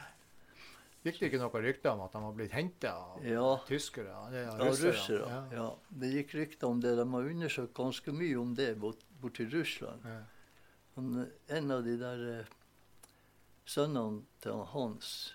Gikk 1.03 1.19
det 1.19 1.27
ikke 1.29 1.39
noe 1.41 1.61
rykte 1.63 1.91
om 1.91 2.01
at 2.03 2.11
de 2.15 2.21
var 2.23 2.33
blitt 2.35 2.51
henta 2.51 2.91
av 2.93 3.25
Ja. 3.25 3.57
tyskere? 3.67 4.13
Ja, 4.33 4.41
Ja, 4.43 4.55
russere. 4.59 5.27
Ja. 5.29 5.41
Ja. 5.51 5.67
Det 5.89 6.11
gikk 6.13 6.33
rykter 6.35 6.67
om 6.67 6.79
det. 6.81 6.95
De 6.97 7.05
har 7.11 7.29
undersøkt 7.31 7.73
ganske 7.73 8.11
mye 8.11 8.35
om 8.39 8.53
det 8.55 8.79
bort, 8.79 8.99
borti 9.21 9.45
Russland. 9.51 10.01
Ja. 10.05 10.23
En 11.49 11.71
av 11.71 11.83
de 11.83 11.97
der 11.97 12.39
eh, 12.39 12.45
sønnene 13.65 14.23
til 14.41 14.63
Hans, 14.73 15.33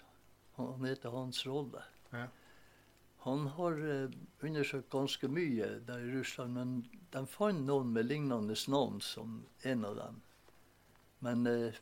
han, 0.57 0.85
heter 0.85 1.11
Hans 1.11 1.45
Rolle, 1.47 1.83
Ja. 2.13 2.27
Han 3.23 3.47
har 3.47 3.79
eh, 3.87 4.15
undersøkt 4.43 4.91
ganske 4.91 5.29
mye 5.31 5.69
der 5.87 6.03
i 6.03 6.11
Russland, 6.11 6.57
men 6.59 6.73
de 7.15 7.23
fant 7.31 7.63
noen 7.69 7.93
med 7.95 8.09
lignende 8.09 8.57
navn 8.75 8.99
som 9.05 9.37
en 9.63 9.85
av 9.87 9.97
dem. 10.01 10.21
Men 11.23 11.47
eh, 11.47 11.79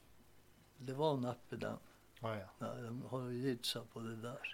det 0.85 0.96
var 0.98 1.16
neppe 1.22 1.57
dem. 1.57 1.81
Ah, 2.20 2.35
ja. 2.37 2.48
Nei, 2.61 2.74
de 2.85 3.12
har 3.12 3.31
gitt 3.33 3.70
seg 3.72 3.88
på 3.94 4.05
det 4.05 4.18
der. 4.20 4.53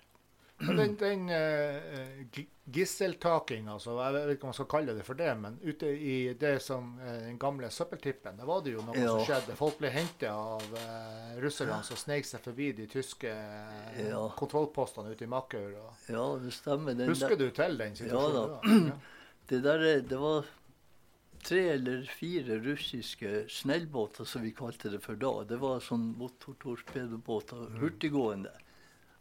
Den, 0.58 0.94
den 0.96 1.28
uh, 1.28 2.38
gisseltakinga, 2.72 3.74
altså, 3.76 3.92
jeg 4.00 4.14
vet 4.14 4.30
ikke 4.34 4.46
om 4.46 4.50
man 4.50 4.56
skal 4.56 4.68
kalle 4.72 4.94
det 4.96 5.04
for 5.04 5.18
det, 5.18 5.28
men 5.38 5.58
ute 5.62 5.90
i 5.92 6.14
det 6.40 6.54
som 6.64 6.94
uh, 6.98 7.10
den 7.26 7.36
gamle 7.42 7.68
søppeltippen, 7.70 8.38
der 8.40 8.48
var 8.48 8.62
det 8.64 8.72
jo 8.72 8.84
noe 8.86 8.96
Ja. 8.96 9.10
som 9.12 9.20
skjedde. 9.28 9.56
Folk 9.58 9.76
ble 9.82 9.90
henta 9.92 10.30
av 10.32 10.64
uh, 10.72 11.36
russerne 11.44 11.82
som 11.84 12.00
sneik 12.00 12.24
seg 12.24 12.40
forbi 12.40 12.70
de 12.78 12.86
tyske 12.88 13.28
eh, 13.28 14.00
Ja. 14.08 14.22
kontrollpostene 14.38 15.12
ute 15.12 15.24
i 15.28 15.30
Makaur. 15.30 15.76
Ja, 16.08 16.24
det 16.40 16.52
stemmer. 16.56 16.96
Den 16.96 17.08
Husker 17.12 17.36
der- 17.36 17.44
du 17.50 17.50
til 17.60 17.76
den 17.78 17.92
Ja 17.92 18.00
situasjonen? 18.00 18.56
da. 18.56 18.92
Ja. 18.96 19.00
Det 19.46 19.60
der, 19.62 19.78
er- 19.78 20.00
det 20.02 20.16
var 20.18 20.48
tre 21.46 21.60
eller 21.76 22.02
fire 22.18 22.56
russiske 22.64 23.44
snellbåter, 23.48 24.24
som 24.26 24.42
vi 24.42 24.50
kalte 24.50 24.90
det 24.90 24.98
for 25.04 25.14
da. 25.14 25.44
Det 25.44 25.60
var 25.62 25.78
sånn 25.84 26.16
motortorpedobåter, 26.18 27.76
hurtiggående. 27.78 28.50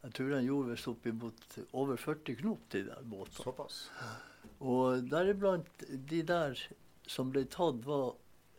Jeg 0.06 0.14
tror 0.14 0.30
den 0.36 0.46
gjorde 0.46 0.70
visst 0.76 0.88
oppimot 0.92 1.56
over 1.74 1.98
40 1.98 2.36
knop, 2.44 2.66
de 2.70 2.84
der 2.86 3.06
båtene. 3.10 3.42
Såpass. 3.42 3.78
Og 4.62 5.08
deriblant 5.10 5.86
de 6.12 6.20
der 6.30 6.60
som 7.10 7.32
ble 7.34 7.42
tatt, 7.50 7.82
var 7.88 8.14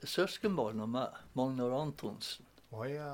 søskenbarn 0.06 0.82
av 0.82 0.90
meg, 0.90 1.20
Magnar 1.38 1.74
Antonsen. 1.78 2.46
Oh, 2.74 2.82
ja. 2.90 3.12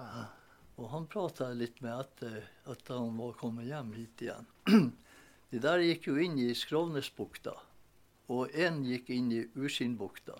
Og 0.80 0.88
han 0.94 1.04
prata 1.12 1.50
jeg 1.50 1.60
litt 1.60 1.82
med 1.84 1.92
etter 2.00 2.38
at 2.72 2.88
han 2.88 3.12
var 3.20 3.36
kommet 3.38 3.68
hjem 3.68 3.92
hit 3.98 4.24
igjen. 4.24 4.48
De 5.52 5.60
der 5.60 5.84
gikk 5.84 6.08
jo 6.08 6.16
inn 6.16 6.38
i 6.40 6.48
Skrovnesbukta, 6.56 7.52
og 8.32 8.56
én 8.56 8.80
gikk 8.88 9.12
inn 9.12 9.28
i 9.36 9.42
Uskinnbukta. 9.60 10.38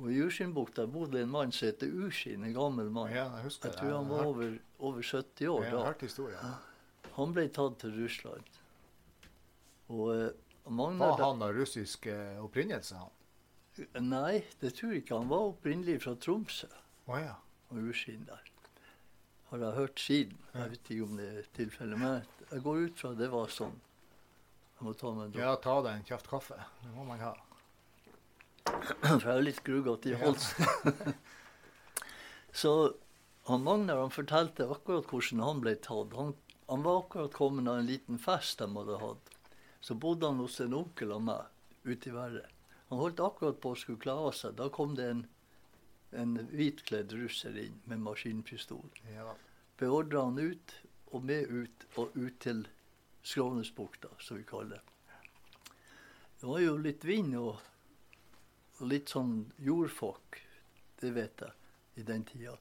Og 0.00 0.08
i 0.08 0.22
Uskinnbukta 0.24 0.86
bodde 0.88 1.20
en 1.20 1.28
mann 1.28 1.52
som 1.52 1.68
heter 1.68 1.92
Uskinn, 2.06 2.46
en 2.48 2.56
gammel 2.56 2.88
mann. 2.88 3.12
ja, 3.12 3.26
jeg 3.44 3.52
Jeg 3.68 3.76
tror 3.76 3.92
han 3.98 4.08
var 4.08 4.24
over, 4.32 4.56
over 4.78 5.02
70 5.04 5.48
år 5.52 5.64
Jeg 5.64 5.70
har 5.74 5.78
da. 5.78 5.84
hørt 5.92 6.00
historien. 6.08 6.54
Han 7.20 7.34
ble 7.36 7.46
tatt 7.52 7.78
til 7.82 7.94
Russland. 8.00 8.46
Og 9.90 10.12
eh, 10.14 10.28
Var 10.64 11.18
han 11.20 11.42
av 11.42 11.56
russisk 11.56 12.06
eh, 12.10 12.38
opprinnelse, 12.42 13.00
han? 13.00 13.16
Nei, 14.04 14.42
det 14.60 14.74
tror 14.76 14.94
jeg 14.94 15.04
ikke. 15.04 15.18
Han 15.18 15.30
var 15.30 15.50
opprinnelig 15.52 16.00
fra 16.04 16.14
Tromsø. 16.20 16.68
Å 17.10 17.20
ja. 17.20 17.36
og 17.70 17.90
Uskinn 17.90 18.26
der. 18.28 18.48
Har 19.50 19.62
jeg 19.64 19.76
hørt 19.78 20.00
siden. 20.00 20.40
Jeg 20.54 20.72
vet 20.74 20.90
ikke 20.94 21.06
om 21.06 21.14
det 21.18 21.28
er 21.40 21.46
tilfellet, 21.56 21.98
men 21.98 22.50
jeg 22.50 22.64
går 22.66 22.82
ut 22.86 23.00
fra 23.02 23.12
det 23.18 23.30
var 23.32 23.50
sånn. 23.54 23.78
Jeg 24.78 24.86
må 24.86 24.92
ta 24.96 25.12
meg 25.16 25.30
en 25.30 25.40
Ja, 25.42 25.54
ta 25.60 25.76
deg 25.84 25.98
en 25.98 26.06
kjaft 26.08 26.28
kaffe. 26.30 26.58
Det 26.84 26.92
må 26.94 27.06
man 27.08 27.22
ha. 27.24 27.34
For 28.64 29.26
jeg 29.26 29.34
er 29.34 29.46
litt 29.46 29.62
gruggete 29.66 30.12
i 30.12 30.18
halsen. 30.20 30.94
Så 32.60 32.72
han 33.48 33.64
Magnar 33.66 34.00
han 34.00 34.14
fortalte 34.14 34.68
akkurat 34.70 35.08
hvordan 35.10 35.42
han 35.44 35.62
ble 35.64 35.74
tatt. 35.82 36.14
Han, 36.18 36.34
han 36.70 36.82
var 36.82 36.98
akkurat 36.98 37.32
kommet 37.32 37.68
av 37.68 37.78
en 37.78 37.86
liten 37.86 38.18
fest 38.18 38.58
de 38.58 38.76
hadde 38.76 38.98
hatt. 38.98 39.30
Så 39.80 39.94
bodde 39.94 40.26
han 40.26 40.38
hos 40.38 40.60
en 40.60 40.74
onkel 40.74 41.12
av 41.12 41.22
meg 41.26 41.48
ute 41.82 42.08
i 42.08 42.12
Verre. 42.14 42.44
Han 42.92 43.00
holdt 43.02 43.22
akkurat 43.26 43.58
på 43.58 43.72
å 43.72 43.78
skulle 43.80 43.98
kle 43.98 44.14
av 44.14 44.30
seg. 44.38 44.54
Da 44.54 44.68
kom 44.70 44.94
det 44.94 45.08
en, 45.10 45.24
en 46.14 46.36
hvitkledd 46.52 47.16
russer 47.18 47.58
inn 47.58 47.80
med 47.90 48.04
maskinpistol. 48.04 48.86
Ja. 49.10 49.34
Beordra 49.82 50.22
han 50.28 50.38
ut, 50.38 50.76
og 51.10 51.26
med 51.26 51.50
ut, 51.50 51.88
og 51.98 52.14
ut 52.14 52.38
til 52.38 52.62
Skrånesbukta, 53.26 54.14
som 54.22 54.38
vi 54.38 54.46
kaller 54.46 54.78
det. 54.78 55.26
Det 56.38 56.54
var 56.54 56.62
jo 56.62 56.78
litt 56.86 57.02
vind 57.04 57.34
og, 57.42 57.58
og 58.78 58.86
litt 58.94 59.10
sånn 59.10 59.40
jordfokk, 59.58 60.38
det 61.02 61.16
vet 61.18 61.42
jeg, 61.48 61.70
i 61.98 62.06
den 62.14 62.22
tida. 62.30 62.54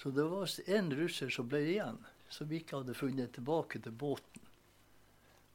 Så 0.00 0.16
det 0.16 0.24
var 0.24 0.48
en 0.80 0.92
russer 1.04 1.28
som 1.28 1.52
ble 1.52 1.66
igjen, 1.68 2.00
som 2.32 2.50
ikke 2.52 2.80
hadde 2.80 2.94
funnet 2.94 3.32
tilbake 3.36 3.80
til 3.82 3.92
båten. 3.92 4.42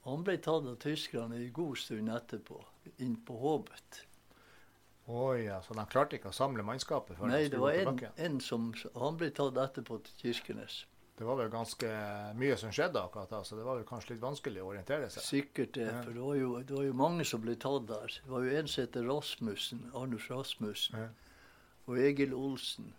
Han 0.05 0.23
ble 0.25 0.37
tatt 0.41 0.65
av 0.65 0.77
tyskerne 0.81 1.37
en 1.37 1.51
god 1.53 1.77
stund 1.77 2.09
etterpå, 2.09 2.57
inn 3.05 3.17
på 3.27 3.35
Håbet. 3.37 3.99
Oh, 5.11 5.33
ja, 5.37 5.59
så 5.65 5.75
de 5.77 5.83
klarte 5.91 6.15
ikke 6.17 6.29
å 6.31 6.35
samle 6.35 6.63
mannskapet 6.65 7.17
før 7.17 7.27
Nei, 7.29 7.43
de 7.43 7.49
det 7.49 7.57
skulle 7.57 7.85
var 7.85 7.99
gå 7.99 8.09
en, 8.25 8.39
som 8.39 8.69
Han 8.95 9.17
ble 9.19 9.29
tatt 9.35 9.57
etterpå 9.59 9.97
til 10.07 10.17
Kirkenes. 10.33 10.85
Det 11.17 11.25
var 11.27 11.37
vel 11.37 11.51
ganske 11.53 11.89
mye 12.39 12.55
som 12.57 12.71
skjedde 12.73 12.97
akkurat 13.01 13.29
da, 13.29 13.43
så 13.45 13.57
det 13.59 13.65
var 13.65 13.77
vel 13.77 13.85
kanskje 13.85 14.13
litt 14.15 14.23
vanskelig 14.23 14.61
å 14.63 14.69
orientere 14.71 15.09
seg. 15.13 15.21
Sikkert 15.25 15.75
det, 15.77 15.89
for 16.05 16.15
det 16.15 16.23
var, 16.23 16.37
jo, 16.39 16.53
det 16.65 16.77
var 16.77 16.87
jo 16.87 16.95
mange 16.97 17.25
som 17.27 17.43
ble 17.43 17.53
tatt 17.61 17.85
der. 17.91 18.15
Det 18.23 18.31
var 18.31 18.47
jo 18.47 18.55
en 18.57 18.71
som 18.71 18.85
heter 18.87 19.05
Rasmussen, 19.05 19.83
Arnulf 19.93 20.29
Rasmussen, 20.31 20.97
Ja. 20.97 21.09
og 21.85 21.99
Egil 22.01 22.33
Olsen. 22.33 22.93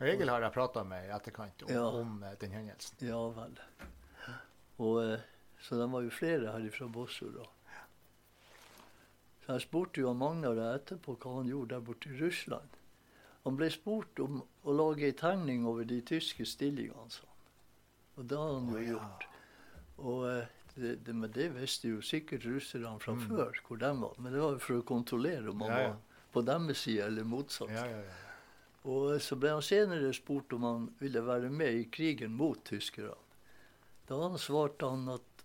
Egil 0.00 0.28
har 0.28 0.42
jeg 0.42 0.52
prata 0.52 0.82
med 0.84 1.06
i 1.06 1.12
etterkant 1.14 1.62
om, 1.62 1.70
Ja. 1.72 1.84
om 1.86 2.22
eh, 2.22 2.34
den 2.40 2.50
hendelsen. 2.52 2.96
Ja 3.06 3.20
vel. 3.36 3.58
Og, 4.78 4.96
eh, 5.04 5.20
så 5.62 5.78
de 5.78 5.86
var 5.92 6.02
jo 6.02 6.10
flere 6.10 6.52
her 6.52 6.70
fra 6.70 6.88
Båtsfjord. 6.88 7.46
Så 9.44 9.52
jeg 9.52 9.60
spurte 9.66 10.00
jo 10.00 10.12
Magnar 10.16 10.56
etterpå 10.74 11.14
hva 11.20 11.36
han 11.38 11.46
gjorde 11.50 11.74
der 11.76 11.80
borte 11.84 12.08
i 12.10 12.18
Russland. 12.20 12.68
Han 13.44 13.56
ble 13.60 13.68
spurt 13.70 14.18
om 14.24 14.42
å 14.64 14.72
lage 14.72 15.04
ei 15.04 15.12
tegning 15.12 15.66
over 15.68 15.84
de 15.84 16.00
tyske 16.00 16.46
stillingene, 16.48 17.10
sa 17.12 17.26
han. 17.28 17.30
Og 18.16 18.28
det 18.30 18.38
har 18.38 18.54
han 18.54 18.68
jo 18.72 18.76
oh, 18.78 18.82
ja. 18.82 18.90
gjort. 18.94 19.26
Og 19.98 20.26
eh, 20.30 20.46
det, 20.74 20.94
det, 21.06 21.14
men 21.14 21.30
det 21.30 21.50
visste 21.54 21.88
jo 21.92 22.00
sikkert 22.02 22.44
russerne 22.48 22.96
fra 23.00 23.12
Mm. 23.14 23.26
før, 23.28 23.60
hvor 23.68 23.76
de 23.78 23.90
var. 24.00 24.14
Men 24.18 24.32
det 24.32 24.40
var 24.40 24.52
jo 24.56 24.58
for 24.58 24.74
å 24.80 24.82
kontrollere 24.82 25.50
om 25.52 25.60
han 25.60 25.70
ja. 25.70 25.88
var 25.88 25.96
på 26.32 26.42
deres 26.42 26.78
side 26.86 27.04
eller 27.06 27.24
motsatt. 27.24 27.70
Ja, 27.70 27.84
ja, 27.86 28.00
ja. 28.00 28.20
Og 28.84 29.20
så 29.24 29.36
ble 29.40 29.54
han 29.54 29.64
senere 29.64 30.12
spurt 30.16 30.52
om 30.52 30.64
han 30.68 30.88
ville 31.00 31.22
være 31.24 31.48
med 31.50 31.78
i 31.80 31.86
krigen 31.92 32.34
mot 32.36 32.60
tyskerne. 32.68 33.16
Da 34.08 34.18
han 34.20 34.36
svarte 34.38 34.90
han 34.92 35.08
at 35.14 35.44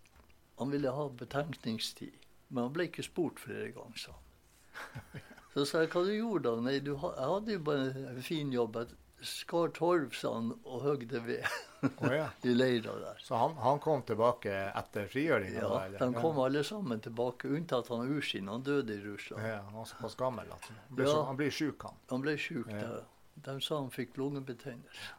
han 0.60 0.72
ville 0.74 0.92
ha 0.92 1.06
betenkningstid. 1.22 2.16
Men 2.50 2.66
han 2.68 2.74
ble 2.76 2.90
ikke 2.90 3.06
spurt 3.06 3.40
flere 3.40 3.70
ganger, 3.76 4.00
sa 4.02 4.16
han. 4.16 5.22
Så 5.54 5.66
sa 5.66 5.84
jeg 5.84 5.90
hva 5.94 6.02
du 6.06 6.12
gjorde 6.14 6.50
da? 6.52 6.62
Nei, 6.62 6.80
du, 6.84 6.92
jeg 6.94 7.30
hadde 7.32 7.56
jo 7.56 7.62
bare 7.66 7.86
en 8.12 8.20
fin 8.26 8.52
jobb. 8.54 8.76
Jeg 8.84 9.30
skar 9.30 9.72
torv, 9.76 10.12
sa 10.16 10.34
han, 10.36 10.52
og 10.64 10.84
høgde 10.84 11.22
ved 11.26 11.48
oh, 11.88 12.12
ja. 12.14 12.28
i 12.48 12.54
leira 12.54 12.94
der. 13.02 13.22
Så 13.24 13.40
han, 13.40 13.56
han 13.64 13.80
kom 13.84 14.04
tilbake 14.08 14.52
etter 14.68 15.08
frigjøringa? 15.12 15.64
Ja, 15.64 15.88
de 15.96 16.10
kom 16.20 16.40
alle 16.44 16.62
sammen 16.68 17.02
tilbake, 17.04 17.50
unntatt 17.56 17.90
han 17.92 18.12
Ursin. 18.14 18.52
Han 18.52 18.64
døde 18.68 19.00
i 19.00 19.02
Russland. 19.04 19.48
Ja, 19.48 19.62
han 19.66 19.80
var 19.80 19.90
såpass 19.90 20.20
gammel 20.20 20.52
at 20.54 20.70
han 20.70 20.84
ble, 20.92 21.08
Ja. 21.10 21.24
han 21.32 21.40
blir 21.40 21.56
sjuk, 21.56 21.88
han. 21.88 21.98
Han 22.14 22.28
ble 22.28 22.36
sjuk 22.40 22.70
Ja. 22.70 22.84
der. 22.84 23.08
De 23.46 23.62
sa 23.62 23.78
han 23.80 23.92
fikk 23.92 24.18
lungebetennelse. 24.20 25.16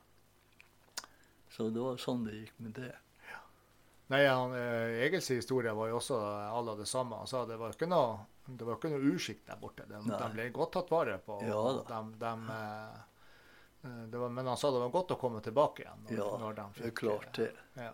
Så 1.50 1.70
det 1.74 1.80
var 1.83 1.96
sånn 2.00 2.24
det 2.26 2.37
gikk 2.37 2.59
med 2.62 2.76
det. 2.78 2.92
Nei, 4.11 4.24
han, 4.26 4.52
eh, 4.59 5.04
Egils 5.06 5.28
historie 5.30 5.72
var 5.74 5.88
jo 5.90 6.00
også 6.00 6.16
alle 6.50 6.74
det 6.80 6.87
samme. 6.90 7.20
Han 7.20 7.28
sa 7.30 7.44
det 7.46 7.59
var 7.61 7.76
ikke 7.76 7.87
noe, 7.90 8.16
det 8.46 8.66
var 8.66 8.78
ikke 8.78 8.90
noe 8.90 9.12
uskikk 9.14 9.44
der 9.46 9.59
borte. 9.61 9.87
De, 9.87 10.00
de 10.02 10.30
ble 10.35 10.48
godt 10.54 10.72
tatt 10.74 10.90
vare 10.90 11.18
på. 11.22 11.37
Ja 11.46 11.61
de, 11.78 12.00
de, 12.18 12.33
eh, 12.56 12.96
eh, 13.87 14.00
det 14.11 14.22
var, 14.22 14.33
men 14.35 14.50
han 14.50 14.59
sa 14.59 14.72
det 14.74 14.83
var 14.83 14.90
godt 14.94 15.14
å 15.14 15.18
komme 15.20 15.42
tilbake 15.46 15.85
igjen. 15.85 16.02
Når, 16.09 16.16
Ja, 16.18 16.30
når 16.42 16.59
de 16.59 16.66
det 16.80 16.88
er 16.90 16.96
klart 17.02 17.38
det. 17.38 17.52
Ja. 17.78 17.92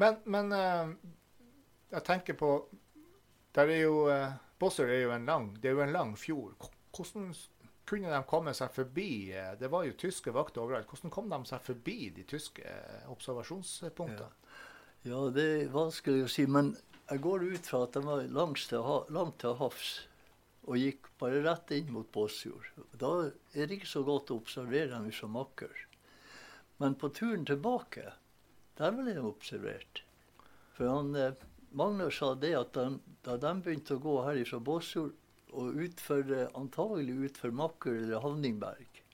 Men, 0.00 0.16
men 0.24 0.50
jeg 0.56 2.02
tenker 2.08 2.34
på 2.40 2.54
der 3.54 3.70
er 3.70 3.84
jo, 3.84 3.98
Båtsfjord 4.58 4.90
er 4.90 5.04
jo 5.04 5.12
en 5.14 5.28
lang, 5.28 5.52
det 5.60 5.68
er 5.70 5.76
jo 5.76 5.84
en 5.84 5.92
lang 5.94 6.16
fjord. 6.18 6.64
Hvordan 6.96 7.28
kunne 7.88 8.12
de 8.12 8.20
komme 8.28 8.54
seg 8.56 8.72
forbi 8.72 9.32
eh, 9.36 9.52
Det 9.60 9.68
var 9.72 9.84
jo 9.84 9.96
tyske 10.00 10.32
vakter 10.34 10.64
overalt. 10.64 10.88
Hvordan 10.88 11.12
kom 11.12 11.28
de 11.32 11.40
seg 11.48 11.62
forbi 11.64 11.98
de 12.16 12.24
tyske 12.28 12.64
eh, 12.64 13.04
observasjonspunktene? 13.12 14.30
Ja, 15.04 15.20
det 15.36 15.44
er 15.44 15.72
vanskelig 15.72 16.24
å 16.24 16.32
si, 16.32 16.46
men 16.48 16.72
jeg 17.10 17.20
går 17.24 17.44
ut 17.44 17.66
fra 17.68 17.82
at 17.84 17.96
de 17.96 18.00
var 18.06 18.24
langs 18.32 18.64
til, 18.70 18.86
langt 19.12 19.36
til 19.42 19.56
havs 19.60 19.94
og 20.64 20.80
gikk 20.80 21.10
bare 21.20 21.42
rett 21.44 21.72
inn 21.76 21.90
mot 21.92 22.08
Båtsfjord. 22.08 22.70
Da 22.96 23.10
er 23.52 23.68
det 23.68 23.76
ikke 23.76 23.90
så 23.90 24.00
godt 24.06 24.32
å 24.32 24.38
observere 24.40 24.94
dem 24.94 25.10
som 25.12 25.34
makker. 25.36 25.74
Men 26.80 26.96
på 26.96 27.10
turen 27.12 27.44
tilbake, 27.44 28.14
der 28.80 28.94
ble 28.96 29.12
de 29.12 29.26
observert. 29.28 30.00
For 30.74 30.88
han, 30.88 31.12
Magnus 31.76 32.16
sa 32.16 32.32
det 32.38 32.54
at 32.56 32.72
de, 32.78 32.96
da 33.26 33.36
de 33.42 33.52
begynte 33.60 33.98
å 33.98 34.02
gå 34.02 34.16
her 34.24 34.40
fra 34.48 34.62
Båtsfjord 34.70 35.12
og 35.54 35.78
utfor, 35.86 36.34
antagelig 36.58 37.30
utfor 37.30 37.54
Makker 37.54 38.02
eller 38.02 38.22
Havningberg, 38.24 39.04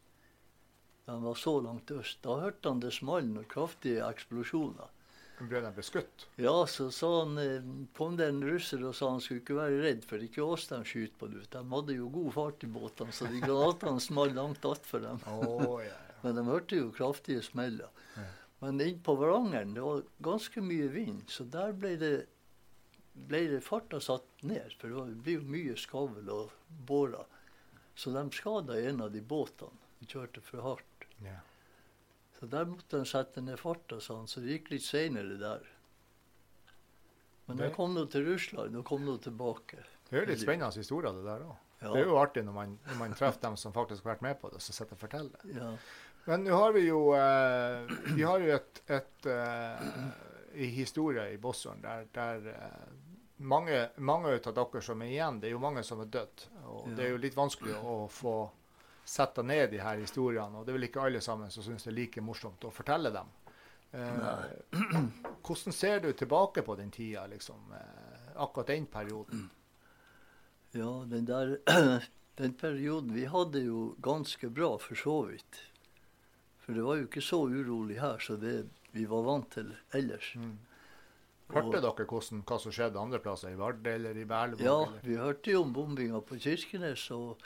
han 1.11 1.23
var 1.23 1.35
så 1.35 1.61
langt 1.61 1.91
øst, 1.91 2.21
da 2.23 2.37
hørte 2.39 2.71
han 2.71 2.81
det 2.81 2.93
small 2.95 3.33
og 3.41 3.47
kraftige 3.51 4.05
eksplosjoner. 4.07 4.93
Ble 5.41 5.63
de 5.65 5.71
beskutt? 5.73 6.27
Ja, 6.37 6.67
så 6.69 6.91
sa 6.93 7.09
han, 7.23 7.39
eh, 7.41 7.65
kom 7.97 8.17
det 8.19 8.29
en 8.29 8.43
russer 8.45 8.83
og 8.85 8.95
sa 8.95 9.09
han 9.11 9.23
skulle 9.25 9.41
ikke 9.41 9.57
være 9.57 9.81
redd, 9.83 10.05
for 10.05 10.23
ikke 10.23 10.45
oss 10.45 10.69
de 10.69 10.79
skyter 10.85 11.17
på 11.19 11.31
nå. 11.33 11.41
De 11.51 11.63
hadde 11.73 11.97
jo 11.97 12.11
god 12.13 12.33
fart 12.37 12.67
i 12.67 12.71
båtene, 12.71 13.17
så 13.17 13.31
de 13.33 13.41
granatene 13.41 14.05
smalt 14.05 14.37
langt 14.37 14.69
attfor 14.69 15.03
dem. 15.07 15.23
Oh, 15.33 15.81
ja, 15.81 15.89
ja. 15.89 15.99
Men 16.23 16.37
de 16.37 16.45
hørte 16.45 16.77
jo 16.77 16.93
kraftige 16.93 17.43
smeller. 17.43 17.89
Ja. 18.17 18.29
Men 18.61 18.81
inn 18.85 19.01
på 19.01 19.17
Vrangeren, 19.17 19.73
det 19.75 19.83
var 19.83 20.03
ganske 20.21 20.61
mye 20.61 20.91
vind, 20.93 21.23
så 21.33 21.47
der 21.49 21.73
ble 21.73 21.95
det, 21.97 22.15
ble 23.29 23.45
det 23.49 23.61
farta 23.65 24.01
satt 24.01 24.25
ned. 24.43 24.73
For 24.79 24.89
det 24.89 24.97
var- 24.97 25.15
blir 25.25 25.41
jo 25.41 25.43
mye 25.49 25.77
skavl 25.77 26.29
og 26.31 26.51
bårer. 26.87 27.25
Så 27.97 28.13
de 28.13 28.31
skada 28.33 28.79
en 28.89 29.01
av 29.01 29.13
de 29.13 29.21
båtene. 29.21 29.77
De 30.01 30.07
kjørte 30.07 30.41
for 30.43 30.63
hardt. 30.63 31.07
ja. 31.23 31.41
Så 32.41 32.47
der 32.49 32.65
måtte 32.65 32.97
de 32.97 33.05
sette 33.05 33.43
ned 33.45 33.59
farta, 33.59 34.01
sa 34.01 34.17
han, 34.17 34.27
så 34.27 34.41
det 34.41 34.49
gikk 34.63 34.71
litt 34.71 34.83
seinere 34.83 35.37
der. 35.39 35.61
Men 37.49 37.59
jeg 37.59 37.75
kom 37.75 37.93
nå 37.95 38.07
til 38.11 38.25
Russland 38.25 38.77
og 38.79 38.85
kom 38.89 39.05
nå 39.05 39.19
tilbake. 39.21 39.83
Det 40.09 40.17
er 40.17 40.25
jo 40.25 40.31
litt 40.31 40.41
spennende 40.41 40.73
historie, 40.81 41.11
det 41.13 41.25
der 41.27 41.43
òg. 41.45 41.57
Ja, 41.83 41.93
Det 41.93 42.01
er 42.03 42.07
jo 42.09 42.17
artig 42.21 42.45
når 42.45 42.53
man, 42.55 42.79
når 42.87 42.99
man 42.99 43.13
treffer 43.17 43.41
dem 43.43 43.57
som 43.57 43.73
faktisk 43.73 44.05
har 44.05 44.15
vært 44.15 44.23
med 44.23 44.41
på 44.41 44.51
det, 44.53 44.61
så 44.61 44.73
sitter 44.73 44.93
og 44.97 45.03
forteller. 45.03 45.45
ja, 45.55 45.77
Men 46.27 46.45
nå 46.45 46.57
har 46.57 46.73
vi 46.73 46.87
jo 46.87 47.13
eh, 47.17 47.87
Vi 48.15 48.23
har 48.23 48.39
jo 48.41 48.51
et, 48.57 48.81
et 48.89 49.27
eh, 49.27 49.85
historie 50.77 51.33
i 51.33 51.39
Båtsfjord 51.41 51.81
der, 51.83 52.05
der 52.15 52.49
eh, 52.55 53.10
mange, 53.41 53.89
mange 53.97 54.35
av 54.37 54.55
dere 54.55 54.83
som 54.85 55.03
er 55.03 55.11
igjen, 55.15 55.41
det 55.41 55.49
er 55.49 55.55
jo 55.55 55.63
mange 55.63 55.83
som 55.87 56.01
er 56.01 56.09
dødd. 56.13 56.47
Og 56.67 56.89
Ja. 56.89 56.95
det 56.95 57.05
er 57.05 57.11
jo 57.15 57.21
litt 57.23 57.37
vanskelig 57.37 57.75
å 57.83 58.09
få 58.11 58.35
sette 59.05 59.43
ned 59.43 59.71
de 59.71 59.79
her 59.81 59.97
historiene. 59.99 60.59
Og 60.59 60.67
det 60.67 60.73
er 60.75 60.79
vel 60.79 60.89
ikke 60.89 61.03
alle 61.07 61.21
sammen 61.25 61.51
som 61.51 61.63
syns 61.65 61.85
det 61.85 61.93
er 61.93 61.97
like 61.97 62.21
morsomt 62.21 62.61
å 62.65 62.71
fortelle 62.73 63.11
dem. 63.11 63.31
Eh, 63.93 64.45
hvordan 65.43 65.73
ser 65.75 66.01
du 66.01 66.13
tilbake 66.13 66.63
på 66.63 66.77
den 66.77 66.91
tida, 66.91 67.27
liksom? 67.27 67.73
Eh, 67.75 68.37
akkurat 68.37 68.67
den 68.67 68.87
perioden? 68.87 69.49
Ja, 70.73 71.05
den 71.05 71.25
der 71.27 71.57
Den 72.37 72.53
perioden 72.55 73.13
Vi 73.13 73.25
hadde 73.27 73.59
jo 73.61 73.97
ganske 74.01 74.49
bra, 74.49 74.79
for 74.79 74.95
så 74.95 75.23
vidt. 75.27 75.59
For 76.63 76.73
det 76.73 76.85
var 76.87 76.97
jo 76.97 77.09
ikke 77.09 77.21
så 77.21 77.41
urolig 77.51 77.99
her 78.01 78.19
som 78.23 78.39
vi 78.93 79.05
var 79.05 79.23
vant 79.27 79.51
til 79.51 79.75
ellers. 79.93 80.31
Mm. 80.37 80.55
Hørte 81.55 81.81
dere 81.83 82.07
hvordan, 82.07 82.43
hva 82.49 82.59
som 82.63 82.75
skjedde 82.75 83.01
andre 83.01 83.21
plasser? 83.23 83.53
I 83.55 83.59
Vardø 83.59 83.95
eller 83.95 84.17
i 84.19 84.27
Berlevåg? 84.29 84.65
Ja, 84.65 84.77
eller? 84.87 85.01
vi 85.07 85.17
hørte 85.21 85.55
jo 85.55 85.63
om 85.65 85.73
bombinga 85.77 86.21
på 86.27 86.39
Kirkenes. 86.41 87.07
Og 87.17 87.43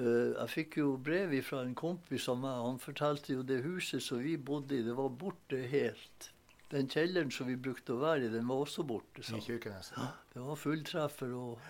uh, 0.00 0.32
jeg 0.34 0.48
fikk 0.54 0.78
jo 0.82 0.96
brev 0.98 1.34
fra 1.46 1.62
en 1.64 1.74
kompis 1.78 2.28
av 2.32 2.40
meg. 2.42 2.62
Han 2.68 2.80
fortalte 2.82 3.36
jo 3.36 3.44
det 3.46 3.62
huset 3.66 4.02
som 4.04 4.22
vi 4.22 4.36
bodde 4.36 4.78
i, 4.78 4.84
det 4.86 4.96
var 4.98 5.10
borte 5.10 5.62
helt. 5.70 6.30
Den 6.72 6.88
kjelleren 6.90 7.30
som 7.30 7.46
vi 7.46 7.54
brukte 7.56 7.94
å 7.94 8.00
være 8.02 8.26
i, 8.26 8.32
den 8.32 8.48
var 8.48 8.64
også 8.64 8.82
borte. 8.86 9.22
I 9.22 9.40
Kirkenes. 9.40 9.92
Ja, 9.94 10.08
Det 10.34 10.42
var 10.42 10.58
fulltreffer, 10.58 11.30
og 11.38 11.60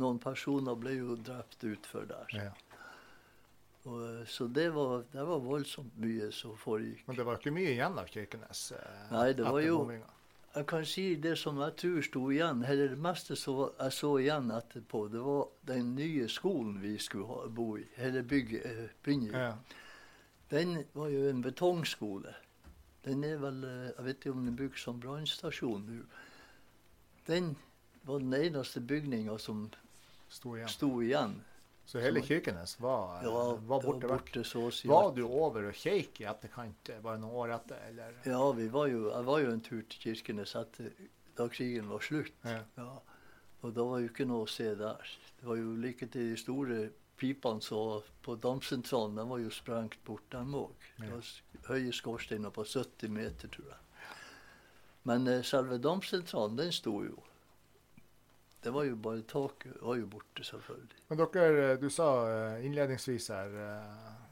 noen 0.00 0.18
personer 0.20 0.76
ble 0.76 0.98
jo 0.98 1.16
drept 1.16 1.64
utfor 1.64 2.04
der. 2.10 2.34
Ja. 2.36 2.50
Og, 3.84 4.00
eh, 4.00 4.24
så 4.28 4.46
det 4.48 4.70
var, 4.74 5.04
det 5.12 5.24
var 5.28 5.40
voldsomt 5.44 5.96
mye 6.00 6.30
som 6.32 6.56
foregikk. 6.60 7.02
Men 7.08 7.18
det 7.18 7.26
var 7.28 7.40
ikke 7.40 7.52
mye 7.52 7.72
igjen 7.74 7.98
av 8.00 8.08
Kirkenes 8.12 8.66
eh, 8.76 9.00
Nei, 9.12 9.26
det 9.36 9.44
var 9.44 9.60
jo- 9.64 9.80
bombinga? 9.82 10.10
Jeg 10.54 10.66
kan 10.66 10.84
si 10.86 11.14
det 11.18 11.38
som 11.38 11.58
jeg 11.58 11.74
tror 11.76 12.02
sto 12.06 12.20
igjen, 12.30 12.60
eller 12.64 12.92
det 12.92 12.98
meste 13.02 13.34
som 13.36 13.72
jeg 13.80 13.92
så 13.92 14.10
igjen 14.22 14.50
etterpå, 14.54 15.08
det 15.10 15.22
var 15.24 15.48
den 15.66 15.94
nye 15.96 16.28
skolen 16.30 16.76
vi 16.82 16.92
skulle 16.98 17.26
ha, 17.26 17.48
bo 17.50 17.76
i, 17.76 17.82
eller 17.96 18.22
bygge, 18.22 18.60
eh, 18.64 18.84
begynne 19.02 19.32
i. 19.32 19.32
Ja. 19.34 19.52
Den 20.50 20.84
var 20.92 21.08
jo 21.10 21.24
en 21.30 21.42
betongskole. 21.42 22.34
Den 23.04 23.24
er 23.24 23.36
vel 23.42 23.64
eh, 23.64 23.90
Jeg 23.96 24.04
vet 24.04 24.16
ikke 24.16 24.30
om 24.30 24.44
den 24.46 24.56
brukes 24.56 24.80
som 24.86 25.00
brannstasjon 25.00 25.88
nå. 25.88 26.02
Den 27.26 27.56
var 28.04 28.18
den 28.18 28.34
eneste 28.34 28.80
bygninga 28.80 29.38
som 29.38 29.70
Sto 30.28 30.54
igjen. 30.56 30.68
sto 30.68 31.00
igjen. 31.02 31.34
Så 31.86 32.00
hele 32.00 32.22
Kirkenes 32.24 32.78
var, 32.80 33.22
Ja, 33.22 33.30
var 33.30 33.54
det 33.58 33.68
var 33.68 33.82
borte 33.82 34.08
vekk? 34.08 34.30
si. 34.72 34.88
Var 34.88 35.10
du 35.14 35.24
over 35.26 35.66
og 35.68 35.74
kjeik 35.76 36.20
i 36.20 36.24
etterkant 36.24 36.88
eh, 36.88 37.00
bare 37.04 37.18
noen 37.20 37.34
år 37.44 37.52
etter, 37.58 37.82
eller? 37.90 38.14
Ja, 38.24 38.40
vi 38.56 38.68
var 38.72 38.86
jo, 38.88 39.10
jeg 39.10 39.24
var 39.28 39.40
jo 39.44 39.50
en 39.52 39.60
tur 39.60 39.82
til 39.82 40.00
Kirkenes 40.00 40.54
etter 40.56 40.92
da 41.36 41.48
krigen 41.48 41.88
var 41.90 42.00
slutt. 42.00 42.32
Ja. 42.44 42.62
Ja. 42.78 42.90
Og 43.64 43.72
da 43.74 43.84
var 43.84 44.00
jo 44.00 44.08
ikke 44.08 44.26
noe 44.28 44.44
å 44.46 44.50
se 44.50 44.70
der. 44.78 45.04
Det 45.40 45.46
var 45.48 45.56
jo 45.60 45.74
like 45.80 46.06
til 46.06 46.30
de 46.32 46.36
store 46.40 46.78
pipene 47.20 47.62
så 47.62 48.02
på 48.24 48.34
dampsentralen, 48.40 49.16
de 49.16 49.24
var 49.28 49.38
jo 49.42 49.50
sprengt 49.54 50.00
bort, 50.04 50.24
dem 50.32 50.54
òg. 50.54 50.88
Høye 51.68 51.92
skorsteiner 51.92 52.50
på 52.52 52.64
70 52.64 53.08
meter, 53.12 53.48
tror 53.48 53.70
jeg. 53.70 53.80
Men 55.04 55.28
eh, 55.28 55.42
selve 55.44 55.78
dampsentralen, 55.78 56.56
den 56.56 56.72
sto 56.72 57.02
jo. 57.04 57.20
Det 58.64 58.72
var 58.72 58.86
jo 58.88 58.96
bare 58.96 59.22
taket 59.28 59.76
var 59.84 59.98
jo 60.00 60.06
borte, 60.08 60.44
selvfølgelig. 60.46 61.02
Men 61.10 61.20
dere, 61.20 61.48
eh, 61.72 61.74
du 61.82 61.90
sa 61.92 62.06
eh, 62.30 62.64
innledningsvis 62.66 63.26
her, 63.34 63.56
eh, 63.60 64.22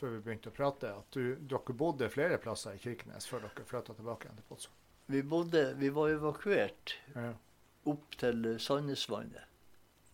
før 0.00 0.16
vi 0.16 0.20
begynte 0.26 0.50
å 0.50 0.56
prate, 0.56 0.90
at 0.98 1.14
du, 1.14 1.36
dere 1.38 1.76
bodde 1.78 2.08
flere 2.10 2.38
plasser 2.42 2.74
i 2.74 2.82
Kirkenes 2.82 3.28
før 3.30 3.44
dere 3.46 3.66
flytta 3.68 3.94
tilbake 3.94 4.26
igjen 4.26 4.40
til 4.40 4.48
Båtsfjord. 4.50 4.78
Vi, 5.12 5.22
bodde, 5.22 5.62
vi 5.78 5.88
var 5.94 6.10
evakuert 6.16 6.96
Ja. 7.14 7.32
opp 7.90 8.16
til 8.18 8.44
Sandnesvannet. 8.62 9.48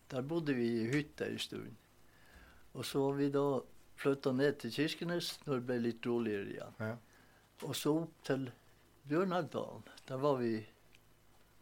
Der 0.09 0.21
bodde 0.25 0.53
vi 0.57 0.67
i 0.83 0.87
hytte 0.89 1.25
en 1.29 1.39
stund. 1.41 1.75
Og 2.73 2.85
så 2.85 3.01
var 3.03 3.17
vi 3.17 3.27
da 3.33 3.43
flytta 3.99 4.31
ned 4.33 4.57
til 4.61 4.71
Kirkenes 4.73 5.35
når 5.45 5.55
det 5.59 5.65
ble 5.69 5.77
litt 5.83 6.05
roligere 6.09 6.49
igjen. 6.53 6.79
Ja. 6.79 6.95
Og 7.65 7.75
så 7.75 7.93
opp 8.03 8.13
til 8.25 8.47
Bjørnelvdalen. 9.09 9.83
Der 10.07 10.17
var 10.21 10.37
vi, 10.41 10.53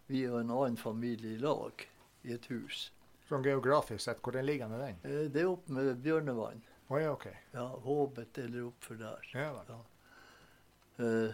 vi 0.08 0.24
og 0.30 0.40
en 0.42 0.52
annen 0.56 0.78
familie 0.80 1.36
i 1.36 1.42
lag 1.42 1.84
i 2.24 2.34
et 2.36 2.46
hus. 2.52 2.88
Sånn 3.28 3.44
geografisk 3.44 4.06
sett, 4.06 4.22
hvor 4.24 4.36
den 4.36 4.48
ligger 4.48 4.72
den? 4.72 5.00
Eh, 5.04 5.28
Det 5.32 5.42
er 5.44 5.50
oppe 5.52 5.74
med 5.76 5.98
Bjørnevann. 6.04 6.62
ja, 6.90 7.12
OK. 7.12 7.28
Ja, 7.54 7.68
Håbet 7.84 8.38
eller 8.38 8.70
oppfor 8.70 8.96
der. 8.96 9.30
Ja, 9.34 9.64
ja. 9.68 9.80
Uh, 10.98 11.34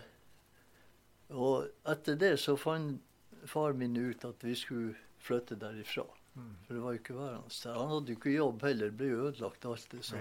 og 1.30 1.70
etter 1.88 2.18
det 2.20 2.34
så 2.42 2.58
fant 2.60 3.00
far 3.48 3.74
min 3.74 3.96
ut 3.96 4.26
at 4.26 4.44
vi 4.44 4.56
skulle 4.56 4.96
flytte 5.24 5.56
derifra. 5.56 6.04
Mm. 6.36 6.56
For 6.66 6.74
det 6.74 6.82
var 6.84 6.96
jo 6.96 7.00
ikke 7.00 7.16
værende 7.18 7.54
der. 7.64 7.78
Han 7.78 7.92
hadde 7.94 8.12
jo 8.12 8.18
ikke 8.18 8.34
jobb 8.34 8.66
heller, 8.66 8.90
det 8.90 8.98
ble 8.98 9.12
jo 9.12 9.22
ødelagt 9.30 9.66
alt 9.70 9.88
det. 9.92 10.02
Så, 10.06 10.20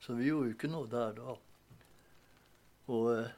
så 0.00 0.16
vi 0.18 0.30
gjorde 0.30 0.50
jo 0.50 0.56
ikke 0.56 0.72
noe 0.72 0.88
der 0.90 1.12
da. 1.18 1.36
Og 2.90 3.08
eh, 3.14 3.30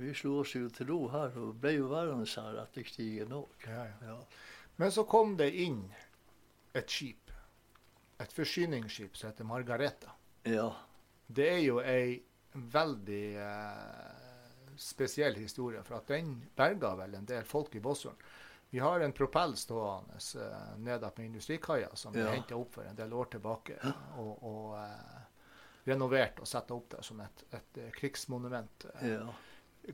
vi 0.00 0.14
slo 0.14 0.38
oss 0.40 0.54
jo 0.56 0.68
til 0.74 0.88
ro 0.90 1.00
her 1.12 1.36
og 1.38 1.54
ble 1.60 1.74
jo 1.76 1.88
værende 1.92 2.26
her 2.30 2.58
etter 2.64 2.82
krigen 2.88 3.32
òg. 3.36 3.66
Ja, 3.68 3.84
ja. 4.06 4.16
Men 4.80 4.90
så 4.94 5.04
kom 5.04 5.36
det 5.36 5.50
inn 5.60 5.82
et 6.74 6.88
skip. 6.90 7.30
Et 8.20 8.32
forsyningsskip 8.32 9.16
som 9.16 9.30
heter 9.30 9.44
Margareta. 9.48 10.12
ja. 10.44 10.70
Det 11.30 11.44
er 11.46 11.60
jo 11.62 11.76
ei 11.78 12.16
veldig 12.54 13.36
eh, 13.38 14.74
spesiell 14.76 15.36
historie, 15.38 15.78
for 15.86 16.00
at 16.00 16.08
den 16.10 16.32
berga 16.58 16.94
vel 16.98 17.14
en 17.14 17.24
del 17.28 17.44
folk 17.46 17.74
i 17.78 17.80
Båtsfjorden. 17.80 18.18
Vi 18.72 18.78
har 18.82 19.00
en 19.00 19.12
propell 19.14 19.54
stående 19.56 20.18
eh, 20.18 20.72
nede 20.82 21.10
på 21.14 21.22
industrikaia 21.22 21.88
som 21.94 22.12
vi 22.12 22.20
Ja. 22.20 22.32
henta 22.34 22.56
opp 22.58 22.74
for 22.74 22.82
en 22.84 22.96
del 22.98 23.12
år 23.12 23.24
tilbake. 23.30 23.78
Og, 24.18 24.42
og 24.42 24.74
eh, 24.78 25.22
renovert 25.86 26.40
og 26.42 26.46
satt 26.50 26.70
opp 26.74 26.90
der 26.96 27.02
som 27.06 27.20
et, 27.22 27.44
et 27.54 27.78
eh, 27.84 27.90
krigsmonument. 27.94 28.86
Eh, 28.94 29.08
ja. 29.12 29.30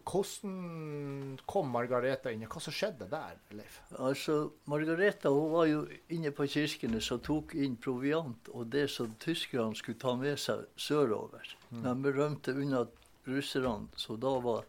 Hvordan 0.04 1.38
kom 1.46 1.70
Margareta 1.72 2.32
inn? 2.32 2.44
Hva 2.50 2.60
som 2.62 2.74
skjedde 2.74 3.08
der, 3.10 3.36
Leif? 3.56 3.80
Altså, 3.98 4.38
Margareta 4.70 5.32
hun 5.32 5.52
var 5.52 5.66
jo 5.70 5.82
inne 6.14 6.32
på 6.36 6.46
Kirkenes 6.50 7.10
og 7.14 7.22
tok 7.26 7.54
inn 7.58 7.76
proviant 7.80 8.50
og 8.52 8.70
det 8.74 8.86
som 8.92 9.14
tyskerne 9.22 9.76
skulle 9.78 10.00
ta 10.02 10.16
med 10.18 10.38
seg 10.40 10.66
sørover. 10.76 11.56
De 11.70 12.14
rømte 12.18 12.54
unna 12.56 12.84
russerne, 13.26 13.88
så 13.96 14.16
da 14.20 14.36
var 14.42 14.66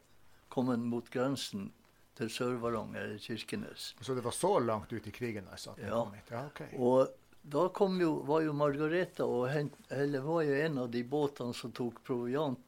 kommet 0.54 0.80
mot 0.80 1.10
grensen 1.13 1.72
til 2.18 2.32
Sør-Varanger 2.34 3.04
eller 3.04 3.22
Kirkenes. 3.22 3.94
Så 4.02 4.16
det 4.18 4.24
var 4.26 4.34
så 4.34 4.58
langt 4.60 4.94
ut 4.94 5.08
i 5.08 5.13
krigen 5.13 5.48
altså, 5.52 5.76
Ja. 5.82 6.02
Ja, 6.32 6.46
okay. 6.48 6.74
Og 6.78 7.08
da 7.48 7.68
kom 7.70 8.00
jo, 8.02 8.18
var 8.28 8.42
jo 8.44 8.54
Margareta 8.58 9.26
og 9.26 9.48
hent, 9.52 9.78
eller 9.94 10.26
var 10.26 10.42
jo 10.44 10.56
en 10.66 10.82
av 10.84 10.90
de 10.92 11.04
båtene 11.08 11.56
som 11.56 11.72
tok 11.72 12.02
proviant. 12.04 12.60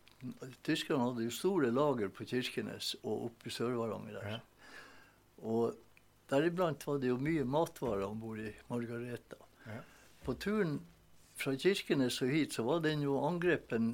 Tyskerne 0.68 1.06
hadde 1.06 1.26
jo 1.26 1.32
store 1.34 1.70
lager 1.72 2.12
på 2.12 2.26
Kirkenes 2.28 2.94
og 3.04 3.30
oppe 3.30 3.48
i 3.48 3.54
Sør-Varanger 3.56 4.18
der. 4.18 4.34
Ja. 4.34 4.40
Og 5.48 5.78
deriblant 6.30 6.84
var 6.88 7.00
det 7.00 7.12
jo 7.14 7.20
mye 7.22 7.46
matvarer 7.48 8.04
om 8.10 8.20
bord 8.20 8.42
i 8.44 8.52
Margareta. 8.68 9.40
Ja. 9.66 9.80
På 10.26 10.36
turen 10.36 10.80
fra 11.40 11.56
Kirkenes 11.56 12.20
og 12.26 12.34
hit 12.34 12.58
så 12.58 12.66
var 12.68 12.84
den 12.84 13.06
jo 13.06 13.20
angrepen, 13.24 13.94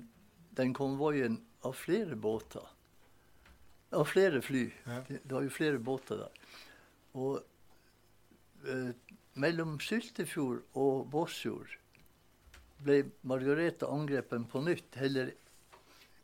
den 0.57 0.73
konvoien, 0.73 1.39
av 1.65 1.77
flere 1.77 2.17
båter. 2.17 2.65
Av 3.93 4.05
flere 4.09 4.41
fly. 4.41 4.65
Ja. 4.85 5.01
Det, 5.07 5.21
det 5.23 5.33
var 5.37 5.45
jo 5.45 5.53
flere 5.53 5.81
båter 5.81 6.25
der. 6.25 6.43
Og 7.15 7.39
eh, 8.65 8.91
mellom 9.41 9.77
Syltefjord 9.81 10.63
og 10.77 11.07
Båtsfjord 11.13 11.77
ble 12.85 13.01
Margareta 13.27 13.89
angrepet 13.93 14.45
på 14.51 14.61
nytt. 14.65 14.97
Eller 15.01 15.33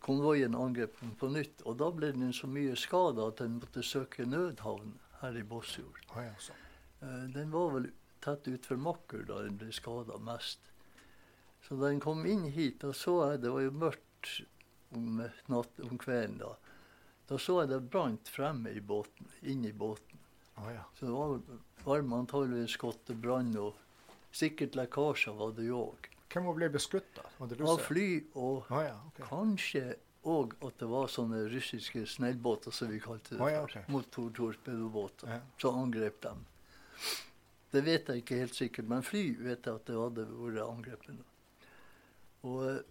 konvoien 0.02 0.56
angrepet 0.58 1.16
på 1.20 1.30
nytt. 1.32 1.62
Og 1.66 1.78
da 1.82 1.92
ble 1.94 2.12
den 2.16 2.34
så 2.34 2.50
mye 2.50 2.76
skada 2.80 3.28
at 3.30 3.42
den 3.44 3.60
måtte 3.62 3.84
søke 3.86 4.26
nødhavn 4.26 4.96
her 5.22 5.38
i 5.38 5.44
Båtsfjord. 5.48 6.02
Ah, 6.16 6.26
ja, 6.26 6.36
sånn. 6.42 6.68
Eh, 7.02 7.28
Den 7.36 7.54
var 7.54 7.72
vel 7.76 7.92
tett 8.22 8.48
utfor 8.50 8.78
Makker 8.82 9.26
da 9.30 9.42
den 9.46 9.58
ble 9.62 9.72
skada 9.74 10.18
mest. 10.22 10.60
Så 11.62 11.78
da 11.78 11.92
den 11.92 12.02
kom 12.02 12.26
inn 12.26 12.48
hit, 12.54 12.80
da 12.82 12.94
så 12.94 13.20
jeg 13.32 13.42
Det 13.42 13.52
var 13.54 13.62
jo 13.62 13.72
mørkt 13.72 14.32
om, 14.98 15.22
natt, 15.48 15.80
om 15.86 15.98
kvelden 15.98 16.40
da. 16.42 16.56
Da 17.30 17.38
så 17.40 17.62
jeg 17.62 17.70
det 17.72 17.84
brant 17.94 18.28
fremme 18.28 18.74
i 18.76 18.82
båten, 18.82 19.30
inn 19.42 19.66
i 19.66 19.72
båten. 19.72 20.20
Ah, 20.56 20.72
ja. 20.74 20.84
Så 20.98 21.06
det 21.06 21.14
var 21.14 21.62
varme 21.86 22.18
antageligvis 22.22 22.78
til 23.06 23.16
brann, 23.16 23.54
og 23.58 23.78
sikkert 24.32 24.76
lekkasjer 24.76 25.38
var 25.38 25.54
det 25.56 25.70
jo 25.70 25.86
òg. 25.94 26.10
Hvem 26.32 26.48
ble 26.56 26.70
beskutt, 26.72 27.20
det 27.50 27.60
Av 27.68 27.82
fly 27.84 28.08
og 28.40 28.70
ah, 28.72 28.86
ja, 28.86 28.96
okay. 29.10 29.26
kanskje 29.28 29.84
òg 30.32 30.54
at 30.62 30.78
det 30.80 30.88
var 30.92 31.10
sånne 31.10 31.42
russiske 31.50 32.06
snellbåter, 32.08 32.74
som 32.76 32.92
vi 32.92 33.02
kalte 33.02 33.36
det. 33.36 33.42
Å, 33.42 33.50
ja, 33.50 33.64
okay. 33.66 33.84
Motortorpedobåter. 33.92 35.32
Ja. 35.34 35.42
Så 35.62 35.74
angrep 35.76 36.22
dem. 36.24 36.46
Det 37.72 37.82
vet 37.86 38.10
jeg 38.12 38.22
ikke 38.22 38.40
helt 38.44 38.56
sikkert, 38.58 38.90
men 38.92 39.06
fly 39.06 39.24
vet 39.40 39.66
jeg 39.66 39.80
at 39.80 39.86
det 39.90 39.98
hadde 39.98 40.28
vært 40.30 40.64
angrepet. 40.66 41.22
Og 42.48 42.64
eh, 42.68 42.82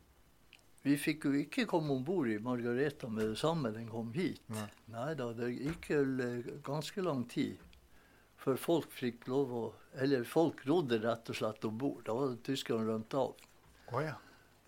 vi 0.82 0.96
fikk 0.96 1.28
jo 1.28 1.34
ikke 1.36 1.66
komme 1.68 1.92
om 1.94 2.04
bord 2.04 2.30
i 2.32 2.38
Margareta 2.42 3.10
med 3.12 3.32
det 3.32 3.40
samme 3.40 3.72
den 3.74 3.88
kom 3.90 4.12
hit. 4.16 4.42
Nei. 4.50 5.10
Da, 5.18 5.30
det 5.36 5.52
gikk 5.52 5.90
eh, 5.96 6.54
ganske 6.66 7.04
lang 7.04 7.26
tid 7.30 7.60
før 8.40 8.58
folk 8.60 8.90
fikk 8.96 9.28
lov 9.30 9.52
å 9.52 9.62
Eller 10.00 10.22
folk 10.24 10.60
rodde 10.68 11.00
rett 11.02 11.28
og 11.32 11.36
slett 11.36 11.64
om 11.66 11.78
bord. 11.78 12.04
Da 12.06 12.14
var 12.14 12.36
tyskerne 12.46 12.86
rømt 12.86 13.14
av. 13.18 13.32
Oh, 13.90 13.98
ja. 14.04 14.12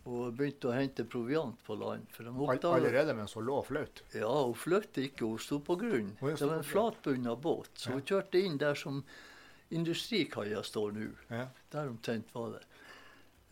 og 0.03 0.33
begynte 0.35 0.67
å 0.67 0.73
hente 0.75 1.05
proviant 1.07 1.61
på 1.63 1.77
land. 1.79 2.09
For 2.11 2.27
oppdaget 2.27 2.65
allerede 2.67 3.15
mens 3.15 3.37
hun 3.39 3.47
lå 3.47 3.61
og 3.61 3.69
fløt? 3.69 4.03
Ja, 4.19 4.33
hun 4.33 4.57
fløt 4.59 4.99
ikke, 4.99 5.29
hun 5.31 5.39
sto 5.39 5.61
på 5.63 5.77
grunn. 5.79 6.11
Oh, 6.19 6.33
Det 6.33 6.43
var 6.43 6.57
en 6.57 6.67
flatbunna 6.67 7.37
båt, 7.37 7.71
så 7.79 7.91
Ja. 7.91 7.95
hun 7.95 8.03
kjørte 8.03 8.43
inn 8.43 8.59
der 8.59 8.75
som 8.75 9.05
industrikaia 9.71 10.63
står 10.63 10.93
nå. 10.99 11.07
Ja. 11.31 11.47
Der 11.71 11.89
omtrent 11.89 12.35
var 12.35 12.59
det. 12.59 12.65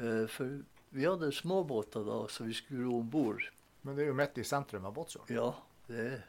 Uh, 0.00 0.26
for 0.26 0.58
vi 0.90 1.06
hadde 1.06 1.30
småbåter 1.32 2.04
da, 2.04 2.26
så 2.28 2.44
vi 2.44 2.54
skulle 2.54 2.84
ro 2.84 2.98
om 2.98 3.10
bord. 3.10 3.46
Men 3.82 3.96
det 3.96 4.04
er 4.04 4.08
jo 4.10 4.18
midt 4.18 4.38
i 4.38 4.44
sentrum 4.44 4.84
av 4.84 4.94
Båtsfjord. 4.96 5.30
Ja, 5.30 5.54
det 5.86 6.00
er, 6.04 6.24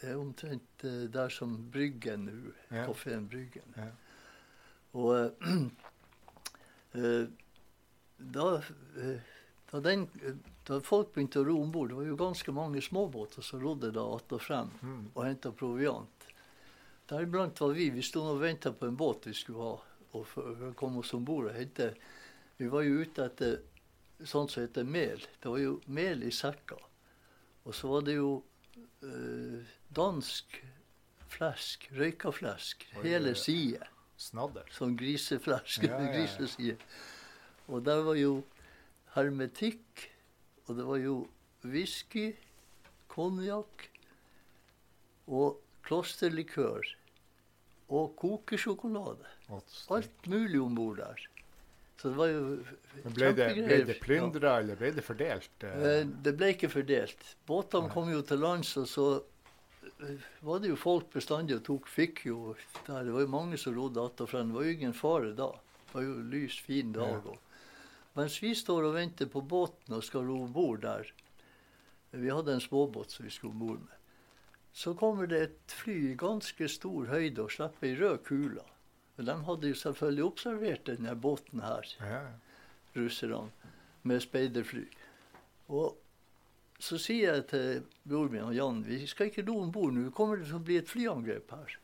det 0.00 0.08
er 0.10 0.16
omtrent 0.20 0.84
eh, 0.84 1.02
der 1.12 1.28
som 1.28 1.56
Bryggen 1.72 2.24
nå. 2.28 2.52
Ja. 2.70 2.86
Kafeen 2.88 3.28
Bryggen. 3.28 3.74
Ja. 3.76 3.90
Og 4.92 5.18
eh, 5.18 5.30
da, 8.36 8.62
da, 9.70 9.80
den, 9.80 10.06
da 10.68 10.80
folk 10.84 11.12
begynte 11.14 11.40
å 11.42 11.46
ro 11.46 11.58
om 11.62 11.72
bord, 11.72 11.90
det 11.92 11.98
var 12.00 12.08
jo 12.08 12.16
ganske 12.20 12.52
mange 12.56 12.82
småbåter 12.82 13.42
som 13.44 13.62
rodde 13.62 13.90
da 13.94 14.04
att 14.16 14.32
og 14.32 14.42
frem 14.42 14.70
Mm. 14.82 15.10
og 15.14 15.24
henta 15.24 15.52
proviant. 15.52 16.26
Deriblant 17.08 17.60
var 17.60 17.72
vi. 17.74 17.90
Vi 17.90 18.02
sto 18.02 18.20
og 18.22 18.40
venta 18.40 18.72
på 18.72 18.86
en 18.86 18.96
båt 18.96 19.26
vi 19.26 19.34
skulle 19.34 19.58
ha, 19.58 19.78
og 20.12 20.26
for 20.26 20.42
å 20.42 20.74
komme 20.74 20.98
oss 21.00 21.14
om 21.14 21.24
bord. 21.24 21.50
Vi 22.56 22.66
var 22.68 22.82
jo 22.82 23.00
ute 23.02 23.24
etter 23.24 23.60
sånt 24.24 24.50
som 24.50 24.62
heter 24.62 24.84
mel. 24.84 25.18
Det 25.40 25.48
var 25.48 25.58
jo 25.58 25.80
mel 25.86 26.22
i 26.22 26.30
sekker. 26.30 26.78
Og 27.64 27.74
så 27.74 27.88
var 27.88 28.02
det 28.02 28.14
jo 28.14 28.42
eh, 29.02 29.72
dansk 29.96 30.60
flesk, 31.30 31.88
røyka 31.96 32.32
flesk, 32.34 32.86
Oi, 32.96 33.04
hele 33.06 33.34
sida. 33.38 33.86
Snadder. 34.20 34.66
Som 34.74 34.96
griseflesk. 35.00 35.86
Ja, 35.88 36.00
ja, 36.12 36.26
ja. 36.58 36.76
Og 37.70 37.84
der 37.86 38.02
var 38.04 38.18
jo 38.18 38.42
hermetikk, 39.14 40.06
og 40.66 40.76
det 40.76 40.86
var 40.86 41.00
jo 41.00 41.14
whisky, 41.64 42.34
konjakk 43.08 43.86
og 45.26 45.60
klosterlikør. 45.86 46.84
Og 47.90 48.12
kokesjokolade. 48.20 49.26
Alt 49.90 50.26
mulig 50.30 50.60
om 50.62 50.76
bord 50.78 51.00
der. 51.00 51.24
Så 52.00 52.08
det 52.08 52.16
var 52.16 52.30
jo 52.32 52.44
Men 53.04 53.12
ble 53.12 53.26
det, 53.36 53.46
ble 53.60 53.76
det 53.84 53.96
plyndra, 54.00 54.54
eller 54.62 54.78
ble 54.80 54.88
det 54.96 55.02
fordelt? 55.04 55.50
Eh? 55.68 55.82
Eh, 55.88 56.06
Det 56.24 56.32
ble 56.32 56.54
ikke 56.54 56.70
fordelt. 56.72 57.26
Båtene 57.48 57.92
kom 57.92 58.08
jo 58.08 58.22
til 58.24 58.40
lands, 58.40 58.70
og 58.80 58.86
så 58.88 59.04
eh, 60.06 60.24
var 60.40 60.62
det 60.62 60.70
jo 60.70 60.78
folk 60.80 61.10
bestandig 61.12 61.58
og 61.58 61.66
tok 61.66 61.90
fikk 61.92 62.24
jo 62.30 62.54
der. 62.86 63.04
Det 63.04 63.12
var 63.12 63.26
jo 63.26 63.34
mange 63.36 63.60
som 63.60 63.76
rodde 63.76 64.00
att 64.00 64.20
og 64.20 64.30
frem. 64.32 64.48
Det 64.48 64.56
var 64.56 64.64
jo 64.64 64.78
ingen 64.78 64.96
fare 64.96 65.34
da. 65.36 65.50
Det 65.84 65.92
var 65.98 66.08
jo 66.08 66.16
lys, 66.32 66.58
fin 66.64 66.92
dag. 66.96 67.20
Ja. 67.26 67.36
Mens 68.16 68.40
vi 68.42 68.54
står 68.54 68.88
og 68.88 68.96
venter 68.96 69.28
på 69.28 69.44
båten 69.44 69.94
og 69.94 70.04
skal 70.04 70.24
ro 70.24 70.40
om 70.44 70.52
bord 70.52 70.80
der 70.82 71.12
Vi 72.10 72.30
hadde 72.30 72.52
en 72.52 72.60
småbåt 72.60 73.10
som 73.10 73.24
vi 73.24 73.30
skulle 73.30 73.52
om 73.52 73.58
bord 73.58 73.78
med. 73.84 73.96
Så 74.72 74.94
kommer 74.94 75.26
det 75.26 75.42
et 75.42 75.72
fly 75.82 76.12
i 76.12 76.16
ganske 76.18 76.68
stor 76.68 77.06
høyde 77.06 77.44
og 77.44 77.52
slipper 77.52 77.86
ei 77.86 77.96
rød 78.00 78.24
kule. 78.24 78.64
Men 79.20 79.26
de 79.28 79.44
hadde 79.44 79.68
jo 79.68 79.76
selvfølgelig 79.76 80.22
observert 80.24 80.86
denne 80.88 81.12
båten 81.12 81.60
her 81.60 81.88
Ja, 82.00 82.20
russerne 82.96 83.50
med 84.08 84.22
speiderfly. 84.24 84.86
Og 85.68 85.98
så 86.80 86.96
sier 86.96 87.34
jeg 87.34 87.42
til 87.50 87.82
broren 88.08 88.32
min 88.32 88.46
og 88.46 88.54
Jan 88.56 88.78
vi 88.86 89.02
skal 89.10 89.28
ikke 89.28 89.44
ro 89.44 89.58
om 89.60 89.74
bord 89.74 89.92
nå, 89.92 90.06
det 90.08 90.46
til 90.46 90.56
å 90.56 90.60
bli 90.64 90.78
et 90.80 90.88
flyangrep 90.88 91.52
her. 91.52 91.74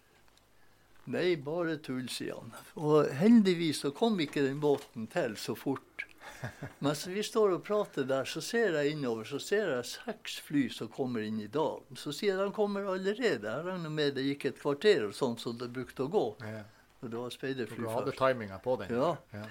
Nei, 1.12 1.34
bare 1.36 1.74
tull, 1.76 2.06
sier 2.08 2.38
han. 2.38 2.54
Og 2.80 3.12
heldigvis 3.18 3.82
så 3.84 3.90
kom 3.92 4.16
ikke 4.24 4.46
den 4.46 4.56
båten 4.64 5.04
til 5.12 5.36
så 5.36 5.52
fort. 5.52 6.06
Mens 6.86 7.04
vi 7.04 7.20
står 7.20 7.58
og 7.58 7.66
prater 7.66 8.08
der, 8.08 8.24
så 8.24 8.40
ser 8.40 8.78
jeg 8.80 8.94
innover, 8.94 9.28
så 9.28 9.36
ser 9.36 9.74
jeg 9.74 9.90
seks 9.92 10.38
fly 10.48 10.64
som 10.72 10.88
kommer 10.88 11.20
inn 11.28 11.36
i 11.44 11.50
dalen. 11.52 12.00
Så 12.00 12.16
sier 12.16 12.32
jeg 12.32 12.48
de 12.48 12.56
kommer 12.56 12.88
allerede. 12.96 13.44
Jeg 13.44 13.68
regner 13.68 13.92
med 13.92 14.16
det 14.16 14.24
gikk 14.30 14.48
et 14.54 14.64
kvarter 14.64 15.04
og 15.10 15.14
sånn 15.20 15.36
som 15.44 15.60
det 15.60 15.68
brukte 15.76 16.08
å 16.08 16.10
gå. 16.16 16.24
ja. 16.48 16.64
Og 17.06 17.12
det 17.14 17.20
var 17.22 17.34
speiderfly 17.34 17.78
Du 17.84 17.88
hadde 17.92 18.12
først. 18.12 18.18
timinga 18.22 18.58
på 18.62 18.76
den? 18.82 18.92
Ja. 18.98 19.12
ja. 19.32 19.46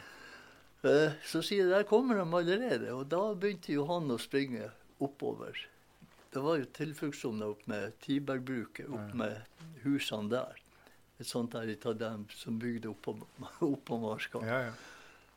Eh, 0.85 1.13
Så 1.25 1.41
sier 1.41 1.63
jeg 1.65 1.71
der 1.71 1.87
kommer 1.89 2.19
de 2.19 2.25
allerede. 2.27 2.91
Og 2.93 3.07
da 3.09 3.21
begynte 3.33 3.73
jo 3.73 3.85
han 3.89 4.11
å 4.11 4.19
springe 4.21 4.69
oppover. 5.01 5.55
Det 6.35 6.43
var 6.43 6.57
jo 6.59 6.65
tilfluktssoner 6.75 7.53
opp 7.55 7.63
med 7.71 7.93
Tibergbruket, 8.03 8.89
opp 8.91 9.09
Ja. 9.13 9.15
med 9.15 9.41
husene 9.85 10.29
der. 10.29 10.55
Et 11.19 11.25
sånt 11.25 11.53
der 11.55 11.71
av 11.87 11.95
dem 11.97 12.25
som 12.35 12.59
bygde 12.59 12.91
oppå 12.91 13.97
marska. 14.03 14.41
Ja, 14.43 14.59
ja. 14.67 14.73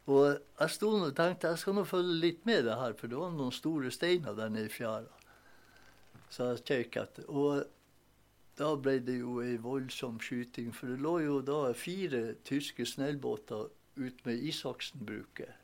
Og 0.09 0.40
jeg 0.59 0.70
sto 0.74 0.88
og 0.96 1.14
tenkte 1.14 1.50
jeg 1.52 1.59
skal 1.61 1.74
nå 1.76 1.85
følge 1.87 2.18
litt 2.20 2.44
med 2.48 2.64
det 2.64 2.74
her, 2.81 2.94
for 2.98 3.07
det 3.12 3.16
var 3.20 3.31
noen 3.31 3.52
store 3.52 3.90
steiner 3.92 4.35
der 4.35 4.48
nede 4.48 4.66
i 4.66 4.72
fjæra. 4.72 5.04
Så 6.33 6.48
jeg 6.57 6.64
kjekk 6.64 6.96
etter. 7.02 7.28
Og 7.28 7.62
da 8.59 8.73
ble 8.77 8.99
det 9.07 9.21
jo 9.21 9.38
ei 9.44 9.57
voldsom 9.62 10.18
skyting, 10.23 10.73
for 10.75 10.90
det 10.90 10.99
lå 11.03 11.18
jo 11.23 11.40
da 11.47 11.73
fire 11.79 12.35
tyske 12.44 12.87
snellbåter 12.87 13.68
ut 13.99 14.25
med 14.27 14.42
Isaksen-bruket. 14.51 15.55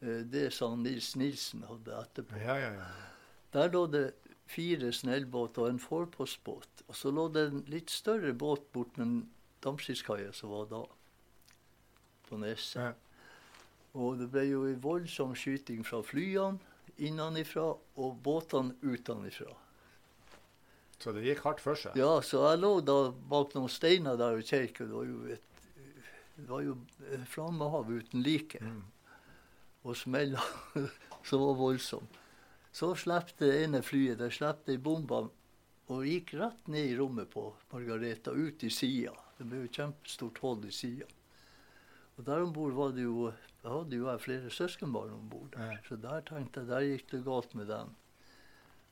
Eh, 0.00 0.22
Det 0.24 0.52
sa 0.52 0.74
Nils 0.76 1.14
Nilsen 1.16 1.62
hadde 1.68 1.92
etterpå. 2.00 2.36
ja, 2.40 2.56
ja, 2.58 2.72
ja. 2.72 2.88
Der 3.52 3.70
lå 3.72 3.86
det 3.86 4.14
fire 4.46 4.92
snellbåter 4.92 5.62
og 5.62 5.68
en 5.68 5.78
forpostbåt. 5.78 6.82
Og 6.88 6.96
så 6.96 7.10
lå 7.10 7.28
det 7.32 7.46
en 7.48 7.62
litt 7.68 7.90
større 7.90 8.32
båt 8.32 8.72
bort 8.72 8.96
med 8.98 9.26
Damskiskaia 9.64 10.32
som 10.32 10.50
var 10.50 10.66
da, 10.70 10.82
på 12.28 12.36
Neset. 12.36 12.96
Og 13.94 14.18
det 14.20 14.28
ble 14.30 14.44
jo 14.48 14.64
en 14.68 14.82
voldsom 14.82 15.34
skyting 15.34 15.84
fra 15.84 16.02
flyene 16.04 16.58
innenfra 16.98 17.70
og 17.96 18.16
båtene 18.22 18.74
utenfra. 18.82 19.52
Så 20.98 21.12
det 21.14 21.26
gikk 21.26 21.44
hardt 21.46 21.60
for 21.62 21.78
seg? 21.78 21.94
Ja, 21.98 22.18
så 22.26 22.42
jeg 22.50 22.62
lå 22.62 22.72
da 22.82 22.96
bak 23.30 23.54
noen 23.54 23.70
steiner 23.70 24.18
der 24.18 24.40
og 24.40 24.46
kjekk, 24.46 24.82
det 24.82 24.94
var 24.94 25.06
jo 25.06 25.20
et 25.34 25.44
det 26.38 26.46
var 26.46 26.62
jo 26.62 26.76
flammehav 27.26 27.88
uten 27.90 28.22
like. 28.22 28.60
Mm. 28.62 28.82
Og 29.82 29.96
smella 29.98 30.42
som 31.26 31.42
var 31.42 31.56
voldsom. 31.58 32.06
Så 32.70 32.92
slapp 32.94 33.32
det 33.40 33.50
ene 33.64 33.82
flyet, 33.82 34.20
der 34.20 34.30
slapp 34.30 34.62
det 34.66 34.76
ei 34.76 34.82
bombe 34.82 35.24
og 35.88 36.04
gikk 36.06 36.34
rett 36.38 36.68
ned 36.70 36.92
i 36.92 36.96
rommet 36.98 37.30
på 37.32 37.48
Margareta, 37.72 38.30
ut 38.30 38.62
i 38.62 38.70
sida. 38.70 39.14
Det 39.38 39.46
ble 39.48 39.64
jo 39.64 39.72
kjempestort 39.72 40.38
hull 40.44 40.66
i 40.68 40.74
sida. 40.74 41.08
Og 42.18 42.26
der 42.26 42.44
om 42.44 42.52
bord 42.54 42.74
var 42.76 42.94
det 42.94 43.06
jo 43.06 43.32
Jeg 43.58 43.72
hadde 43.74 43.96
jo 43.98 44.12
flere 44.22 44.50
søskenbarn 44.54 45.10
om 45.12 45.28
bord. 45.28 45.56
Så 45.88 45.96
der 45.98 46.20
tenkte 46.22 46.60
jeg 46.60 46.68
der 46.68 46.84
gikk 46.86 47.10
det 47.10 47.24
galt 47.24 47.54
med 47.58 47.66
dem. 47.66 47.90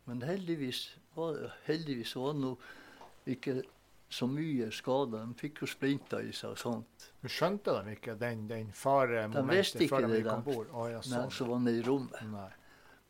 Men 0.04 0.22
heldigvis 0.26 0.96
var, 1.16 1.40
heldigvis 1.66 2.14
var 2.16 2.36
det 2.36 2.42
nå 2.44 2.52
ikke 3.26 3.56
så 4.08 4.28
mye 4.30 4.68
skader. 4.74 5.24
De 5.26 5.40
fikk 5.40 5.64
jo 5.64 5.68
splinter 5.70 6.28
i 6.28 6.34
seg 6.36 6.54
og 6.54 6.60
sånt. 6.60 7.08
Men 7.22 7.32
skjønte 7.32 7.74
de 7.80 7.96
ikke 7.96 8.14
den, 8.20 8.44
den 8.50 8.70
De 8.70 8.78
faremomentet 8.78 9.58
visste 9.58 9.82
ikke 9.84 9.96
før 9.96 10.06
de 10.06 10.06
kom 10.06 10.16
gikk 10.16 10.28
de. 10.28 10.36
om 10.36 10.46
bord? 10.46 10.92
Ja, 10.92 11.02
sånn. 11.02 11.34
som 11.34 11.50
var 11.50 11.64
nede 11.64 11.82
i 11.82 11.86
rommet. 11.86 12.22
Nei. 12.30 12.50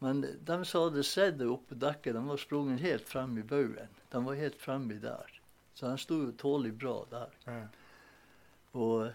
Men 0.04 0.22
de 0.44 0.56
som 0.68 0.86
hadde 0.86 1.04
sett 1.08 1.38
det 1.40 1.48
oppe 1.48 1.72
på 1.72 1.80
dekket, 1.80 2.14
de 2.16 2.22
var 2.26 2.40
sprunget 2.40 2.82
helt 2.84 3.08
frem 3.08 3.36
i 3.40 3.44
baugen. 3.48 4.00
De 4.12 4.24
var 4.24 4.40
helt 4.40 4.58
fremme 4.60 4.98
der. 5.00 5.36
Så 5.76 5.88
de 5.88 6.00
sto 6.00 6.18
jo 6.24 6.32
tålelig 6.36 6.74
bra 6.80 6.96
der. 7.10 7.36
Ja. 7.44 7.60
Og, 8.76 9.12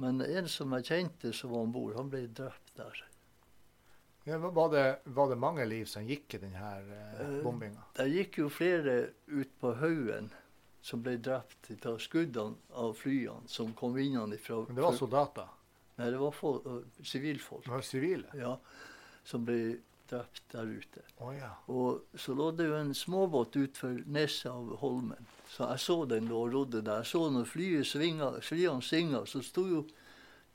men 0.00 0.22
en 0.24 0.48
som 0.48 0.72
jeg 0.76 0.88
kjente 0.88 1.32
som 1.36 1.52
var 1.52 1.66
om 1.66 1.72
bord, 1.72 1.96
han 1.98 2.08
ble 2.12 2.26
drept 2.32 2.72
der. 2.76 3.04
Ja, 4.24 4.38
var, 4.38 4.70
det, 4.72 4.98
var 5.04 5.28
det 5.28 5.36
mange 5.36 5.64
liv 5.68 5.84
som 5.90 6.06
gikk 6.08 6.34
i 6.34 6.38
denne 6.40 6.68
eh, 6.80 7.20
Eh, 7.20 7.42
bombinga? 7.44 7.82
Der 7.98 8.08
gikk 8.08 8.38
jo 8.40 8.48
flere 8.52 9.10
ut 9.26 9.50
på 9.60 9.74
haugen 9.80 10.30
som 10.84 11.02
ble 11.04 11.16
drept 11.20 11.86
av 11.88 11.98
skuddene 12.00 12.56
av 12.76 12.94
flyene 12.96 13.48
som 13.48 13.72
kom 13.76 13.96
innenfra. 14.00 14.62
Men 14.68 14.76
det 14.78 14.84
var 14.84 14.96
soldater? 14.96 15.48
Nei, 15.96 16.08
det 16.10 16.18
var 16.20 16.32
fol- 16.34 16.62
øh, 16.66 16.80
sivilfolk. 17.06 17.64
Det 17.64 17.70
var 17.72 17.84
sivile? 17.86 18.32
Ja, 18.36 18.56
som 19.24 19.44
ble 19.46 19.76
drept 20.10 20.42
der 20.52 20.68
ute. 20.68 21.04
Oh, 21.24 21.30
ja. 21.36 21.52
Og 21.72 22.02
så 22.20 22.34
lå 22.36 22.50
det 22.56 22.66
jo 22.68 22.74
en 22.80 22.94
småbåt 22.96 23.56
utfor 23.56 24.00
neset 24.06 24.50
av 24.50 24.74
Holmen. 24.82 25.28
Så 25.48 25.68
jeg 25.70 25.80
så 25.84 25.98
den 26.10 26.28
lå 26.28 26.42
og 26.48 26.52
rodde 26.52 26.82
der. 26.84 27.00
Jeg 27.04 27.12
så 27.12 27.22
når 27.32 27.44
flyet 27.48 27.86
svinga, 27.88 28.32
flyene 28.44 28.82
svinga, 28.84 29.22
så 29.30 29.40
sto 29.44 29.64
jo 29.70 29.84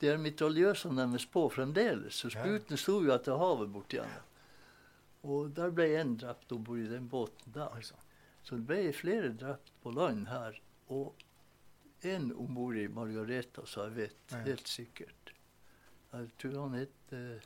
de 0.00 0.08
er 0.08 0.20
mitraljøsene 0.20 0.96
deres 1.04 1.26
på 1.26 1.46
fremdeles. 1.52 2.14
Så 2.22 2.30
Ja. 2.32 2.40
sputene 2.42 2.78
sto 2.80 3.00
jo 3.04 3.12
etter 3.14 3.36
havet 3.38 3.72
borti 3.72 3.98
igjen. 3.98 4.20
Og 5.22 5.54
der 5.54 5.70
ble 5.70 5.88
en 6.00 6.16
drept 6.16 6.52
om 6.52 6.64
bord 6.64 6.78
i 6.78 6.88
den 6.88 7.08
båten 7.08 7.52
der. 7.52 7.80
Så 8.42 8.56
det 8.56 8.66
ble 8.66 8.92
flere 8.92 9.32
drept 9.36 9.72
på 9.82 9.92
land 9.92 10.28
her. 10.28 10.56
Og 10.88 11.14
en 12.02 12.32
om 12.32 12.54
bord 12.54 12.76
i 12.76 12.86
Margareta, 12.88 13.66
så 13.66 13.84
jeg 13.88 13.96
vet 13.96 14.36
helt 14.46 14.68
sikkert. 14.68 15.34
Jeg 16.12 16.30
tror 16.38 16.62
han 16.62 16.74
het 16.74 17.12
eh, 17.12 17.42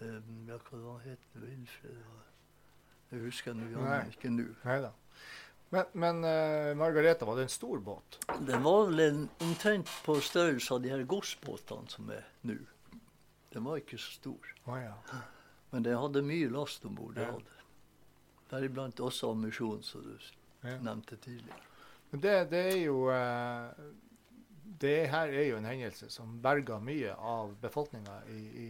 um, 0.00 0.46
Ja, 0.48 0.56
hva 0.56 0.80
han 0.96 1.00
het 1.04 1.18
Wilfred? 1.34 2.00
Jeg 3.12 3.20
husker 3.20 3.54
nå 3.54 3.68
ikke 4.10 4.30
nå. 4.30 4.48
Men, 5.74 5.84
men 5.92 6.24
uh, 6.24 6.76
Margareta, 6.78 7.26
var 7.26 7.36
det 7.36 7.42
en 7.48 7.48
stor 7.48 7.78
båt? 7.82 8.18
Den 8.38 8.62
var 8.62 8.86
vel 8.86 9.00
en, 9.00 9.28
omtrent 9.42 9.90
på 10.04 10.20
størrelse 10.22 10.74
av 10.74 10.82
de 10.84 10.92
her 10.94 11.02
godsbåtene 11.10 11.90
som 11.90 12.10
er 12.14 12.26
nå. 12.46 12.58
Den 13.52 13.66
var 13.66 13.80
ikke 13.80 13.98
så 13.98 14.12
stor. 14.14 14.54
Oh, 14.66 14.76
ja. 14.78 14.94
Men 15.72 15.86
den 15.86 15.98
hadde 15.98 16.22
mye 16.22 16.48
last 16.52 16.84
om 16.86 16.94
bord. 16.94 17.18
Ja. 17.18 17.32
Deriblant 18.50 19.00
også 19.02 19.32
ammunisjon, 19.32 19.82
som 19.82 20.04
du 20.06 20.14
ja. 20.62 20.76
nevnte 20.78 21.16
tidligere. 21.16 21.62
Men 22.10 22.22
det, 22.22 22.34
det 22.52 22.60
er 22.70 22.78
jo 22.84 22.98
eh, 23.10 23.86
Det 24.78 25.06
her 25.08 25.28
er 25.32 25.46
jo 25.48 25.56
en 25.56 25.64
hendelse 25.64 26.10
som 26.12 26.34
berga 26.42 26.76
mye 26.82 27.14
av 27.16 27.54
befolkninga 27.62 28.16
i, 28.34 28.40
i, 28.64 28.66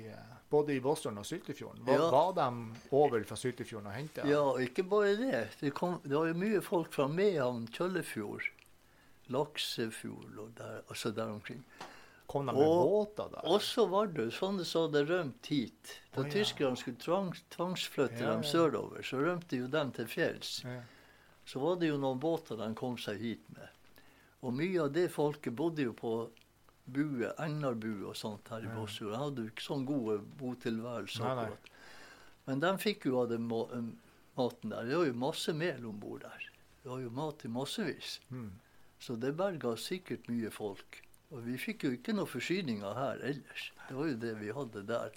både 0.52 0.76
i 0.76 0.80
Båstølen 0.80 1.18
og 1.18 1.26
Syltefjorden. 1.26 1.82
Var, 1.86 1.94
Ja. 1.98 2.10
var 2.12 2.32
de 2.36 2.76
over 2.94 3.24
fra 3.26 3.36
Syltefjorden 3.36 3.88
og 3.90 3.96
henta? 3.96 4.26
Ja, 4.28 4.44
ikke 4.62 4.84
bare 4.86 5.16
det. 5.18 5.40
Det, 5.60 5.72
kom, 5.74 5.98
det 6.04 6.14
var 6.14 6.28
jo 6.30 6.34
mye 6.38 6.60
folk 6.62 6.92
fra 6.94 7.08
Mehamn, 7.08 7.66
Kjøllefjord, 7.74 8.46
Laksefjord 9.34 10.38
og 10.38 10.50
der, 10.58 10.80
altså 10.88 11.10
der 11.10 11.32
omkring. 11.32 11.64
Kom 12.28 12.46
de 12.46 12.52
med 12.52 12.62
Og- 12.62 12.88
båter 12.88 13.28
da? 13.32 13.40
Også 13.46 13.86
Vardø, 13.90 14.28
sånne 14.30 14.64
som 14.66 14.86
hadde 14.92 15.04
rømt 15.10 15.46
hit. 15.46 16.00
Da 16.14 16.20
oh, 16.20 16.26
ja. 16.26 16.32
tyskerne 16.32 16.76
skulle 16.76 16.98
tvangs, 16.98 17.42
tvangsflytte 17.54 18.18
Ja, 18.22 18.32
dem 18.32 18.42
sørover, 18.42 19.02
så 19.02 19.18
rømte 19.22 19.56
jo 19.60 19.66
dem 19.70 19.92
til 19.92 20.06
fjells. 20.06 20.62
Ja. 20.64 20.80
Så 21.46 21.60
var 21.62 21.76
det 21.78 21.88
jo 21.92 21.98
noen 21.98 22.18
båter 22.18 22.56
de 22.58 22.74
kom 22.74 22.96
seg 22.98 23.18
hit 23.22 23.44
med. 23.54 23.68
Og 24.46 24.54
mye 24.54 24.82
av 24.84 24.92
det 24.94 25.08
folket 25.10 25.56
bodde 25.58 25.82
jo 25.88 25.94
på 25.96 26.12
bue, 26.86 27.32
Egnarbu 27.42 28.06
og 28.06 28.14
sånt 28.18 28.46
her 28.52 28.62
i. 28.62 28.70
Båtsfjord. 28.70 29.12
De 29.12 29.22
hadde 29.22 29.46
jo 29.46 29.52
ikke 29.52 29.64
sånn 29.64 29.86
gode. 29.88 30.20
Nei, 30.38 31.32
nei. 31.40 31.48
Men 32.46 32.62
de 32.62 32.70
fikk 32.78 33.08
jo 33.08 33.18
av 33.24 33.32
den 33.32 33.48
um, 33.50 33.88
maten 34.38 34.70
der. 34.70 34.86
Det 34.86 35.00
var 35.00 35.08
jo 35.08 35.16
masse 35.18 35.54
mel 35.56 35.88
om 35.90 35.98
bord 35.98 36.22
der. 36.22 36.46
Det 36.84 36.92
var 36.92 37.02
jo 37.02 37.10
mat 37.10 37.42
i 37.42 37.50
massevis. 37.50 38.20
Mm. 38.30 38.52
Så 39.02 39.16
det 39.18 39.34
berga 39.36 39.74
sikkert 39.80 40.28
mye 40.30 40.52
folk. 40.54 41.00
Og 41.34 41.42
vi 41.48 41.56
fikk 41.58 41.88
jo 41.88 41.96
ikke 41.96 42.14
noe 42.14 42.30
forsyninger 42.30 42.94
her 43.00 43.24
ellers. 43.26 43.70
Det 43.88 43.96
var 43.98 44.12
jo 44.12 44.20
det 44.22 44.34
vi 44.38 44.52
hadde 44.54 44.84
der. 44.86 45.16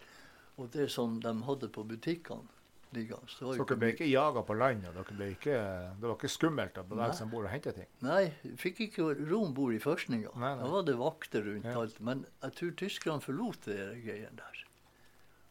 Og 0.58 0.72
det 0.74 0.90
som 0.92 1.20
de 1.22 1.36
hadde 1.46 1.70
på 1.72 1.86
butikkene 1.88 2.59
liggende. 2.96 3.28
Så 3.30 3.52
dere 3.54 3.78
ble 3.78 3.92
ikke 3.94 4.08
jaga 4.10 4.42
på 4.46 4.56
land? 4.58 4.84
ikke, 4.86 5.58
Det 6.00 6.08
var 6.08 6.16
ikke 6.16 6.32
skummelt 6.32 6.78
å 6.82 6.84
bevege 6.90 7.14
seg 7.18 7.28
om 7.28 7.34
bord 7.34 7.46
og 7.46 7.52
hente 7.54 7.74
ting? 7.76 7.88
Nei, 8.02 8.32
fikk 8.58 8.80
ikke 8.88 9.10
ro 9.30 9.44
om 9.46 9.54
bord 9.54 9.74
i 9.74 9.80
førstninga. 9.84 10.32
Da 10.34 10.68
var 10.72 10.84
det 10.88 10.96
vakter 10.98 11.44
rundt 11.46 11.66
Ja. 11.66 11.80
alt. 11.82 12.00
Men 12.00 12.26
jeg 12.42 12.52
tror 12.54 12.72
tyskerne 12.76 13.22
forlot 13.22 13.62
det 13.66 14.04
greiene 14.06 14.36
der. 14.36 14.64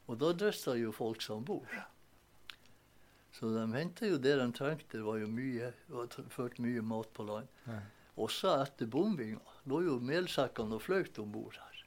Og 0.09 0.19
da 0.19 0.33
drøsta 0.33 0.75
jo 0.81 0.91
folk 0.93 1.21
seg 1.23 1.37
om 1.37 1.45
bord. 1.45 1.79
Så 3.33 3.53
de 3.55 3.67
henta 3.77 4.07
jo 4.09 4.17
det 4.19 4.37
de 4.41 4.53
trengte. 4.53 4.97
Det 4.99 5.05
var 5.05 5.19
jo 5.21 5.29
mye, 5.29 5.73
var 5.89 6.07
ført 6.29 6.59
mye 6.59 6.83
mat 6.83 7.13
på 7.15 7.27
land. 7.29 7.47
Ja. 7.69 7.81
Også 8.19 8.51
etter 8.65 8.87
bombinga 8.91 9.39
lå 9.71 9.83
jo 9.85 9.99
melsekkene 10.01 10.75
og 10.75 10.83
flaut 10.83 11.19
om 11.23 11.31
bord 11.31 11.55
her. 11.55 11.85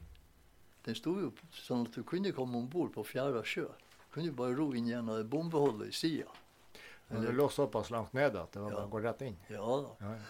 Den 0.86 0.96
sto 0.96 1.12
jo 1.20 1.34
sånn 1.54 1.86
at 1.86 1.94
du 1.98 2.04
kunne 2.08 2.32
komme 2.32 2.56
om 2.58 2.70
bord 2.72 2.94
på 2.94 3.04
fjæra 3.06 3.44
sjø. 4.12 4.20
Du 4.20 4.20
kunne 4.20 4.36
bare 4.36 4.56
ro 4.56 4.74
inn 4.76 4.88
gjennom 4.88 5.30
bombeholdet 5.30 5.88
i 5.88 5.92
sida. 5.92 6.28
Men 7.12 7.26
det 7.26 7.32
lå 7.36 7.50
såpass 7.50 7.90
langt 7.92 8.14
nede 8.14 8.40
at 8.40 8.54
det 8.54 8.60
var 8.60 8.72
bare 8.72 8.88
å 8.88 8.92
gå 8.92 9.00
rett 9.04 9.22
inn? 9.22 9.38
Ja 9.50 9.66
da. 9.84 9.96
Ja, 10.00 10.12
ja. 10.16 10.30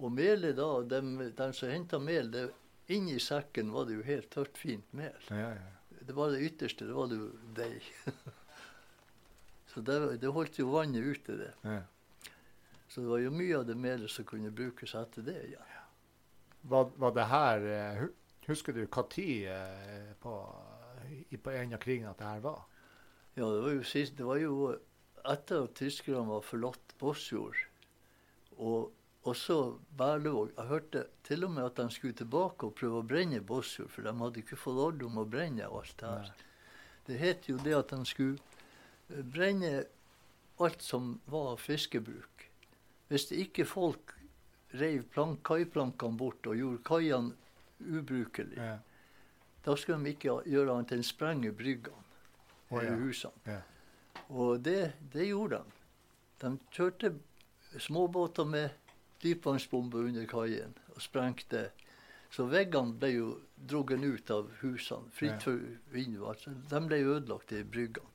Og 0.00 0.12
melet 0.12 0.56
da, 0.56 0.68
de, 0.82 1.30
de 1.36 1.52
som 1.52 1.68
henta 1.68 1.98
mel, 1.98 2.30
det, 2.32 2.50
inni 2.86 3.18
sekken 3.20 3.72
var 3.74 3.88
det 3.88 3.98
jo 3.98 4.04
helt 4.06 4.30
tørt, 4.32 4.56
fint 4.58 4.92
mel. 4.96 5.18
Ja, 5.28 5.50
ja. 5.58 5.98
Det 6.00 6.14
var 6.16 6.30
det 6.32 6.40
ytterste, 6.46 6.86
det 6.88 6.94
var 6.96 7.10
det 7.10 7.18
jo 7.18 7.26
deig. 7.54 7.88
Så 9.70 9.82
det, 9.86 9.98
det 10.22 10.30
holdt 10.34 10.58
jo 10.58 10.70
vannet 10.72 11.04
ute, 11.04 11.36
det. 11.36 11.52
ja. 11.66 11.82
Så 12.90 13.04
det 13.04 13.06
var 13.06 13.20
jo 13.22 13.30
mye 13.30 13.58
av 13.58 13.66
det 13.68 13.76
melet 13.78 14.10
som 14.10 14.24
kunne 14.26 14.50
brukes 14.50 14.94
etter 14.98 15.22
det 15.22 15.36
igjen. 15.46 15.76
Var, 16.62 16.88
var 16.96 17.12
det 17.14 17.26
her 17.30 17.66
eh, 17.70 18.00
Husker 18.48 18.74
du 18.74 18.80
når 18.82 19.12
eh, 19.48 20.08
på, 20.20 20.32
på 21.44 21.50
en 21.54 21.76
av 21.76 21.80
krigene 21.80 22.10
at 22.10 22.18
det 22.18 22.26
her 22.26 22.42
var? 22.42 22.64
Ja, 23.36 23.46
det 23.46 23.60
var 23.62 23.70
jo 23.76 23.82
sist, 23.86 24.16
det 24.18 24.26
var 24.26 24.40
jo 24.42 24.54
etter 25.30 25.64
at 25.66 25.76
tyskerne 25.78 26.26
var 26.28 26.42
forlatt 26.44 26.94
Båtsfjord, 27.00 27.56
og 28.58 28.90
også 29.28 29.56
Berlevåg. 29.96 30.50
Jeg 30.56 30.66
hørte 30.70 31.02
til 31.28 31.44
og 31.44 31.52
med 31.54 31.64
at 31.68 31.76
de 31.76 31.86
skulle 31.94 32.16
tilbake 32.16 32.66
og 32.66 32.74
prøve 32.78 33.00
å 33.02 33.06
brenne 33.06 33.40
Båtsfjord, 33.44 33.90
for 33.92 34.06
de 34.08 34.14
hadde 34.18 34.42
ikke 34.42 34.58
fått 34.58 34.80
ordre 34.86 35.06
om 35.06 35.20
å 35.22 35.26
brenne 35.28 35.68
alt 35.68 35.94
det 36.00 36.08
her. 36.10 36.32
Det 37.06 37.18
het 37.20 37.48
jo 37.48 37.56
det 37.60 37.76
at 37.76 37.92
de 37.94 38.00
skulle 38.08 38.38
eh, 39.10 39.22
brenne 39.24 39.84
alt 40.60 40.82
som 40.84 41.14
var 41.30 41.56
fiskebruk. 41.60 42.48
Hvis 43.08 43.28
det 43.30 43.40
ikke 43.46 43.64
folk 43.66 44.14
reiv 44.80 45.06
plank, 45.14 45.40
kaiplankene 45.48 46.18
bort 46.20 46.46
og 46.46 46.58
gjorde 46.58 46.84
kaiene 46.86 47.32
ubrukelige, 47.80 48.60
Ja. 48.60 48.76
da 49.64 49.76
skulle 49.76 50.04
de 50.04 50.12
ikke 50.14 50.42
gjøre 50.46 50.74
annet 50.76 50.92
enn 50.92 51.02
sprenge 51.04 51.52
bryggene 51.56 52.04
Eller 52.70 52.92
ja. 52.92 52.96
husene. 52.96 53.32
Ja. 53.44 53.60
Og 54.30 54.60
det, 54.62 54.92
det 55.12 55.26
gjorde 55.26 55.58
de. 55.58 55.78
De 56.40 56.52
kjørte 56.72 57.14
småbåter 57.78 58.44
med 58.44 58.70
dypvannsbomber 59.22 59.98
under 59.98 60.26
kaien 60.30 60.74
og 60.94 61.02
sprengte. 61.02 61.70
Så 62.30 62.46
veggene 62.46 62.94
ble 62.94 63.10
jo 63.10 63.30
dratt 63.56 63.90
ut 63.90 64.30
av 64.30 64.50
husene, 64.60 65.10
fritt 65.10 65.42
for 65.42 65.58
vind. 65.90 66.16
Altså, 66.22 66.54
de 66.70 66.80
ble 66.86 67.00
ødelagt 67.02 67.52
i 67.52 67.64
bryggene. 67.66 68.06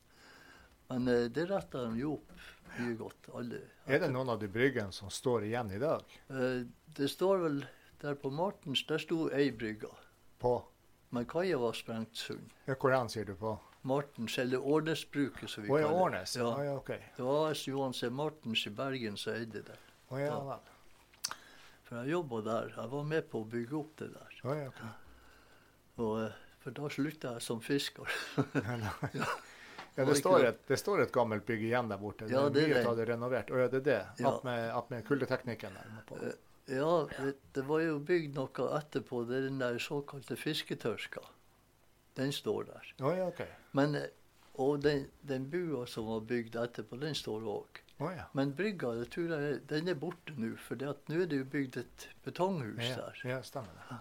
Men 0.88 1.08
eh, 1.10 1.26
det 1.34 1.48
retta 1.50 1.82
de 1.90 2.00
jo 2.00 2.14
opp 2.20 2.32
mye 2.78 2.96
godt. 3.00 3.30
alle. 3.34 3.62
Er 3.88 4.00
det 4.04 4.12
noen 4.14 4.30
av 4.30 4.40
de 4.40 4.48
bryggene 4.52 4.94
som 4.94 5.10
står 5.10 5.48
igjen 5.50 5.72
i 5.74 5.82
dag? 5.82 6.16
Eh, 6.30 6.64
det 6.96 7.10
står 7.12 7.42
vel 7.44 7.60
der 8.02 8.18
på 8.22 8.30
Martens, 8.32 8.86
der 8.88 9.02
sto 9.02 9.28
ei 9.34 9.50
brygge. 9.52 9.90
På 10.40 10.58
Men 11.16 11.26
kaia 11.26 11.58
var 11.58 11.74
sprengt 11.74 12.18
sund. 12.18 12.52
ja, 12.66 12.76
Hvor 12.76 12.92
hen 12.92 13.10
sier 13.10 13.26
du 13.26 13.36
på? 13.40 13.58
Martens, 13.86 14.38
eller 14.42 14.62
Årnesbruket, 14.66 15.50
som 15.50 15.64
vi 15.64 15.70
Å 15.70 15.80
ja, 15.80 15.90
kaller 15.90 16.16
det. 16.18 16.24
Ja. 16.36 16.46
Ja. 16.50 16.64
ja, 16.66 16.76
OK. 16.80 16.92
Det 17.18 17.26
var 17.28 17.52
AS 17.52 17.68
Johan 17.68 17.94
C. 17.94 18.10
Martens 18.10 18.66
i 18.68 18.72
Bergen 18.74 19.18
som 19.22 19.34
eide 19.38 19.62
det. 19.68 19.78
Å 20.10 20.22
ja 20.22 20.32
Ja. 20.34 20.60
For 21.86 22.00
jeg 22.02 22.16
jobba 22.16 22.40
der. 22.42 22.72
Jeg 22.74 22.90
var 22.90 23.04
med 23.06 23.28
på 23.30 23.44
å 23.44 23.46
bygge 23.46 23.76
opp 23.78 23.92
det 24.02 24.08
der. 24.16 24.40
Å 24.42 24.56
ja, 24.58 24.70
okay. 24.72 24.94
Og, 26.02 26.16
eh, 26.24 26.40
for 26.64 26.74
da 26.80 26.90
slutta 26.90 27.36
jeg 27.36 27.46
som 27.46 27.62
fisker. 27.62 28.16
Ja, 29.96 30.04
det, 30.04 30.18
står 30.20 30.44
et, 30.44 30.58
det 30.68 30.76
står 30.76 31.06
et 31.06 31.12
gammelt 31.16 31.46
bygg 31.48 31.62
igjen 31.70 31.88
der 31.88 32.00
borte. 32.02 32.26
Ja, 32.28 32.50
det 32.52 32.66
er 32.66 32.68
mye 32.68 32.80
det. 32.82 32.88
av 32.90 32.98
det 33.00 33.06
renovert. 33.08 33.52
Og 33.54 33.62
ja, 33.62 33.68
det 33.72 33.78
er 33.78 33.86
det. 33.86 34.00
Ja. 34.20 34.34
At 34.34 34.44
med, 34.44 34.64
att 34.76 34.90
med 34.92 35.06
kuldeteknikken 35.08 35.78
der. 35.78 35.94
Eh, 36.18 36.34
Ja, 36.66 37.08
det, 37.20 37.36
det 37.54 37.62
var 37.62 37.80
jo 37.84 38.00
bygd 38.02 38.36
noe 38.36 38.68
etterpå. 38.80 39.22
Det 39.30 39.38
er 39.38 39.48
den 39.48 39.60
der 39.62 39.78
såkalte 39.80 40.36
fisketørska. 40.36 41.22
Den 42.16 42.32
står 42.34 42.64
der. 42.70 42.94
Oh, 43.04 43.12
ja, 43.18 43.28
okay. 43.28 43.48
Men, 43.76 43.96
eh, 43.96 44.08
og 44.64 44.82
den, 44.84 45.10
den 45.28 45.50
bua 45.52 45.86
som 45.90 46.08
var 46.08 46.22
bygd 46.30 46.56
etterpå, 46.56 46.98
den 47.02 47.16
står 47.16 47.44
òg. 47.52 47.82
Oh, 48.00 48.12
ja. 48.12 48.26
Men 48.36 48.54
brygga 48.56 48.94
det 49.00 49.10
tror 49.12 49.32
jeg, 49.36 49.60
den 49.70 49.88
er 49.92 50.00
borte 50.00 50.34
nå. 50.40 50.54
For 50.60 50.80
nå 50.80 51.20
er 51.22 51.30
det 51.32 51.42
jo 51.42 51.48
bygd 51.52 51.78
et 51.80 52.08
betonghus 52.24 52.84
Ja, 52.84 52.96
der, 52.96 53.22
ja, 53.30 53.42
stemmer 53.44 53.76
det. 53.90 54.00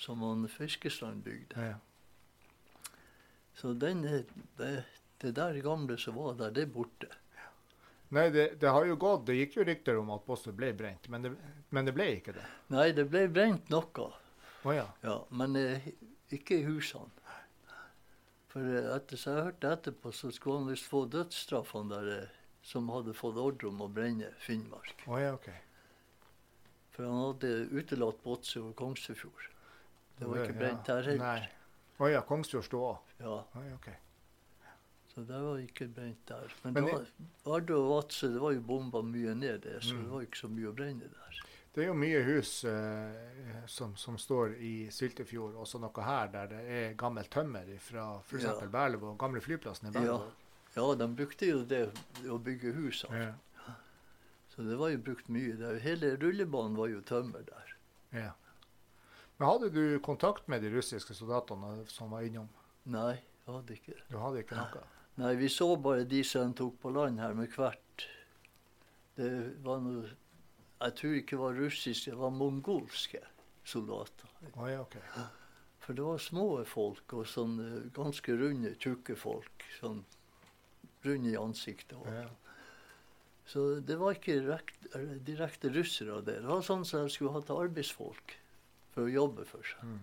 som 0.00 0.22
han 0.24 0.48
Fiskestrand 0.48 1.22
bygde. 1.24 1.68
Ja. 1.70 1.78
Så 3.54 3.72
den 3.72 4.02
det, 4.56 4.84
det 5.20 5.34
der 5.36 5.60
gamle 5.64 5.98
som 5.98 6.16
var 6.16 6.34
der, 6.34 6.50
det 6.50 6.62
er 6.68 6.72
borte. 6.72 7.08
Nei, 8.10 8.26
det, 8.34 8.46
det 8.60 8.70
har 8.74 8.84
jo 8.88 8.96
gått 8.98 9.28
Det 9.28 9.36
gikk 9.36 9.60
jo 9.60 9.64
rykter 9.68 9.98
om 10.00 10.08
at 10.10 10.24
postet 10.26 10.56
ble 10.58 10.72
brent, 10.74 11.06
men 11.12 11.22
det, 11.22 11.30
men 11.70 11.86
det 11.86 11.92
ble 11.94 12.08
ikke 12.16 12.34
det. 12.34 12.46
Nei, 12.74 12.88
det 12.96 13.04
ble 13.12 13.28
brent 13.30 13.68
noe. 13.70 14.08
Oh, 14.64 14.72
ja. 14.74 14.88
Ja, 15.04 15.20
men 15.30 15.54
eh, 15.56 15.86
ikke 16.34 16.58
i 16.58 16.64
husene. 16.66 17.08
For 18.50 18.66
eh, 18.66 18.88
etter, 18.96 19.16
som 19.20 19.36
jeg 19.36 19.44
hørte 19.50 19.70
etterpå, 19.76 20.12
så 20.16 20.30
skulle 20.34 20.58
han 20.62 20.70
visst 20.72 20.88
få 20.90 21.04
dødsstraff, 21.12 21.72
han 21.76 21.90
der 21.92 22.08
eh, 22.16 22.36
som 22.66 22.88
hadde 22.92 23.14
fått 23.16 23.38
ordre 23.40 23.68
om 23.70 23.80
å 23.84 23.88
brenne 23.88 24.32
Finnmark. 24.42 25.04
Oh, 25.06 25.16
ja, 25.22 25.32
OK. 25.36 25.48
For 26.90 27.06
han 27.06 27.20
hadde 27.22 27.52
utelatt 27.70 28.18
Båtsø 28.24 28.64
og 28.68 28.74
Kongsfjord. 28.76 29.46
Det 30.18 30.28
var 30.28 30.42
ikke 30.44 30.58
brent 30.58 30.84
der 30.90 31.06
heller. 31.06 31.22
Nei. 31.24 31.48
oh, 32.02 32.08
ja, 32.10 32.20
Kongsfjord 32.28 32.66
sto 32.66 32.82
òg. 32.90 33.14
Ja, 33.22 33.38
Oh, 33.54 33.62
ja, 33.64 33.76
OK. 33.78 33.88
så 35.14 35.22
det 35.26 35.38
var 35.42 35.58
ikke 35.62 35.86
brent 35.94 36.20
der. 36.28 36.52
Men, 36.64 36.74
Men 36.76 36.84
var, 36.90 37.06
Vardø 37.46 37.78
og 37.78 37.88
Vadsø 37.94 38.28
det 38.34 38.42
var 38.42 38.52
jo 38.54 38.60
bomba 38.66 39.00
mye 39.02 39.32
ned, 39.34 39.62
der, 39.64 39.80
så 39.80 39.94
Mm. 39.94 40.02
det 40.04 40.10
var 40.12 40.26
ikke 40.26 40.38
så 40.42 40.48
mye 40.52 40.68
å 40.70 40.74
brenne 40.76 41.08
der. 41.14 41.40
Det 41.74 41.84
er 41.84 41.86
jo 41.92 41.94
mye 41.94 42.20
hus 42.26 42.64
eh, 42.66 43.60
som, 43.70 43.92
som 43.96 44.16
står 44.18 44.56
i 44.58 44.72
Syltefjord, 44.90 45.54
også 45.54 45.78
noe 45.78 46.02
her 46.02 46.30
der 46.32 46.48
det 46.50 46.62
er 46.80 46.96
gammelt 46.98 47.30
tømmer 47.30 47.68
fra 47.78 48.08
f.eks. 48.24 48.42
Ja. 48.48 48.56
Ja. 48.58 48.70
Berlevåg, 48.74 49.14
gamle 49.20 49.42
flyplassen 49.44 49.86
i 49.86 49.92
Ja. 49.92 50.00
Berlevåg. 50.00 50.32
Ja, 50.74 50.88
de 50.94 51.06
brukte 51.18 51.46
jo 51.46 51.62
det 51.66 51.84
å 52.30 52.38
bygge 52.42 52.72
husene. 52.74 53.22
Ja. 53.22 53.74
Så 54.50 54.62
det 54.66 54.76
var 54.78 54.90
jo 54.90 54.98
brukt 55.02 55.28
mye. 55.30 55.54
der. 55.58 55.78
hele 55.82 56.16
rullebanen 56.18 56.76
var 56.78 56.90
jo 56.90 57.00
tømmer 57.06 57.42
der. 57.46 57.74
Ja. 58.14 58.32
Men 59.38 59.48
hadde 59.48 59.70
du 59.70 59.98
kontakt 60.02 60.48
med 60.48 60.62
de 60.62 60.70
russiske 60.74 61.14
soldatene 61.14 61.84
som 61.88 62.10
var 62.10 62.26
innom? 62.26 62.48
Nei, 62.90 63.14
jeg 63.46 63.54
hadde 63.54 63.76
ikke 63.78 63.94
det. 63.94 64.02
Du 64.10 64.18
hadde 64.18 64.42
ikke 64.42 64.58
noe? 64.58 64.82
Nei, 65.22 65.34
vi 65.38 65.48
så 65.52 65.68
bare 65.76 66.04
de 66.08 66.22
som 66.26 66.52
tok 66.54 66.78
på 66.82 66.90
land 66.94 67.20
her 67.22 67.34
med 67.38 67.50
hvert. 67.54 68.06
Det 69.18 69.30
var 69.64 69.80
noe 69.84 70.06
Jeg 70.80 70.96
tror 70.96 71.16
ikke 71.18 71.36
det 71.36 71.42
var 71.42 71.58
russiske, 71.60 72.10
det 72.14 72.20
var 72.20 72.32
mongolske 72.32 73.20
soldater. 73.68 74.30
Å 74.56 74.68
ja, 74.70 74.80
okay. 74.80 75.02
For 75.80 75.96
det 75.96 76.06
var 76.06 76.22
små 76.22 76.46
folk 76.68 77.12
og 77.18 77.26
sånn 77.28 77.58
eh, 77.64 77.88
ganske 77.96 78.36
runde, 78.36 78.72
tjukke 78.80 79.16
folk. 79.18 79.66
Sånn 79.80 80.04
runde 81.04 81.32
i 81.32 81.36
ansiktet. 81.40 81.96
Og. 81.98 82.08
Ja. 82.12 82.28
Så 83.50 83.66
det 83.84 83.96
var 84.00 84.14
ikke 84.16 84.38
direkt, 84.38 84.88
eh, 84.94 85.16
direkte 85.26 85.72
russere 85.74 86.20
det. 86.22 86.40
Det 86.44 86.48
var 86.48 86.64
sånn 86.64 86.84
som 86.86 87.04
jeg 87.04 87.16
skulle 87.16 87.34
hatt 87.36 87.52
arbeidsfolk 87.52 88.36
for 88.94 89.08
å 89.08 89.12
jobbe 89.12 89.46
for 89.48 89.66
seg. 89.66 89.84
Mm. 89.84 90.00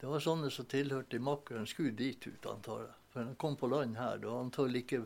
Det 0.00 0.08
var 0.08 0.24
sånne 0.24 0.50
som 0.50 0.68
tilhørte 0.68 1.20
makkeren, 1.20 1.68
skulle 1.68 1.92
dit 1.96 2.26
ut, 2.26 2.46
antar 2.48 2.86
jeg. 2.86 2.94
For 3.12 3.20
når 3.20 3.34
de 3.34 3.40
kom 3.42 3.56
på 3.60 3.68
land 3.68 3.98
her, 4.00 4.20
det 4.20 4.30
var 4.30 4.44
antagelig 4.46 4.84
ikke 4.86 5.02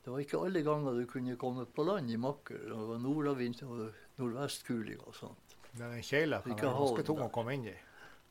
Det 0.00 0.12
var 0.14 0.22
ikke 0.22 0.40
alle 0.40 0.62
ganger 0.64 0.96
du 0.96 1.04
kunne 1.08 1.36
komme 1.40 1.66
på 1.68 1.84
land 1.84 2.10
i 2.10 2.16
makker. 2.20 2.62
Det 2.70 2.78
var 2.88 3.02
nordavind 3.02 3.62
og 3.66 3.82
nordvestkuling 4.20 5.02
og 5.04 5.16
sånt. 5.16 5.56
Den 5.76 6.00
kjela 6.02 6.40
kan 6.42 6.56
være 6.56 6.72
ganske 6.78 7.04
tung 7.06 7.20
å 7.22 7.28
komme 7.32 7.54
inn 7.58 7.68
i. 7.70 7.76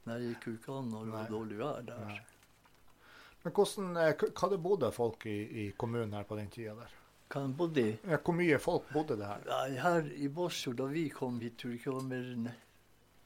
Nei, 0.10 0.16
det 0.18 0.32
gikk 0.34 0.48
jo 0.50 0.54
ikke 0.58 0.78
an 0.80 0.90
når 0.92 1.06
det 1.06 1.14
var 1.14 1.30
dårlig 1.30 1.60
vær 1.60 1.86
der. 1.86 2.08
Nei. 2.10 2.18
Men 3.44 3.54
hvordan, 3.56 3.92
eh, 4.02 4.26
hva 4.36 4.50
det 4.52 4.60
bodde 4.64 4.90
folk 4.92 5.26
i, 5.30 5.38
i 5.64 5.68
kommunen 5.80 6.18
her 6.18 6.26
på 6.28 6.36
den 6.40 6.50
tida 6.52 6.74
der? 6.76 6.96
Hva 7.30 7.44
de 7.46 7.54
bodde 7.56 7.86
i? 7.86 7.94
Ja, 8.10 8.18
hvor 8.18 8.36
mye 8.36 8.58
folk 8.60 8.90
bodde 8.92 9.20
det 9.20 9.30
her? 9.30 9.46
Nei, 9.48 9.78
her 9.80 10.10
i 10.18 10.28
Båtsfjord, 10.34 10.80
da 10.82 10.90
vi 10.92 11.06
kom 11.14 11.38
hit, 11.44 11.60
tror 11.62 11.76
jeg 11.76 11.80
ikke 11.80 11.94
det 11.94 12.00
var 12.00 12.10
mer 12.10 12.34
enn 12.34 12.50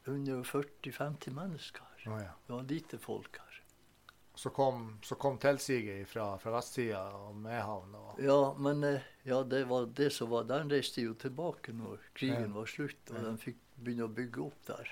140-50 0.04 1.32
mennesker 1.34 1.90
Oh, 2.06 2.20
ja. 2.20 2.34
Det 2.48 2.54
var 2.54 2.64
lite 2.68 2.98
folk 3.00 3.38
her. 3.40 3.53
Så 4.36 4.50
kom, 4.50 4.98
så 5.06 5.16
kom 5.16 5.36
tilsiget 5.38 6.08
fra, 6.10 6.32
fra 6.42 6.52
vestsida 6.56 7.04
og 7.20 7.36
Mehamn 7.38 7.94
og 8.00 8.20
Ja, 8.24 8.54
men 8.58 8.84
eh, 8.84 9.04
ja, 9.30 9.44
det 9.46 9.60
var 9.70 9.86
det 9.86 10.08
som 10.16 10.32
var 10.32 10.48
Der 10.50 10.64
reiste 10.72 11.04
jo 11.06 11.14
tilbake 11.14 11.72
når 11.78 12.00
krigen 12.18 12.48
Ja. 12.50 12.56
var 12.56 12.66
slutt, 12.66 13.12
og 13.12 13.20
Ja. 13.20 13.28
de 13.30 13.38
fikk 13.38 13.60
begynne 13.78 14.08
å 14.08 14.14
bygge 14.16 14.42
opp 14.48 14.66
der. 14.66 14.90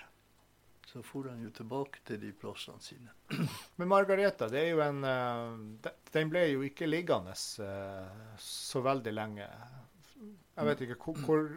Så 0.92 1.02
for 1.04 1.24
han 1.30 1.42
jo 1.42 1.50
tilbake 1.56 2.04
til 2.06 2.20
de 2.20 2.32
plassene 2.34 2.82
sine. 2.84 3.10
Men 3.78 3.88
Margareta, 3.88 4.48
det 4.52 4.60
er 4.62 4.70
jo 4.76 4.82
en 4.86 5.04
eh, 5.04 5.92
Den 6.14 6.30
ble 6.30 6.46
jo 6.52 6.62
ikke 6.68 6.86
liggende 6.90 7.32
eh, 7.34 8.38
så 8.38 8.82
veldig 8.86 9.14
lenge. 9.16 9.48
Jeg 10.56 10.66
vet 10.68 10.82
ikke 10.86 11.00
hvor, 11.02 11.22
hvor, 11.26 11.48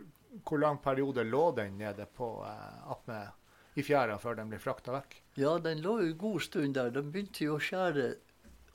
hvor 0.47 0.59
lang 0.63 0.79
periode 0.81 1.25
lå 1.29 1.51
den 1.57 1.77
nede 1.79 2.07
på 2.17 2.29
attmed 2.47 3.29
i 3.77 3.83
fjæra 3.83 4.19
før 4.23 4.37
den 4.39 4.51
ble 4.53 4.59
frakta 4.63 4.93
vekk? 4.95 5.17
Ja, 5.41 5.57
den 5.59 5.81
lå 5.83 5.97
en 6.03 6.17
god 6.19 6.41
stund 6.47 6.75
der. 6.77 6.91
De 6.95 7.03
begynte 7.03 7.45
jo 7.47 7.57
å 7.57 7.63
skjære 7.63 8.15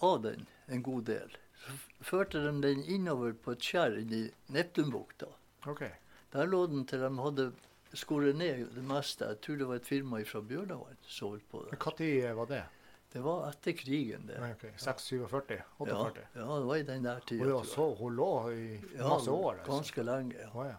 av 0.04 0.22
den 0.26 0.46
en 0.68 0.84
god 0.84 1.06
del. 1.10 1.38
Så 1.60 1.78
førte 2.12 2.42
de 2.44 2.52
den 2.64 2.84
innover 2.88 3.34
på 3.34 3.52
et 3.56 3.64
skjær 3.64 3.96
i 4.00 4.26
Neptunbukta. 4.56 5.28
Okay. 5.68 5.92
Der 6.34 6.48
lå 6.48 6.66
den 6.72 6.86
til 6.88 7.00
de 7.04 7.10
hadde 7.20 7.52
skåret 7.98 8.36
ned 8.38 8.68
det 8.76 8.84
meste. 8.86 9.26
Jeg 9.34 9.42
tror 9.46 9.58
det 9.58 9.68
var 9.72 9.80
et 9.82 9.88
firma 9.88 10.20
fra 10.30 10.42
Bjørnavann 10.46 11.00
som 11.08 11.32
holdt 11.34 11.48
på 11.52 11.64
der. 11.66 11.80
Når 11.80 12.36
var 12.38 12.52
det? 12.52 12.64
Det 13.10 13.22
var 13.26 13.48
etter 13.50 13.74
krigen, 13.74 14.28
det. 14.30 14.36
Nei, 14.38 14.52
ok, 14.54 14.68
647? 14.78 15.56
Ja, 15.58 15.64
48? 15.82 16.26
ja, 16.36 16.44
det 16.60 16.66
var 16.68 16.76
i 16.78 16.84
den 16.86 17.04
der 17.08 17.16
Og 17.18 17.26
tida. 17.26 17.48
jeg. 17.50 17.66
så 17.72 17.88
hun 17.98 18.14
lå 18.16 18.28
i 18.54 18.68
Ja, 19.00 19.08
masse 19.10 19.32
år? 19.32 19.56
Altså. 19.64 19.72
Ganske 19.72 20.04
lenge, 20.06 20.36
ja. 20.38 20.50
Oh, 20.54 20.68
ja. 20.68 20.76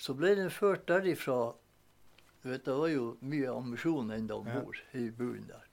Så 0.00 0.14
ble 0.16 0.30
den 0.38 0.48
ført 0.50 0.86
derifra 0.88 1.52
vet, 2.42 2.64
Det 2.64 2.72
var 2.78 2.88
jo 2.88 3.16
mye 3.20 3.48
ammunisjon 3.52 4.10
ennå 4.10 4.34
om 4.40 4.46
Ja. 4.46 4.62
i 5.00 5.10
bunnen 5.10 5.46
der. 5.48 5.64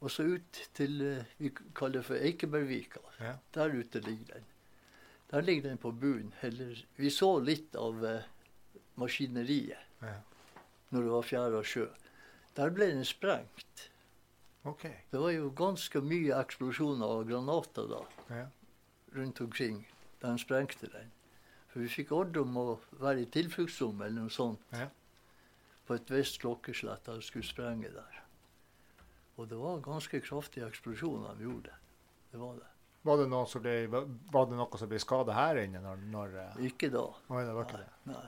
Og 0.00 0.10
så 0.10 0.22
ut 0.34 0.68
til 0.74 1.00
eh, 1.02 1.24
vi 1.38 1.50
kaller 1.74 2.02
for 2.02 2.14
Eikebergvika. 2.14 3.00
Ja. 3.20 3.36
Der 3.54 3.68
ute 3.74 4.00
ligger 4.00 4.34
den. 4.34 4.44
Der 5.30 5.40
ligger 5.40 5.62
den 5.68 5.78
på 5.78 5.90
bunnen. 5.92 6.32
Eller 6.42 6.84
vi 6.96 7.10
så 7.10 7.38
litt 7.40 7.74
av 7.76 8.04
eh, 8.04 8.22
maskineriet 8.96 9.78
Ja. 10.02 10.20
når 10.90 11.02
det 11.02 11.10
var 11.10 11.22
fjæra 11.22 11.62
sjø. 11.64 11.86
Der 12.56 12.70
ble 12.70 12.86
den 12.92 13.04
sprengt. 13.04 13.90
Okay. 14.64 14.92
Det 15.12 15.20
var 15.20 15.30
jo 15.30 15.50
ganske 15.50 16.00
mye 16.02 16.34
eksplosjoner 16.42 17.06
av 17.06 17.24
granater 17.28 17.86
da 17.88 18.00
Ja. 18.34 18.46
rundt 19.14 19.40
omkring 19.40 19.86
da 20.20 20.32
de 20.32 20.38
sprengte 20.38 20.90
den. 20.92 21.12
For 21.68 21.80
vi 21.80 21.88
fikk 21.88 22.12
ordre 22.12 22.40
om 22.42 22.56
å 22.56 22.78
være 23.00 23.20
i 23.22 23.26
tilfluktsrommet 23.26 24.06
eller 24.06 24.20
noe 24.22 24.30
sånt 24.30 24.60
Ja. 24.72 24.88
På 25.86 25.94
et 25.96 26.10
visst 26.10 26.40
klokkeslett 26.42 27.08
og 27.12 27.22
skulle 27.24 27.46
sprenge 27.46 27.90
der. 27.94 28.22
Og 29.36 29.48
det 29.50 29.58
var 29.60 29.82
ganske 29.84 30.20
kraftige 30.24 30.66
eksplosjoner 30.70 31.36
de 31.38 31.44
gjorde. 31.46 31.74
Det 32.32 32.40
var 32.40 32.56
det. 32.58 32.70
Var 33.06 33.20
det 33.20 33.26
noe 33.30 33.46
som 33.46 33.62
ble, 33.62 33.74
var 34.32 34.48
det 34.50 34.56
noe 34.58 34.78
som 34.80 34.88
ble 34.90 34.98
skada 34.98 35.34
her 35.36 35.60
inne 35.62 35.78
når, 35.84 36.00
når 36.10 36.32
eh, 36.42 36.56
Ikke 36.70 36.88
da. 36.90 37.04
Nei, 37.30 37.44
det 37.46 37.52
var 37.54 37.68
ikke 37.68 37.78
Nei. 37.78 37.86
det. 37.86 38.14
nei. 38.16 38.24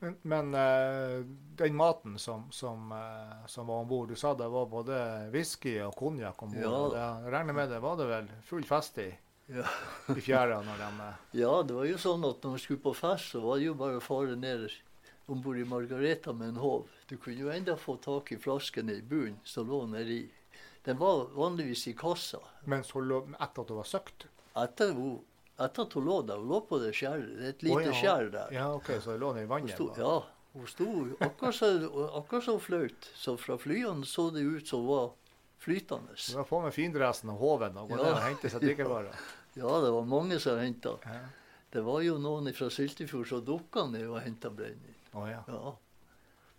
Men, 0.00 0.14
men 0.32 0.54
eh, 0.56 1.16
den 1.60 1.74
maten 1.76 2.14
som, 2.18 2.46
som, 2.56 2.86
eh, 2.96 3.42
som 3.52 3.68
var 3.68 3.82
om 3.82 3.90
bord, 3.90 4.08
du 4.08 4.16
sa 4.16 4.32
det 4.38 4.46
var 4.48 4.70
både 4.72 4.96
whisky 5.34 5.74
og 5.84 5.92
konjakk 5.98 6.40
om 6.46 6.54
bord. 6.54 6.96
Ja. 6.96 7.10
Jeg 7.26 7.34
regner 7.34 7.58
med 7.58 7.68
det 7.74 7.82
var 7.84 7.98
det 8.00 8.06
vel 8.08 8.30
full 8.48 8.64
fest 8.64 9.02
i, 9.04 9.10
Ja. 9.50 9.66
i 10.14 10.22
fjæra 10.22 10.62
når 10.64 10.78
de 10.80 11.10
ja, 11.42 11.50
det 11.66 11.74
var 11.74 11.84
jo 11.90 11.98
sånn 12.00 12.24
at 12.28 12.40
når 12.46 12.52
vi 12.54 12.62
skulle 12.64 12.84
på 12.84 12.94
fest, 12.96 13.32
så 13.34 13.42
var 13.44 13.58
det 13.58 13.66
jo 13.66 13.74
bare 13.76 13.98
å 13.98 14.04
fare 14.04 14.36
ned 14.38 14.70
om 15.30 15.40
bord 15.42 15.58
i 15.58 15.64
Margareta 15.64 16.32
med 16.32 16.48
en 16.48 16.56
håv. 16.62 16.88
Du 17.08 17.16
kunne 17.16 17.40
jo 17.40 17.50
enda 17.52 17.76
få 17.76 17.96
tak 18.02 18.32
i 18.32 18.38
flaskene 18.40 18.98
i 18.98 19.02
bunnen 19.02 19.38
som 19.44 19.68
lå 19.70 19.84
nedi. 19.86 20.22
Den 20.84 20.98
var 20.98 21.26
vanligvis 21.36 21.86
i 21.88 21.92
kassa. 21.94 22.38
Hun 22.64 23.08
lå 23.08 23.20
etter 23.38 23.62
at 23.62 23.68
hun 23.72 23.80
var 23.80 23.88
søkt? 23.88 24.26
Etter, 24.56 24.92
hun, 24.96 25.18
etter 25.60 25.82
at 25.86 25.92
hun 25.98 26.04
lå 26.08 26.18
der. 26.26 26.40
Hun 26.40 26.48
lå 26.54 26.60
på 26.68 26.78
det 26.82 26.92
skjæret. 26.96 27.32
Det 27.38 27.44
er 27.46 27.54
et 27.54 27.62
lite 27.66 27.76
oh, 27.76 27.86
ja. 27.86 27.96
skjær 28.00 28.30
der. 28.32 28.52
Ja, 28.56 28.68
OK, 28.74 28.90
så 29.04 29.14
hun 29.14 29.20
lå 29.24 29.32
nedi 29.36 29.44
i 29.44 29.48
Hun 29.48 29.54
vannet? 29.56 29.74
sto, 29.76 29.88
ja, 29.98 30.14
hun 30.54 30.66
sto 30.66 30.88
akkurat 31.20 31.54
så, 31.54 31.72
akkurat 32.20 32.44
så 32.48 32.58
flaut. 32.58 33.10
Så 33.14 33.36
fra 33.38 33.58
flyene 33.60 34.06
så 34.08 34.30
det 34.34 34.40
ut 34.46 34.68
som 34.68 34.86
hun 34.86 34.88
var 34.94 35.10
flytende. 35.60 36.16
Du 36.16 36.36
var 36.38 36.48
på 36.48 36.60
med 36.64 36.72
findressen 36.74 37.30
og 37.34 37.36
håven 37.44 37.76
og 37.76 37.90
gå 37.92 37.98
Ja. 37.98 38.02
ned 38.02 38.12
og 38.16 38.24
hente 38.28 38.50
seg 38.50 38.64
drikkevarer. 38.64 39.14
Ja, 39.58 39.66
det 39.82 39.88
var 39.90 40.04
mange 40.06 40.36
som 40.38 40.58
henta. 40.62 40.92
Ja. 41.04 41.20
Det 41.74 41.80
var 41.82 42.00
jo 42.06 42.16
noen 42.22 42.52
fra 42.54 42.68
Syltefjord 42.70 43.26
som 43.26 43.40
dukka 43.44 43.82
ned 43.90 44.06
og 44.06 44.20
henta 44.22 44.46
brennevin. 44.50 44.94
Å, 45.14 45.24
ja. 45.30 45.40
Ja. 45.48 45.72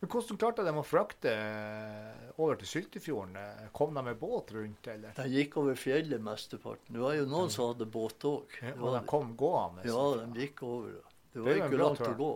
Men 0.01 0.09
hvordan 0.09 0.37
klarte 0.41 0.63
de 0.65 0.71
å 0.73 0.83
frakte 0.83 1.29
eh, 1.29 2.29
over 2.41 2.55
til 2.57 2.67
Syltefjorden? 2.71 3.35
Eh, 3.37 3.67
Kom 3.77 3.93
de 3.93 4.01
med 4.07 4.17
båt 4.19 4.49
rundt, 4.55 4.87
eller? 4.89 5.13
De 5.15 5.27
gikk 5.29 5.57
over 5.61 5.77
fjellet 5.77 6.23
mesteparten. 6.25 6.95
Det 6.95 7.03
var 7.03 7.13
jo 7.19 7.27
noen 7.29 7.51
som 7.53 7.67
hadde 7.69 7.85
båt 7.93 8.25
òg. 8.25 8.55
Ja, 8.65 8.73
og 8.81 8.95
de 8.97 9.03
kom 9.11 9.35
gående? 9.37 9.85
Ja, 9.85 10.01
de 10.25 10.41
gikk 10.47 10.63
over. 10.65 10.95
Det 11.31 11.43
var 11.45 11.53
det 11.53 11.61
ikke 11.67 11.81
langt 11.83 12.01
å 12.07 12.15
gå. 12.17 12.31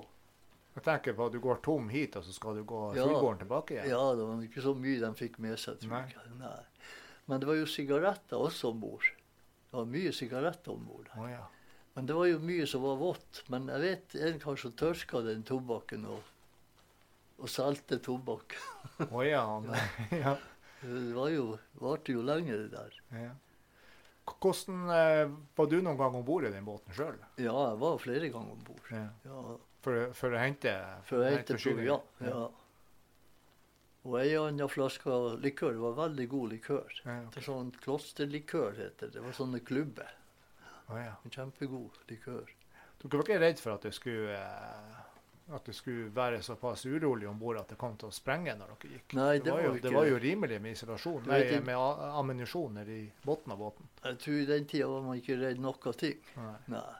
Jeg 0.75 0.83
tenker 0.83 1.15
på 1.17 1.25
at 1.25 1.33
du 1.33 1.39
går 1.39 1.59
tom 1.63 1.89
hit, 1.89 2.15
og 2.19 2.23
så 2.27 2.33
skal 2.35 2.57
du 2.59 2.63
gå 2.67 2.79
Ja. 2.97 3.05
fullgården 3.07 3.41
tilbake 3.45 3.77
igjen. 3.77 3.89
Ja, 3.95 4.03
det 4.13 4.23
var 4.27 4.41
ikke 4.45 4.61
så 4.61 4.73
mye 4.77 4.99
de 5.01 5.11
fikk 5.15 5.39
med 5.39 5.57
seg, 5.59 5.79
tror 5.81 5.93
Nei. 5.95 6.05
jeg. 6.13 6.37
Nei. 6.37 6.63
Men 7.25 7.39
det 7.41 7.47
var 7.49 7.55
jo 7.57 7.65
sigaretter 7.65 8.37
også 8.45 8.69
om 8.75 8.79
bord. 8.83 9.07
Det 9.71 9.79
var 9.79 9.85
mye 9.89 10.11
sigaretter 10.13 10.71
om 10.75 10.83
bord. 10.85 11.07
Oh, 11.17 11.25
ja. 11.31 11.41
Men 11.95 12.05
det 12.09 12.15
var 12.17 12.27
jo 12.27 12.39
mye 12.43 12.65
som 12.67 12.83
var 12.83 12.97
vått. 12.99 13.43
Men 13.51 13.69
jeg 13.71 13.81
vet 13.85 14.15
en 14.27 14.39
kar 14.43 14.57
som 14.59 14.73
tørka 14.75 15.21
den 15.23 15.43
tobakken 15.47 16.03
og, 16.11 16.23
og 17.39 17.49
salte 17.51 17.99
tobakk. 18.03 18.57
oh, 19.11 19.21
ja, 19.23 19.45
han- 19.47 19.71
ja. 20.25 20.35
Det 20.85 21.13
var 21.15 21.29
jo, 21.33 21.45
varte 21.81 22.13
jo 22.13 22.21
lenge, 22.21 22.51
det 22.65 22.71
der. 22.75 22.97
ja. 23.15 23.31
Hvordan 24.25 24.87
eh, 24.89 25.29
Var 25.55 25.67
du 25.69 25.75
noen 25.85 25.97
gang 25.99 26.15
om 26.17 26.23
bord 26.25 26.45
i 26.47 26.49
den 26.49 26.65
båten 26.65 26.93
sjøl? 26.97 27.17
Ja, 27.37 27.53
jeg 27.69 27.77
var 27.81 27.99
flere 28.01 28.29
ganger 28.33 28.55
om 28.55 28.61
bord. 28.65 28.87
Ja. 28.89 29.03
Ja, 29.25 29.41
For, 29.85 30.07
for 30.17 30.33
å 30.33 30.39
hente 30.41 30.71
for 31.05 31.21
å 31.21 31.27
hente 31.29 31.53
forsyninger? 31.53 31.91
ja, 32.25 32.31
ja. 32.31 32.45
Og 34.05 34.15
ei 34.21 34.33
anna 34.37 34.65
flaske 34.69 35.13
likør. 35.41 35.73
Det 35.77 35.81
var 35.83 35.95
veldig 35.99 36.25
god 36.29 36.51
likør. 36.55 36.97
Ja, 37.05 37.15
Det 37.33 37.41
er 37.41 37.45
sånn 37.47 37.69
klosterlikør 37.85 38.75
heter 38.77 39.07
det. 39.09 39.13
Det 39.19 39.23
var 39.25 39.37
sånne 39.37 39.61
klubber. 39.65 40.09
Å, 40.89 40.97
ja. 41.01 41.15
En 41.25 41.31
kjempegod 41.33 41.99
likør. 42.09 42.49
Dere 43.01 43.17
var 43.19 43.25
ikke 43.27 43.39
redd 43.41 43.59
for 43.61 43.75
at 43.75 43.85
det 43.85 43.93
skulle 43.97 44.35
eh, 44.37 45.01
at 45.55 45.67
det 45.69 45.75
skulle 45.77 46.07
være 46.15 46.39
såpass 46.41 46.85
urolig 46.89 47.27
om 47.29 47.37
bord 47.37 47.59
at 47.59 47.69
det 47.69 47.77
kom 47.77 47.93
til 48.01 48.09
å 48.09 48.13
sprenge 48.15 48.55
når 48.57 48.71
dere 48.73 48.95
gikk? 48.95 49.13
Nei, 49.17 49.35
det 49.37 49.51
var, 49.53 49.59
var 49.61 49.67
jo, 49.67 49.73
det 49.83 49.91
var 49.93 50.07
jo 50.09 50.15
rimelig 50.23 50.57
med 50.63 50.73
isolasjon, 50.73 51.27
nei, 51.29 51.41
vet 51.43 51.65
med 51.67 51.77
a- 51.77 52.07
ammunisjon 52.21 52.73
nedi 52.79 52.99
bunnen 53.25 53.53
av 53.53 53.59
båten. 53.61 53.89
Jeg 54.07 54.17
tror 54.23 54.39
i 54.41 54.47
den 54.49 54.65
tida 54.71 54.87
var 54.89 55.03
man 55.05 55.19
ikke 55.21 55.37
redd 55.41 55.61
noe 55.61 55.93
ting. 56.01 56.17
Nei. 56.39 56.55
Nei. 56.73 56.95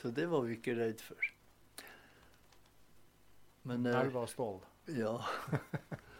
Så 0.00 0.10
det 0.16 0.24
var 0.32 0.46
vi 0.48 0.56
ikke 0.56 0.78
redd 0.80 1.04
for. 1.04 1.28
Men 3.68 3.84
eh, 3.86 4.00
Elva 4.00 4.24
og 4.24 4.32
stål. 4.32 4.62
ja 4.96 5.12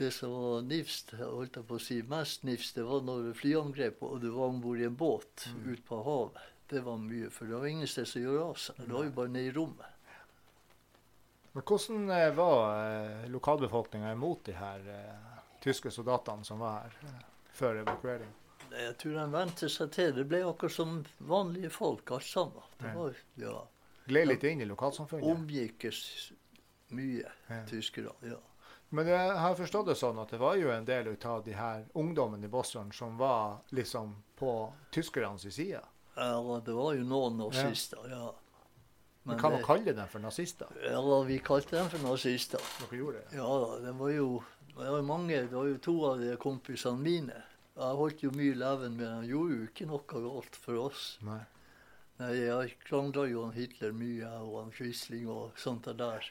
Det 0.00 0.08
som 0.16 0.32
var 0.32 0.62
nifst, 0.64 1.10
holdt 1.18 1.58
jeg 1.58 1.66
på 1.68 1.76
å 1.76 1.82
si 1.84 1.98
mest 2.08 2.44
nifst, 2.48 2.74
det 2.78 2.86
var 2.88 3.02
når 3.04 3.34
flyangrep 3.36 4.00
og 4.06 4.20
du 4.22 4.30
var 4.32 4.48
om 4.54 4.60
bord 4.64 4.80
i 4.80 4.86
en 4.88 4.96
båt 4.96 5.46
Mm. 5.50 5.66
ut 5.74 5.82
på 5.84 5.98
havet. 6.06 6.40
Det 6.70 6.80
var 6.86 6.96
mye, 7.02 7.28
for 7.30 7.44
det 7.50 7.58
var 7.60 7.66
ingen 7.68 7.86
sted 7.90 8.08
som 8.08 8.22
gjorde 8.22 8.44
av 8.46 8.54
seg. 8.62 8.76
Det 8.80 8.88
var 8.94 9.04
jo 9.04 9.10
bare 9.10 9.28
nede 9.34 9.50
i 9.50 9.52
rommet. 9.52 9.86
Men 11.52 11.62
hvordan 11.66 12.10
eh, 12.14 12.30
var 12.34 12.84
eh, 12.86 13.28
lokalbefolkninga 13.28 14.12
imot 14.14 14.44
de 14.46 14.52
her 14.54 14.84
eh, 14.88 15.38
tyske 15.60 15.90
soldatene 15.90 16.44
som 16.46 16.60
var 16.62 16.84
her 16.86 16.96
eh, 17.10 17.24
før 17.58 17.80
evakuering? 17.82 18.30
Jeg 18.70 18.96
tror 19.02 19.16
de 19.18 19.24
vente 19.32 19.68
seg 19.68 19.90
til. 19.96 20.12
Det 20.14 20.28
ble 20.30 20.44
akkurat 20.46 20.72
som 20.76 21.00
vanlige 21.26 21.70
folk, 21.74 22.10
alt 22.14 22.24
sammen. 22.28 22.62
Det 22.78 22.92
var, 22.94 23.16
ja, 23.42 23.56
Gled 24.06 24.28
litt 24.30 24.44
inn 24.46 24.62
i 24.62 24.68
lokalsamfunnet? 24.70 25.26
Omgikkes 25.26 25.98
mye, 26.96 27.26
Ja. 27.50 27.64
tyskerne. 27.66 28.14
Ja. 28.22 28.38
Men 28.90 29.06
jeg 29.06 29.34
har 29.38 29.54
forstått 29.54 29.86
det 29.86 29.94
sånn 30.00 30.18
at 30.18 30.32
det 30.34 30.38
var 30.42 30.56
jo 30.58 30.70
en 30.74 30.84
del 30.84 31.12
av 31.24 31.44
de 31.46 31.52
her 31.54 31.84
ungdommene 31.94 32.44
i 32.48 32.50
Boston 32.50 32.90
som 32.92 33.16
var 33.20 33.60
liksom 33.70 34.16
på 34.38 34.54
tyskernes 34.90 35.46
side. 35.54 35.82
Ja, 36.16 36.60
det 36.64 36.74
var 36.74 36.94
jo 36.98 37.04
noen 37.06 37.36
nazister, 37.38 38.02
ja. 38.10 38.32
Men 39.22 39.38
kan 39.38 39.52
man 39.52 39.60
det- 39.60 39.66
kalle 39.66 39.92
dem 39.94 40.08
for 40.08 40.18
nazister? 40.18 40.66
Ja, 40.82 41.22
vi 41.22 41.38
kalte 41.38 41.76
dem 41.76 41.88
for 41.90 41.98
nazister. 41.98 42.60
Dere 42.80 42.98
gjorde 42.98 43.20
det? 43.30 43.36
Ja 43.36 43.46
ja 43.60 43.78
det 43.78 43.92
var 43.98 44.10
jo 44.10 44.42
det 44.76 44.90
var 44.90 45.02
mange, 45.02 45.36
det 45.36 45.52
var 45.52 45.66
jo 45.66 45.78
to 45.78 45.94
av 46.06 46.18
de 46.20 46.36
kompisene 46.36 46.98
mine. 46.98 47.42
Jeg 47.76 47.96
holdt 47.96 48.22
jo 48.22 48.30
mye 48.30 48.54
leven 48.54 48.96
med 48.96 49.06
dem. 49.06 49.24
Gjorde 49.28 49.56
jo 49.56 49.66
ikke 49.68 49.86
noe 49.86 50.00
galt 50.08 50.56
for 50.56 50.74
oss. 50.88 51.18
Nei. 51.22 51.40
Nei, 52.18 52.32
Jeg 52.34 52.76
krangla 52.84 53.28
jo 53.30 53.42
om 53.44 53.52
Hitler 53.52 53.92
mye, 53.92 54.26
og 54.40 54.54
om 54.64 54.70
Quisling 54.70 55.28
og 55.28 55.52
sånt 55.56 55.84
der. 55.84 56.30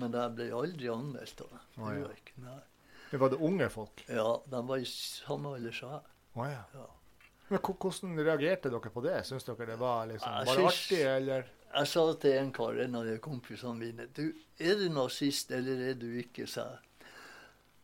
Men 0.00 0.16
jeg 0.16 0.34
ble 0.36 0.48
aldri 0.56 0.88
anmeldt 0.92 1.42
av 1.44 1.52
dem. 1.52 1.64
Det 1.76 2.46
ja. 2.46 2.58
Det 3.12 3.20
var 3.20 3.32
det 3.32 3.38
unge 3.44 3.68
folk? 3.68 4.04
Ja, 4.08 4.42
de 4.48 4.60
var 4.66 4.80
i 4.80 4.88
samme 4.88 5.56
alder 5.58 5.74
som 5.76 5.90
jeg. 5.92 6.12
Å 6.32 6.46
ja. 6.48 6.62
Ja. 6.72 6.86
Men 7.52 7.60
hvordan 7.60 8.14
reagerte 8.16 8.70
dere 8.72 8.92
på 8.94 9.02
det? 9.04 9.18
Syns 9.28 9.44
dere 9.44 9.66
det 9.68 9.76
var 9.80 10.06
liksom 10.08 10.38
Jeg 10.38 10.48
bare 10.48 10.70
artig, 10.70 11.02
eller? 11.10 11.50
Jeg 11.72 11.88
sa 11.88 12.06
til 12.20 12.38
en 12.38 12.52
kar, 12.56 12.78
en 12.84 12.96
av 12.96 13.04
de 13.08 13.18
kompisene 13.20 13.76
mine, 13.76 14.08
du, 14.16 14.24
er 14.60 14.80
du 14.80 14.86
nazist 14.92 15.52
eller 15.52 15.84
er 15.90 16.00
du 16.00 16.08
ikke, 16.20 16.46
sa 16.48 16.66
jeg. 16.70 16.88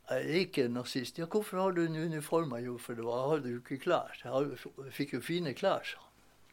Jeg 0.08 0.24
er 0.24 0.42
ikke 0.46 0.66
nazist. 0.72 1.20
Ja, 1.20 1.28
hvorfor 1.28 1.60
har 1.60 1.76
du 1.76 1.82
en 1.84 1.96
uniform? 1.96 2.54
Jo, 2.64 2.78
for 2.80 2.96
det 2.96 3.04
var, 3.04 3.20
jeg 3.20 3.32
hadde 3.34 3.52
jo 3.52 3.60
ikke 3.60 3.80
klær. 3.84 4.16
Jeg 4.22 4.32
hadde, 4.32 4.56
jeg 4.86 4.94
fikk 4.96 5.16
jo 5.18 5.24
fine 5.24 5.52
klær, 5.56 5.84
sa 5.84 6.00
han. 6.00 6.08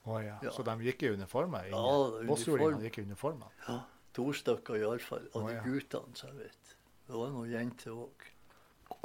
Å 0.06 0.20
ja. 0.22 0.36
Ja. 0.44 0.52
Så 0.54 0.68
de 0.68 0.76
gikk 0.86 1.08
i 1.08 1.16
uniformer? 1.16 1.72
Ja, 1.72 1.84
uniform. 2.20 2.82
Gikk 2.84 3.00
i 3.00 3.06
uniformer? 3.08 3.56
Ja, 3.66 3.80
to 4.16 4.30
stykker 4.36 4.80
iallfall 4.80 5.28
av 5.36 5.50
de 5.50 5.58
guttene, 5.66 6.16
så 6.16 6.30
jeg 6.32 6.40
vet. 6.46 6.72
Det 7.06 7.20
var 7.20 7.34
noen 7.36 7.52
jenter 7.52 7.92
òg. 7.94 8.32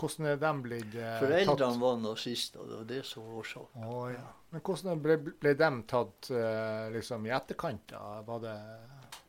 Hvordan 0.01 0.27
er 0.29 0.37
de 0.41 0.51
blitt 0.65 0.95
eh, 0.97 1.17
Foreldrene 1.21 1.57
tatt? 1.57 1.81
var 1.81 1.99
nazister, 2.01 2.65
det 2.69 2.77
var 2.79 2.87
det 2.89 3.01
som 3.09 3.25
var 3.27 3.41
årsaken. 3.43 3.85
Oh, 3.89 4.07
ja. 4.13 4.27
Men 4.53 4.63
hvordan 4.67 5.03
ble, 5.05 5.17
ble 5.41 5.53
de 5.57 5.71
tatt 5.89 6.31
eh, 6.37 6.87
liksom 6.95 7.27
i 7.29 7.33
etterkant? 7.37 7.87
da? 7.93 8.21
Var 8.29 8.43
det 8.45 8.57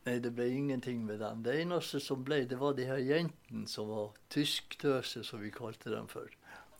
Nei, 0.02 0.16
det 0.18 0.32
ble 0.34 0.48
ingenting 0.50 1.04
med 1.06 1.20
dem. 1.22 1.44
Det 1.46 1.52
eneste 1.62 2.00
som 2.02 2.24
ble, 2.26 2.40
det 2.50 2.56
var 2.58 2.74
de 2.74 2.88
her 2.88 2.98
jentene 2.98 3.68
som 3.70 3.86
var 3.92 4.08
tysktøse, 4.34 5.22
som 5.24 5.38
vi 5.44 5.52
kalte 5.54 5.92
dem 5.92 6.08
for. 6.10 6.26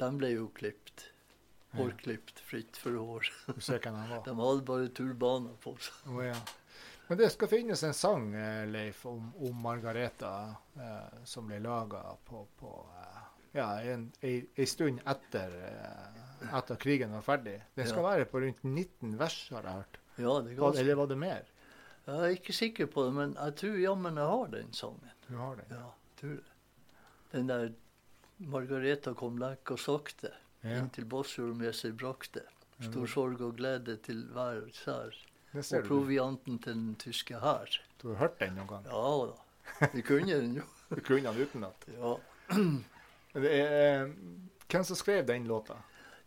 De 0.00 0.08
ble 0.18 0.32
jo 0.32 0.48
klipt. 0.56 1.08
Hårklipt, 1.76 2.42
fritt 2.44 2.76
for 2.76 2.98
hår. 2.98 3.30
Du 3.46 3.60
ser 3.64 3.78
hvem 3.80 3.94
de 3.96 4.08
var? 4.10 4.24
De 4.26 4.34
hadde 4.36 4.64
bare 4.68 4.90
turbaner 4.92 5.54
på 5.62 5.76
seg. 5.80 6.02
Oh, 6.10 6.18
ja. 6.26 6.34
Men 7.08 7.18
det 7.18 7.30
skal 7.34 7.48
finnes 7.50 7.82
en 7.84 7.94
sang, 7.94 8.28
eh, 8.34 8.66
Leif, 8.70 9.04
om, 9.06 9.32
om 9.36 9.62
Margareta 9.62 10.54
eh, 10.76 11.24
som 11.28 11.46
ble 11.50 11.58
laga 11.60 12.02
på, 12.24 12.44
på 12.60 12.70
eh, 13.00 13.18
ja, 13.58 13.66
en, 13.92 14.06
stund 14.66 15.02
etter, 15.06 15.56
eh, 15.68 16.52
etter 16.56 16.78
krigen 16.80 17.12
var 17.12 17.24
ferdig. 17.26 17.58
Den 17.74 17.86
skal 17.90 18.02
Ja. 18.06 18.10
være 18.14 18.24
på 18.30 18.40
rundt 18.40 18.62
19 18.64 19.18
vers, 19.20 19.40
har 19.50 19.62
jeg 19.68 19.72
hørt. 19.82 19.98
Ja, 20.22 20.38
det 20.46 20.56
Var, 20.58 20.78
eller 20.80 20.94
var 21.02 21.06
det 21.10 21.18
mer? 21.18 21.42
jeg 22.06 22.18
er 22.18 22.32
ikke 22.34 22.52
sikker 22.52 22.86
på 22.90 23.04
det, 23.06 23.12
men 23.14 23.34
jeg 23.38 23.54
tror 23.60 23.76
jammen 23.78 24.16
jeg 24.18 24.26
har 24.26 24.48
den 24.54 24.72
sangen. 24.74 25.12
Du 25.28 25.36
har 25.38 25.56
den? 25.60 25.66
Ja, 25.76 25.90
tror 26.18 26.38
det. 26.40 26.56
Den 27.32 27.46
der 27.48 27.68
Margareta 28.38 29.12
kom 29.14 29.36
lekk 29.38 29.70
og 29.76 29.78
sakte, 29.78 30.32
Ja. 30.62 30.78
inntil 30.78 31.04
Båtsfjord 31.04 31.56
med 31.58 31.74
seg 31.74 31.96
brakte. 31.98 32.42
Stor 32.82 33.06
sorg 33.06 33.40
og 33.42 33.56
glede 33.56 33.96
til 34.02 34.24
hver 34.34 34.64
sær. 34.74 35.14
Og 35.54 35.84
provianten 35.84 36.58
til 36.64 36.72
den 36.74 36.94
tyske 36.96 37.36
hær. 37.42 37.68
Du 38.02 38.08
har 38.12 38.16
hørt 38.24 38.38
den 38.40 38.54
noen 38.56 38.68
gang? 38.70 38.86
Ja 38.88 39.26
da. 39.28 39.88
Vi 39.92 40.02
kunne 40.02 40.32
den 40.40 40.54
jo. 40.60 40.62
Du 40.94 41.00
kunne 41.00 41.28
den 41.32 41.42
utenat. 41.46 41.84
Ja. 41.92 42.14
Det 43.42 43.50
er, 43.56 44.10
hvem 44.68 44.84
som 44.84 44.96
skrev 44.96 45.22
den 45.28 45.46
låta? 45.48 45.78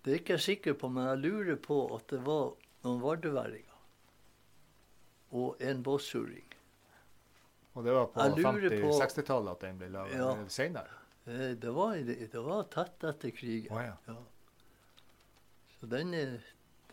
Det 0.05 0.11
er 0.13 0.19
ikke 0.19 0.33
jeg 0.33 0.41
sikker 0.41 0.73
på, 0.77 0.89
men 0.89 1.05
jeg 1.07 1.17
lurer 1.21 1.55
på 1.61 1.77
at 1.95 2.07
det 2.09 2.19
var 2.25 2.53
noen 2.85 3.01
vardøværinger. 3.01 3.75
Og 5.37 5.57
en 5.61 5.83
bossuring. 5.85 6.45
Og 7.75 7.83
det 7.85 7.93
var 7.93 8.05
på 8.13 8.21
Jeg 8.23 8.37
lurer 8.39 8.69
på- 8.81 8.91
50-60-tallet 9.01 9.51
at 9.51 9.61
den 9.67 9.77
ble 9.81 9.89
laga? 9.93 10.17
Ja. 10.17 10.47
Senere? 10.49 10.97
Eh, 11.27 11.53
Det 11.61 11.73
var, 11.75 11.95
det 11.97 12.41
var 12.45 12.63
tett 12.73 13.03
etter 13.09 13.33
krigen. 13.37 13.71
Oh, 13.73 13.81
ja. 13.83 13.95
Ja. 14.07 14.17
Så 15.79 15.89
den 15.91 16.13
er, 16.13 16.37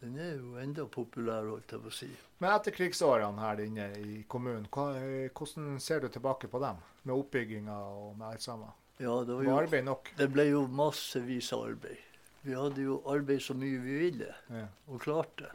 den 0.02 0.18
er 0.18 0.32
jo 0.36 0.56
enda 0.60 0.84
populær, 0.90 1.46
holdt 1.46 1.72
jeg 1.72 1.80
på 1.84 1.90
å 1.92 1.94
si. 1.94 2.08
Men 2.42 2.50
etter 2.56 2.74
krigsårene 2.74 3.38
her 3.44 3.60
inne 3.64 3.88
i 4.02 4.22
kommunen, 4.28 4.66
eh, 4.66 5.28
hvordan 5.30 5.78
ser 5.80 6.00
du 6.02 6.08
tilbake 6.12 6.50
på 6.50 6.60
dem? 6.62 6.80
Med 7.06 7.14
oppbygginga 7.16 7.76
og 7.96 8.16
med 8.18 8.26
alt 8.32 8.42
sammen? 8.42 8.72
Ja, 8.98 9.14
det 9.24 9.34
var 9.34 9.42
Var 9.42 9.44
jo 9.48 9.56
arbeid 9.58 9.84
nok? 9.86 10.10
Det 10.18 10.28
ble 10.34 10.48
jo 10.50 10.66
massevis 10.66 11.52
av 11.54 11.64
arbeid. 11.70 11.98
Vi 12.42 12.54
hadde 12.58 12.82
jo 12.82 13.00
arbeid 13.06 13.40
så 13.42 13.54
mye 13.54 13.78
vi 13.82 13.98
ville, 14.08 14.34
Ja. 14.50 14.66
og 14.88 15.00
klarte. 15.00 15.50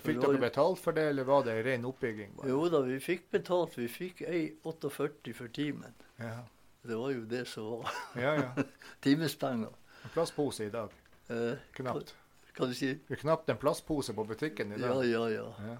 Fikk 0.00 0.20
dere 0.22 0.38
betalt 0.40 0.78
for 0.80 0.92
det, 0.96 1.08
eller 1.10 1.24
var 1.24 1.42
det 1.44 1.58
ren 1.66 1.84
oppbygging? 1.84 2.36
Bare? 2.38 2.48
Jo 2.48 2.68
da, 2.72 2.80
vi 2.86 2.96
fikk 3.02 3.26
betalt. 3.34 3.74
Vi 3.76 3.88
fikk 3.88 4.22
ei 4.22 4.54
48 4.64 5.34
for 5.36 5.48
timen. 5.48 5.92
Ja. 6.18 6.38
Det 6.86 6.96
var 6.96 7.10
jo 7.12 7.24
det 7.28 7.42
som 7.48 7.66
var 7.82 7.90
ja, 8.16 8.34
ja. 8.38 8.62
timespenger. 9.04 9.74
En 10.04 10.10
plastpose 10.14 10.64
i 10.64 10.70
dag. 10.72 10.88
Eh, 11.28 11.58
Knapt. 11.76 12.14
Hva 12.60 12.68
du 12.68 12.76
si. 12.76 12.92
Det 13.08 13.16
er 13.16 13.22
knapt 13.22 13.48
en 13.52 13.60
plastpose 13.60 14.14
på 14.16 14.24
butikken 14.28 14.74
i 14.76 14.80
dag. 14.80 15.04
ja, 15.08 15.24
ja. 15.32 15.46
Ja. 15.70 15.78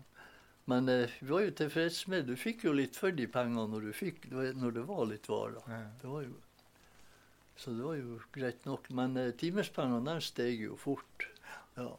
Men 0.70 0.88
eh, 0.88 1.10
vi 1.20 1.30
var 1.32 1.40
jo 1.42 1.54
tilfreds 1.56 2.04
med 2.06 2.28
Du 2.28 2.36
fikk 2.38 2.64
jo 2.68 2.74
litt 2.76 2.98
for 2.98 3.14
de 3.16 3.26
pengene 3.30 3.66
når, 3.72 3.88
du 3.88 3.96
fikk, 3.96 4.28
når 4.30 4.76
det 4.76 4.84
var 4.86 5.08
litt 5.10 5.26
varer. 5.30 5.58
Det 6.00 6.06
var 6.10 6.22
jo, 6.26 6.36
så 7.58 7.74
det 7.74 7.82
var 7.86 7.96
jo 7.98 8.20
greit 8.34 8.68
nok. 8.68 8.86
Men 8.94 9.16
eh, 9.18 9.32
timespengene 9.40 10.04
der 10.06 10.22
steg 10.24 10.62
jo 10.62 10.78
fort. 10.78 11.26
Ja. 11.74 11.90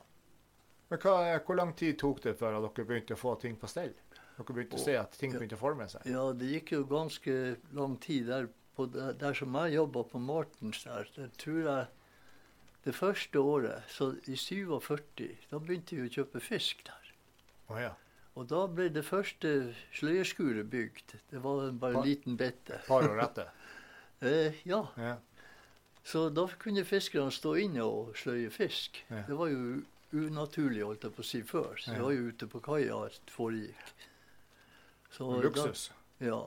Men 0.91 1.03
hva, 1.03 1.17
hvor 1.47 1.59
lang 1.59 1.75
tid 1.79 1.99
tok 1.99 2.23
det 2.23 2.37
før 2.39 2.57
dere 2.59 2.87
begynte 2.87 3.17
å 3.17 3.19
få 3.19 3.35
ting 3.43 3.57
på 3.59 3.69
stell? 3.71 3.93
Dere 4.37 4.55
begynte 4.55 4.79
å 4.79 4.83
se 4.85 4.95
at 4.99 5.19
ting 5.19 5.35
begynte 5.35 5.59
å 5.59 5.61
forme 5.61 5.87
seg? 5.91 6.07
ja, 6.07 6.23
det 6.35 6.49
gikk 6.55 6.73
jo 6.77 6.83
ganske 6.89 7.35
lang 7.77 7.97
tid 8.03 8.31
der, 8.31 8.49
der 9.19 9.35
som 9.37 9.55
jeg 9.61 9.77
jobba 9.77 10.03
på 10.11 10.21
Martens 10.23 10.83
der. 10.87 11.11
Der 11.17 11.31
tror 11.39 11.61
jeg 11.61 11.89
det 12.85 12.95
første 12.97 13.39
året, 13.39 13.83
så 13.93 14.11
i 14.27 14.35
47, 14.35 15.27
da 15.51 15.59
begynte 15.61 15.95
vi 15.99 16.07
å 16.07 16.13
kjøpe 16.15 16.39
fisk 16.41 16.81
der. 16.87 17.11
Oh, 17.69 17.77
ja. 17.81 17.91
Og 18.39 18.47
da 18.49 18.63
ble 18.71 18.87
det 18.89 19.03
første 19.05 19.49
sløyeskuret 19.93 20.69
bygd. 20.71 21.17
Det 21.31 21.41
var 21.43 21.71
bare 21.77 21.99
en 21.99 22.05
liten 22.07 22.37
bitte. 22.39 22.79
Par 22.87 23.07
år 23.09 23.23
etter? 23.27 23.51
Eh, 24.21 24.53
ja, 24.69 24.83
Ja. 25.01 25.15
så 26.05 26.27
da 26.29 26.43
kunne 26.61 26.83
fiskerne 26.85 27.31
stå 27.33 27.55
inne 27.57 27.81
og 27.81 28.11
sløye 28.15 28.51
fisk. 28.53 28.99
Ja. 29.09 29.23
Det 29.25 29.33
var 29.39 29.47
jo 29.49 29.79
unaturlig, 30.13 30.83
holdt 30.85 31.07
jeg 31.07 31.15
på 31.15 31.23
å 31.23 31.25
si, 31.25 31.41
før. 31.41 31.71
Så 31.81 31.95
det 31.95 32.03
var 32.03 32.13
jo 32.13 32.27
ute 32.29 32.45
på 32.51 32.61
kaia 32.61 32.99
alt 33.07 33.33
foregikk. 33.33 34.03
Så 35.17 35.25
Luksus. 35.41 35.87
Da, 36.19 36.25
ja. 36.27 36.37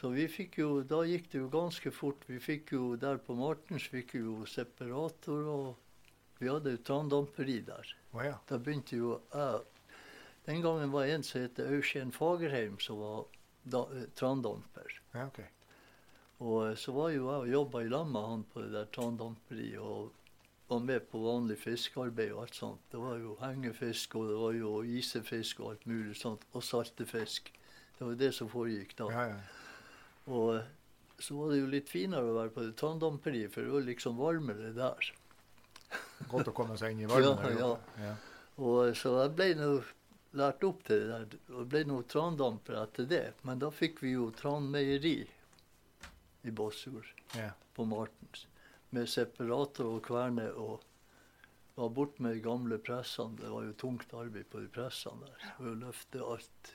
Så 0.00 0.08
vi 0.14 0.24
fikk 0.32 0.56
jo, 0.62 0.68
da 0.88 1.02
gikk 1.04 1.26
det 1.28 1.42
jo 1.42 1.48
ganske 1.52 1.90
fort. 1.92 2.22
Vi 2.24 2.38
fikk 2.40 2.72
jo 2.72 2.94
der 2.96 3.18
på 3.20 3.34
Martens 3.36 3.84
fikk 3.92 4.14
vi 4.14 4.22
jo 4.22 4.46
separator, 4.48 5.50
og 5.52 6.38
vi 6.40 6.48
hadde 6.48 6.72
jo 6.72 6.80
tanndamperi 6.88 7.58
der. 7.66 7.90
Oh, 8.14 8.22
ja. 8.24 8.38
Da 8.48 8.56
begynte 8.56 8.96
jo 8.96 9.18
jeg 9.34 9.60
Den 10.46 10.62
gangen 10.64 10.88
var 10.90 11.04
en 11.04 11.22
som 11.22 11.42
het 11.42 11.58
Eugen 11.60 12.14
Fagerheim, 12.16 12.78
som 12.80 12.96
var 12.98 13.26
da, 13.62 13.82
eh, 13.92 14.08
trandamper. 14.16 14.88
ja, 15.12 15.26
okay. 15.26 15.44
Og 16.40 16.70
eh, 16.70 16.76
så 16.80 16.92
var 16.96 17.10
jo 17.10 17.28
jeg 17.28 17.44
og 17.44 17.52
jobba 17.52 17.82
i 17.84 17.92
lag 17.92 18.08
med 18.08 18.24
han 18.24 18.44
på 18.44 18.64
det 18.64 18.72
der 18.72 18.88
tanndamperiet 18.96 19.78
og 19.84 20.12
var 20.70 20.80
med 20.80 21.00
på 21.12 21.20
vanlig 21.20 21.58
fiskearbeid 21.58 22.32
og 22.32 22.42
alt 22.46 22.54
sånt. 22.54 22.80
Det 22.90 22.98
var 22.98 23.20
jo 23.20 23.36
hengefisk, 23.42 24.16
og 24.16 24.28
det 24.32 24.36
var 24.40 24.52
jo 24.56 24.74
isefisk 24.82 25.60
og 25.60 25.74
alt 25.74 25.86
mulig 25.86 26.16
sånt. 26.16 26.46
Og 26.52 26.64
saltefisk. 26.64 27.52
Det 27.98 28.06
var 28.06 28.14
det 28.14 28.34
som 28.34 28.48
foregikk 28.48 28.96
da. 28.96 29.10
Ja, 29.12 29.24
ja. 29.34 29.40
Og 30.28 30.56
eh, 30.56 30.68
så 31.20 31.36
var 31.36 31.52
det 31.52 31.60
jo 31.60 31.70
litt 31.72 31.88
finere 31.92 32.32
å 32.32 32.36
være 32.36 32.52
på 32.54 32.64
det 32.64 32.76
trandamperiet, 32.80 33.52
for 33.54 33.64
det 33.64 33.74
var 33.74 33.88
liksom 33.88 34.20
varmere 34.20 34.74
der. 34.76 35.10
Godt 36.30 36.52
å 36.52 36.56
komme 36.56 36.76
seg 36.80 36.94
inn 36.94 37.04
i 37.04 37.10
varmen. 37.10 37.56
Ja, 37.58 37.72
ja. 37.72 38.04
ja. 38.04 38.12
Og 38.60 38.86
eh, 38.88 38.94
så 38.98 39.16
jeg 39.22 39.34
ble 39.38 39.50
nå 39.58 39.72
lært 40.38 40.62
opp 40.62 40.84
til 40.86 41.02
det 41.02 41.10
der, 41.10 41.40
og 41.56 41.66
ble 41.72 41.82
nå 41.88 42.02
trandamper 42.10 42.78
etter 42.84 43.08
det. 43.10 43.24
Men 43.48 43.62
da 43.62 43.72
fikk 43.74 44.04
vi 44.04 44.14
jo 44.14 44.30
tranmeieri 44.36 45.18
i 46.42 46.54
Båtsfjord. 46.54 47.10
ja. 47.36 47.50
på 47.74 47.84
Martens 47.84 48.46
med 48.90 49.08
separator 49.08 49.86
og 49.86 50.02
kverne 50.06 50.48
og 50.58 50.80
var 51.76 51.92
bort 51.94 52.18
med 52.18 52.34
de 52.36 52.42
gamle 52.44 52.78
pressene. 52.82 53.38
Det 53.38 53.50
var 53.50 53.64
jo 53.64 53.76
tungt 53.78 54.14
arbeid 54.14 54.48
på 54.50 54.62
de 54.64 54.70
pressene 54.74 55.28
der. 55.28 55.52
Å 55.62 55.74
løfte 55.84 56.24
alt. 56.26 56.72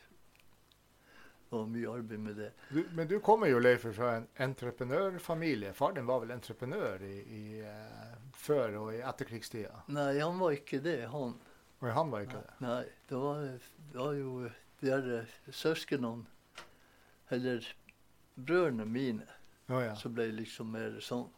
Var 1.50 1.66
mye 1.70 1.90
arbeid 1.92 2.20
med 2.20 2.36
det. 2.36 2.52
Du, 2.70 2.82
men 2.98 3.08
du 3.08 3.20
kommer 3.24 3.48
jo, 3.48 3.60
Leif, 3.62 3.86
fra 3.96 4.16
en 4.18 4.28
entreprenørfamilie. 4.48 5.74
Far 5.78 5.94
din 5.94 6.08
var 6.08 6.24
vel 6.24 6.34
entreprenør 6.36 7.04
i, 7.06 7.16
i, 7.22 7.44
eh, 7.62 8.16
før 8.34 8.80
og 8.82 8.94
i 8.96 9.02
etterkrigstida? 9.06 9.86
Nei, 9.94 10.18
han 10.20 10.40
var 10.42 10.58
ikke 10.58 10.82
det, 10.84 11.04
han. 11.14 11.36
Og 11.80 11.90
han 11.94 12.12
var 12.12 12.26
ikke 12.26 12.42
det? 12.42 12.58
Nei, 12.66 12.82
det 13.10 13.22
var, 13.22 13.44
det 13.94 14.02
var 14.02 14.18
jo 14.18 14.36
de 14.82 14.90
der 14.90 15.10
eh, 15.20 15.38
søsknene, 15.54 16.26
eller 17.30 17.70
brødrene 18.36 18.86
mine, 18.86 19.28
oh, 19.70 19.82
ja. 19.84 19.94
som 19.96 20.14
ble 20.18 20.32
liksom 20.36 20.74
mer 20.74 20.98
sånn. 21.04 21.30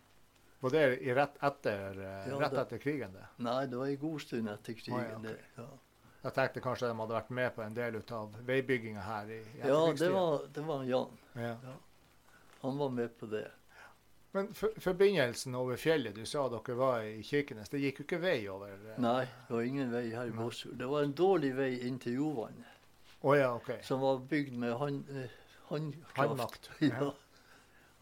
Var 0.64 0.74
det 0.74 0.86
i 1.06 1.14
rett 1.14 1.36
etter, 1.46 2.00
eh, 2.02 2.30
Ja, 2.32 2.40
rett 2.42 2.56
etter 2.64 2.82
krigen? 2.82 3.14
det? 3.14 3.28
Nei, 3.46 3.60
det 3.70 3.78
var 3.78 3.92
en 3.92 4.00
god 4.02 4.24
stund 4.24 4.50
etter 4.50 4.74
krigen. 4.80 4.98
Oh, 4.98 5.12
ja, 5.12 5.20
okay. 5.20 5.36
det. 5.36 5.52
Ja, 5.60 5.68
Jeg 6.24 6.34
tenkte 6.34 6.62
kanskje 6.64 6.88
de 6.90 6.98
hadde 7.00 7.14
vært 7.14 7.30
med 7.30 7.54
på 7.56 7.62
en 7.64 7.76
del 7.78 8.00
av 8.18 8.34
veibygginga 8.48 9.04
her 9.06 9.30
i, 9.32 9.38
i 9.38 9.62
ja 9.62 9.78
det, 10.00 10.10
var, 10.12 10.48
det 10.54 10.64
var 10.66 10.84
Jan. 10.84 11.14
Ja. 11.38 11.56
Han 12.62 12.78
var 12.78 12.90
med 12.90 13.14
på 13.20 13.30
det. 13.32 13.46
Men 14.36 14.50
for, 14.54 14.74
forbindelsen 14.84 15.56
over 15.56 15.78
fjellet, 15.80 16.16
du 16.18 16.26
sa 16.28 16.48
dere 16.52 16.76
var 16.78 17.06
i 17.06 17.22
Kirkenes, 17.24 17.70
det 17.70 17.80
gikk 17.82 18.02
jo 18.02 18.06
ikke 18.08 18.20
vei 18.22 18.40
over? 18.52 18.74
eh? 18.76 18.98
Nei, 19.02 19.22
det 19.48 19.56
var 19.56 19.70
ingen 19.70 19.94
vei 19.94 20.04
her 20.12 20.28
i. 20.30 20.34
Båtsfjord. 20.36 20.76
Det 20.82 20.90
var 20.92 21.06
en 21.08 21.14
dårlig 21.18 21.54
vei 21.58 21.70
inn 21.88 22.00
til 22.04 22.20
Jovannet, 22.20 22.74
Oh, 23.26 23.34
ja, 23.34 23.48
okay. 23.56 23.80
som 23.84 24.02
var 24.04 24.20
bygd 24.30 24.54
med 24.62 24.76
hand, 24.78 25.08
eh, 25.10 25.32
håndkraft. 25.72 26.18
Handmakt. 26.18 26.70
Ja. 26.86 27.14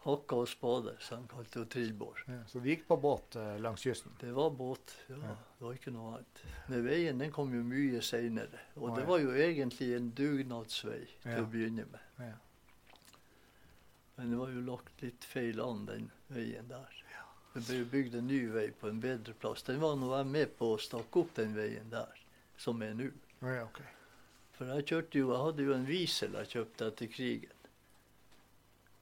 Hakka 0.06 0.38
og 0.44 0.48
spade, 0.48 0.94
som 1.02 1.24
de 1.24 1.32
kalte 1.32 1.62
det, 1.64 1.68
trillbår. 1.74 2.22
Ja, 2.30 2.38
så 2.46 2.62
det 2.62 2.74
gikk 2.76 2.84
på 2.86 2.98
båt 3.02 3.36
eh, 3.40 3.56
langs 3.62 3.82
kysten? 3.82 4.14
Det 4.20 4.30
var 4.36 4.52
båt, 4.54 4.94
ja. 5.10 5.18
Ja. 5.18 5.36
Det 5.58 5.64
var 5.64 5.78
ikke 5.78 5.92
noe 5.94 6.12
annet. 6.14 6.42
Men 6.70 6.84
veien 6.86 7.22
den 7.22 7.32
kom 7.34 7.54
jo 7.54 7.62
mye 7.66 8.02
seinere. 8.04 8.60
Og 8.78 8.94
det 8.94 9.06
var 9.08 9.22
jo 9.24 9.32
egentlig 9.34 9.88
en 9.96 10.12
dugnadsvei 10.14 11.00
til 11.24 11.40
å 11.42 11.48
begynne 11.50 11.88
med. 11.90 12.12
Ja. 12.22 12.36
Men 14.16 14.30
det 14.32 14.38
var 14.40 14.54
jo 14.54 14.62
lagt 14.68 15.02
litt 15.04 15.26
feil 15.28 15.60
an, 15.60 15.82
den 15.90 16.06
veien 16.32 16.70
der. 16.70 17.02
Det 17.56 17.64
ble 17.64 17.82
bygd 17.88 18.14
en 18.18 18.26
ny 18.28 18.42
vei 18.52 18.66
på 18.76 18.90
en 18.90 18.98
bedre 19.00 19.32
plass. 19.40 19.64
Den 19.64 19.80
var 19.80 19.94
nå 19.96 20.10
jeg 20.12 20.28
med 20.28 20.50
på 20.58 20.74
å 20.74 20.80
stakke 20.80 21.22
opp 21.22 21.34
den 21.38 21.54
veien 21.56 21.88
der, 21.92 22.18
som 22.60 22.82
er 22.84 22.92
nå. 22.96 23.10
Ja, 23.40 23.62
okay. 23.64 23.88
For 24.56 24.68
jeg 24.72 24.86
kjørte 24.88 25.20
jo, 25.20 25.30
jeg 25.32 25.44
hadde 25.44 25.64
jo 25.66 25.72
en 25.76 25.86
Wiesel 25.88 26.36
jeg 26.40 26.50
kjøpte 26.52 26.90
etter 26.92 27.10
krigen. 27.12 27.55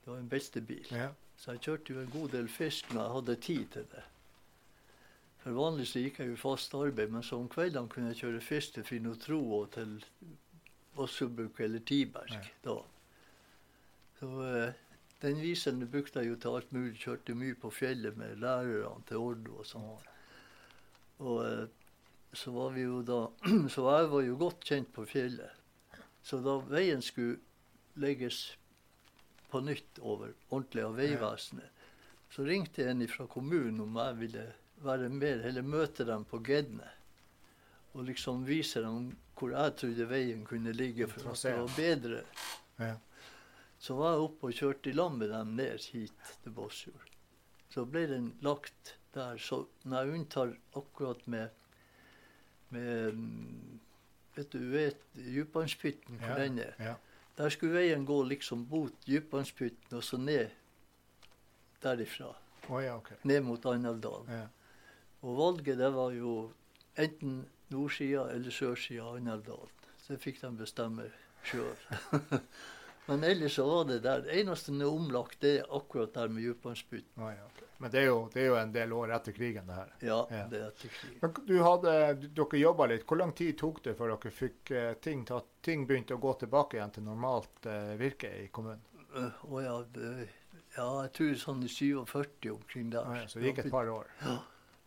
Det 0.04 0.10
var 0.10 0.18
en 0.18 0.28
beltebil. 0.28 0.86
Ja. 0.92 1.08
Så 1.36 1.54
jeg 1.54 1.60
kjørte 1.64 1.94
jo 1.94 2.00
en 2.00 2.10
god 2.12 2.28
del 2.36 2.48
fisk 2.48 2.92
når 2.92 3.02
jeg 3.02 3.14
hadde 3.16 3.36
tid 3.46 3.64
til 3.72 3.86
det. 3.92 4.02
For 5.44 5.56
vanlig 5.56 5.86
så 5.90 6.00
gikk 6.00 6.18
jeg 6.20 6.30
jo 6.30 6.36
fast 6.40 6.74
arbeid, 6.76 7.10
men 7.12 7.24
så 7.24 7.36
om 7.40 7.48
kveldene 7.52 7.90
kunne 7.92 8.12
jeg 8.12 8.22
kjøre 8.22 8.40
fisk 8.40 8.76
til 8.76 8.86
Finotro 8.88 9.40
og 9.58 9.70
til 9.76 9.98
Vossebukk 10.96 11.60
eller 11.60 11.82
Tiberg 11.84 12.32
Ja. 12.32 12.40
da. 12.64 12.76
Så 14.20 14.26
uh, 14.26 14.72
den 15.22 15.40
viseren 15.42 15.84
brukte 15.90 16.20
jeg 16.20 16.30
jo 16.30 16.36
til 16.40 16.56
alt 16.56 16.72
mulig. 16.72 16.98
Kjørte 17.00 17.34
mye 17.34 17.56
på 17.60 17.70
fjellet 17.70 18.16
med 18.16 18.36
lærerne 18.40 19.04
til 19.08 19.16
Ordo 19.20 19.58
og 19.58 19.66
sånt. 19.66 20.08
Og 21.18 21.40
uh, 21.44 21.66
så 22.32 22.50
var 22.50 22.72
vi 22.74 22.86
jo 22.86 23.02
da 23.02 23.26
Så 23.74 23.84
jeg 23.90 24.10
var 24.10 24.22
jo 24.22 24.36
godt 24.38 24.64
kjent 24.64 24.92
på 24.92 25.04
fjellet. 25.04 25.50
Så 26.22 26.40
da 26.40 26.56
veien 26.70 27.02
skulle 27.02 27.36
legges 28.00 28.56
på 29.54 29.62
nytt 29.62 30.02
over 30.02 30.34
ordentlig 30.50 30.82
av 30.84 30.98
Vegvesenet, 30.98 31.70
så 32.34 32.42
ringte 32.48 32.88
en 32.90 33.04
fra 33.08 33.26
kommunen 33.30 33.78
om 33.84 33.96
jeg 34.00 34.18
ville 34.18 34.44
være 34.82 35.08
med 35.14 35.44
eller 35.46 35.62
møte 35.62 36.06
dem 36.08 36.24
på 36.26 36.40
Gedne. 36.44 36.88
Og 37.94 38.08
liksom 38.08 38.42
vise 38.48 38.82
dem 38.82 39.12
hvor 39.38 39.54
jeg 39.54 39.74
trodde 39.78 40.06
veien 40.10 40.42
kunne 40.46 40.72
ligge 40.74 41.06
for 41.10 41.30
at 41.30 41.42
det 41.46 41.54
var 41.60 41.76
bedre. 41.76 42.20
Ja. 42.82 42.96
Så 43.78 43.94
var 43.98 44.14
jeg 44.16 44.26
oppe 44.26 44.48
og 44.50 44.58
kjørte 44.58 44.90
i 44.90 44.96
lag 44.96 45.14
med 45.14 45.30
dem 45.30 45.54
ned 45.58 45.86
hit 45.92 46.28
til 46.42 46.54
Båtsfjord. 46.56 47.10
Så 47.70 47.84
ble 47.90 48.04
den 48.10 48.28
lagt 48.46 48.94
der. 49.14 49.38
Så 49.38 49.64
når 49.84 50.02
jeg 50.08 50.18
unntar 50.18 50.54
akkurat 50.78 51.26
med, 51.30 51.48
med 52.74 53.18
mm, 53.18 53.80
Vet 54.34 54.50
du 54.50 54.58
vet 54.72 55.02
Djupvannspytten, 55.14 56.18
hvor 56.18 56.32
Ja, 56.34 56.38
den 56.42 56.58
er? 56.58 56.72
ja. 56.82 56.94
Der 57.36 57.50
skulle 57.50 57.74
veien 57.74 58.04
gå 58.06 58.22
liksom 58.22 58.66
mot 58.70 59.08
Djupvannspytten 59.08 59.96
og 59.98 60.04
så 60.04 60.18
ned 60.20 60.52
derifra. 61.82 62.30
Oh, 62.68 62.78
ja, 62.84 62.96
OK. 62.96 63.10
Ned 63.22 63.42
mot 63.44 63.66
Andaldalen. 63.66 64.30
Ja. 64.30 64.46
Og 65.24 65.36
valget 65.38 65.78
det 65.78 65.90
var 65.94 66.14
jo 66.14 66.52
enten 67.00 67.42
nordsida 67.72 68.28
eller 68.32 68.54
sørsida 68.54 69.02
av 69.02 69.18
Andaldalen. 69.18 69.72
Så 69.98 70.14
det 70.14 70.22
fikk 70.22 70.40
de 70.42 70.52
bestemme 70.60 71.08
sjøl. 71.44 71.76
Men 73.08 73.24
ellers 73.24 73.58
så 73.58 73.66
var 73.68 73.84
det 73.88 74.02
der. 74.04 74.22
Det 74.24 74.38
eneste 74.40 74.70
som 74.70 74.80
er 74.80 74.88
omlagt, 74.88 75.40
det 75.42 75.58
er 75.58 75.76
akkurat 75.76 76.14
der 76.14 76.30
med 76.32 76.46
Djupvannspytten. 76.46 77.22
Oh, 77.22 77.32
ja, 77.32 77.44
ok. 77.44 77.64
Men 77.84 77.90
det 77.92 77.98
er, 78.00 78.04
jo, 78.08 78.20
det 78.32 78.40
er 78.40 78.46
jo 78.48 78.54
en 78.56 78.70
del 78.72 78.92
år 78.96 79.10
etter 79.12 79.34
krigen, 79.36 79.66
det 79.68 79.74
her. 79.76 79.88
Ja, 80.00 80.14
Ja. 80.32 80.44
det 80.48 80.56
er 80.62 80.70
etter 80.70 80.88
krigen. 80.94 81.18
Men 81.20 81.34
du 81.50 81.58
hadde, 81.60 81.96
dere 82.38 82.60
jobba 82.60 82.86
litt. 82.88 83.02
Hvor 83.04 83.18
lang 83.20 83.32
tid 83.36 83.58
tok 83.60 83.82
det 83.84 83.92
før 83.98 84.14
dere 84.14 84.30
fikk 84.32 84.70
eh, 84.72 84.94
ting 85.04 85.26
til 85.28 85.36
at 85.36 85.50
ting 85.68 85.82
begynte 85.90 86.16
å 86.16 86.22
gå 86.22 86.32
tilbake 86.40 86.78
igjen 86.78 86.94
til 86.94 87.04
normalt 87.04 87.66
uh, 87.68 87.90
virke 88.00 88.30
i 88.40 88.46
kommunen? 88.48 88.80
Øh, 89.20 89.42
Å 89.52 89.60
ja, 89.60 89.74
det, 89.98 90.12
ja, 90.78 90.86
jeg 91.04 91.12
tror 91.18 91.34
sånn 91.42 91.60
i 91.66 91.68
47 91.68 92.48
omkring 92.54 92.88
der. 92.94 93.04
Ah, 93.04 93.18
ja, 93.20 93.26
så 93.28 93.42
det 93.42 93.50
gikk 93.52 93.60
et 93.66 93.70
par 93.74 93.90
år. 93.92 94.08
Ja, 94.22 94.38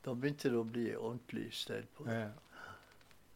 da 0.07 0.15
begynte 0.17 0.49
det 0.55 0.57
å 0.57 0.65
bli 0.65 0.87
ordentlig 0.95 1.51
stell 1.53 1.85
på 1.99 2.07
det. 2.07 2.17
Ja. 2.17 2.71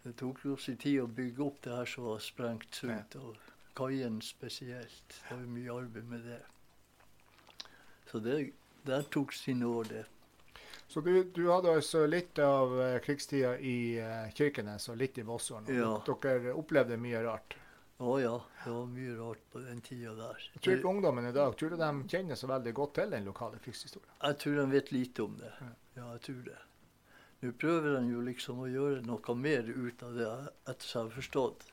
Det 0.07 0.15
tok 0.17 0.41
jo 0.47 0.55
sin 0.57 0.79
tid 0.81 1.03
å 1.03 1.05
bygge 1.21 1.45
opp 1.45 1.61
det 1.67 1.75
her 1.77 1.85
som 1.93 2.09
var 2.09 2.25
sprengt 2.25 2.81
ut, 2.81 3.19
og 3.21 3.37
kaien 3.77 4.17
spesielt. 4.25 5.19
Det 5.29 5.37
var 5.37 5.45
mye 5.53 5.77
arbeid 5.77 6.09
med 6.15 6.25
det. 6.31 6.41
Så 8.09 8.19
det 8.25 8.39
der 8.87 9.05
tok 9.13 9.33
sin 9.33 9.61
det. 9.89 10.05
Så 10.91 11.01
du, 11.01 11.23
du 11.23 11.45
hadde 11.47 11.71
altså 11.71 12.03
litt 12.05 12.39
av 12.43 12.73
eh, 12.81 12.97
krigstida 12.99 13.53
i 13.59 13.99
eh, 14.03 14.31
Kirkenes 14.35 14.89
og 14.91 14.97
litt 14.99 15.17
i 15.17 15.23
og 15.23 15.69
Ja. 15.71 15.91
Dere 16.03 16.51
opplevde 16.53 16.97
mye 16.99 17.21
rart. 17.23 17.55
Å 18.01 18.15
ja, 18.19 18.33
det 18.63 18.71
var 18.73 18.89
mye 18.89 19.13
rart 19.15 19.43
på 19.53 19.61
den 19.61 19.79
tida 19.85 20.11
der. 20.17 20.41
Jeg 20.55 20.61
tror 20.65 20.75
ikke 20.75 20.89
ungdommen 20.89 21.27
i 21.29 21.31
dag 21.31 21.55
tror 21.55 21.69
du 21.71 21.77
de 21.77 21.89
kjenner 22.09 22.35
så 22.35 22.49
veldig 22.49 22.73
godt 22.73 22.95
til 22.97 23.13
den 23.13 23.29
lokale 23.29 23.61
krigshistorien. 23.61 24.15
Jeg 24.23 24.39
tror 24.41 24.57
de 24.57 24.65
vet 24.73 24.91
lite 24.91 25.23
om 25.23 25.37
det. 25.37 25.51
Ja. 25.61 25.71
Jeg 26.01 26.23
tror 26.27 26.41
det. 26.49 26.57
Nå 27.41 27.51
prøver 27.61 27.95
de 27.95 28.01
jo 28.11 28.25
liksom 28.25 28.59
å 28.65 28.67
gjøre 28.69 29.05
noe 29.05 29.35
mer 29.37 29.69
ut 29.69 30.03
av 30.05 30.17
det, 30.17 30.31
etter 30.73 30.85
som 30.89 31.05
jeg 31.05 31.07
har 31.07 31.15
forstått. 31.21 31.65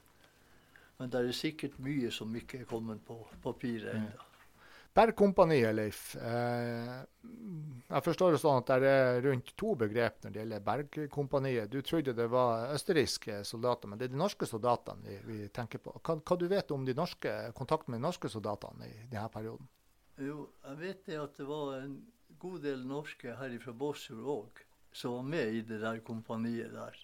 Men 0.98 1.10
det 1.10 1.24
er 1.24 1.36
sikkert 1.40 1.82
mye 1.82 2.12
som 2.14 2.38
ikke 2.38 2.62
er 2.62 2.70
kommet 2.70 3.02
på 3.08 3.18
papiret 3.42 3.96
ennå. 3.96 4.27
Bergkompaniet, 4.96 5.74
Leif. 5.76 6.16
Eh, 6.16 6.94
jeg 7.88 8.04
forstår 8.04 8.34
det 8.34 8.40
sånn 8.42 8.60
at 8.62 8.72
det 8.82 8.90
er 8.90 9.20
rundt 9.28 9.52
to 9.60 9.74
begrep 9.78 10.24
når 10.24 10.34
det 10.34 10.40
gjelder 10.42 10.64
Bergkompaniet. 10.66 11.70
Du 11.70 11.80
trodde 11.86 12.16
det 12.16 12.28
var 12.32 12.72
østerrikske 12.74 13.40
soldater, 13.46 13.90
men 13.90 14.00
det 14.00 14.08
er 14.08 14.14
de 14.14 14.20
norske 14.20 14.48
soldatene 14.48 15.04
vi, 15.06 15.18
vi 15.28 15.48
tenker 15.54 15.82
på. 15.84 15.94
Hva, 16.02 16.18
hva 16.18 16.38
du 16.40 16.46
vet 16.50 16.72
om 16.74 16.86
de 16.88 16.96
norske, 16.98 17.34
kontakten 17.58 17.94
med 17.94 18.02
de 18.02 18.08
norske 18.08 18.30
soldatene 18.32 18.88
i 18.88 18.96
denne 19.06 19.28
perioden? 19.32 19.68
Jo, 20.18 20.48
jeg 20.66 20.80
vet 20.80 21.04
det 21.06 21.20
at 21.22 21.36
det 21.38 21.46
var 21.46 21.76
en 21.78 22.00
god 22.42 22.64
del 22.66 22.82
norske 22.86 23.36
her 23.38 23.54
fra 23.62 23.74
Båtsfjord 23.78 24.32
òg 24.34 24.64
som 24.92 25.12
var 25.12 25.22
med 25.22 25.54
i 25.54 25.60
det 25.62 25.80
der 25.80 26.00
kompaniet 26.00 26.72
der. 26.72 26.96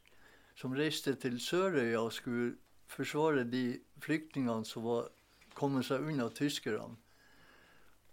Som 0.57 0.74
reiste 0.74 1.14
til 1.14 1.41
Sørøya 1.41 2.01
og 2.01 2.12
skulle 2.12 2.57
forsvare 2.91 3.45
de 3.45 3.80
flyktningene 4.03 4.64
som 4.64 4.85
var 4.87 5.09
kommet 5.55 5.87
seg 5.87 6.03
unna 6.03 6.28
tyskerne. 6.35 6.97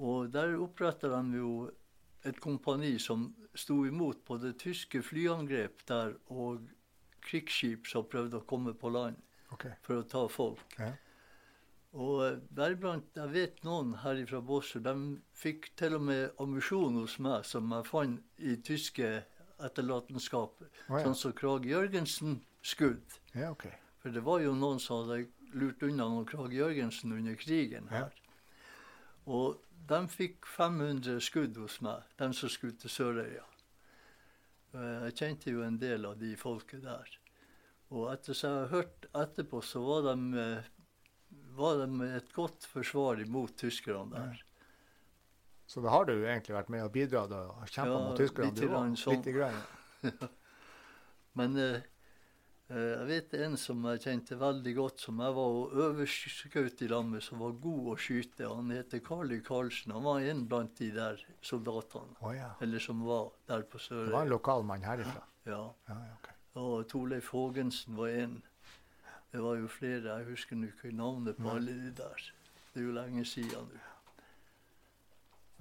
Og 0.01 0.31
der 0.33 0.57
oppretta 0.57 1.11
de 1.13 1.37
jo 1.37 1.69
et 2.25 2.39
kompani 2.41 2.95
som 3.01 3.29
sto 3.57 3.81
imot 3.85 4.23
både 4.25 4.53
tyske 4.57 5.01
flyangrep 5.05 5.83
der 5.89 6.15
og 6.33 6.67
krigsskip 7.25 7.89
som 7.89 8.07
prøvde 8.09 8.39
å 8.39 8.47
komme 8.49 8.73
på 8.77 8.89
land 8.93 9.17
okay. 9.53 9.75
for 9.85 10.01
å 10.01 10.07
ta 10.07 10.25
folk. 10.31 10.77
Ja. 10.79 10.93
Og 11.91 12.21
eh, 12.23 12.37
deriblant, 12.55 13.09
jeg 13.17 13.33
vet 13.33 13.63
noen 13.67 13.97
her 14.01 14.21
fra 14.29 14.39
Båtsfjord, 14.47 14.85
de 14.87 15.19
fikk 15.35 15.71
til 15.79 15.97
og 15.97 16.05
med 16.07 16.39
ammunisjon 16.39 16.95
hos 17.01 17.17
meg 17.19 17.43
som 17.47 17.73
jeg 17.75 17.89
fant 17.89 18.39
i 18.39 18.55
tyske 18.63 19.09
etterlatenskaper. 19.61 20.69
Oh, 20.87 20.95
ja. 20.95 21.03
Sånn 21.03 21.17
som 21.19 21.35
Krag 21.37 21.67
Jørgensen-skudd. 21.69 23.19
ja, 23.35 23.51
okay. 23.51 23.75
For 24.01 24.09
det 24.09 24.23
var 24.25 24.39
jo 24.41 24.55
noen 24.57 24.79
som 24.81 25.03
hadde 25.03 25.27
lurt 25.53 25.83
unna 25.85 26.07
noen 26.09 26.25
Krag 26.25 26.55
Jørgensen 26.55 27.11
under 27.13 27.35
krigen 27.37 27.91
Ja. 27.91 28.07
her. 28.07 28.15
Og 29.29 29.59
de 29.87 30.07
fikk 30.07 30.45
500 30.45 31.19
skudd 31.21 31.57
hos 31.57 31.79
meg, 31.81 32.03
de 32.19 32.27
som 32.33 32.49
skulle 32.49 32.77
til 32.79 32.89
Sørøya. 32.89 33.43
Eh, 34.73 35.07
Jeg 35.09 35.15
kjente 35.19 35.51
jo 35.51 35.63
en 35.65 35.77
del 35.81 36.05
av 36.05 36.17
de 36.19 36.35
folket 36.39 36.83
der. 36.83 37.09
Og 37.91 38.11
etter 38.13 38.33
som 38.37 38.51
jeg 38.53 38.59
har 38.59 38.71
hørt 38.75 39.07
etterpå, 39.13 39.59
så 39.63 39.81
var 39.83 40.05
de, 40.15 40.39
eh, 40.39 40.63
var 41.57 41.81
de 41.85 42.07
et 42.15 42.31
godt 42.33 42.65
forsvar 42.71 43.19
imot 43.19 43.57
tyskerne 43.57 44.11
der. 44.13 44.43
Så 45.67 45.81
da 45.83 45.89
har 45.89 46.05
du 46.05 46.13
egentlig 46.25 46.55
vært 46.55 46.69
med 46.69 46.83
og 46.83 46.91
bidratt 46.91 47.31
og 47.31 47.67
kjempa 47.67 47.91
Ja, 47.91 47.99
mot 48.09 48.17
tyskerne? 48.19 48.45
lite 48.51 48.61
du 48.61 48.67
grann 48.67 48.95
sånn. 48.95 49.21
litt 49.23 49.35
grann. 49.35 49.61
Men 51.35 51.55
eh, 51.57 51.81
jeg 52.71 53.07
vet 53.09 53.33
en 53.43 53.57
som 53.59 53.83
jeg 53.89 54.01
kjente 54.05 54.37
veldig 54.39 54.73
godt, 54.77 55.03
som 55.03 55.19
jeg 55.23 55.35
var 55.35 55.55
og 55.57 56.01
i 56.01 56.87
lag 56.91 57.05
med, 57.05 57.23
som 57.25 57.41
var 57.43 57.57
god 57.63 57.89
å 57.91 57.95
skyte. 57.99 58.47
Han 58.47 58.71
heter 58.71 59.03
Carly 59.05 59.41
Karlsen. 59.43 59.95
Han 59.95 60.05
var 60.07 60.23
en 60.31 60.45
blant 60.47 60.77
de 60.79 60.91
der 60.95 61.19
soldatene. 61.41 62.15
Oh, 62.21 62.31
ja. 62.35 62.53
Eller 62.61 62.79
som 62.79 63.03
var 63.05 63.31
der 63.49 63.65
på 63.67 63.81
Det 63.81 64.11
var 64.13 64.23
en 64.23 64.31
lokalmann 64.31 64.31
lokal 64.31 64.67
mann 64.71 64.87
herifra? 64.87 65.23
Ja. 65.43 65.63
Ja, 65.87 65.95
ja, 65.95 66.15
ok. 66.19 66.31
Og 66.61 66.87
Torleif 66.87 67.31
Haagensen 67.31 67.97
var 67.97 68.07
en. 68.07 68.41
Det 69.31 69.43
var 69.43 69.55
jo 69.55 69.67
flere. 69.67 70.17
Jeg 70.19 70.25
husker 70.25 70.65
ikke 70.67 70.91
navnet 70.95 71.37
på 71.39 71.49
alle 71.49 71.71
de 71.71 71.93
der. 71.97 72.27
Det 72.73 72.81
er 72.81 72.85
jo 72.85 72.95
lenge 72.95 73.25
siden 73.25 73.71
nå. 73.71 73.87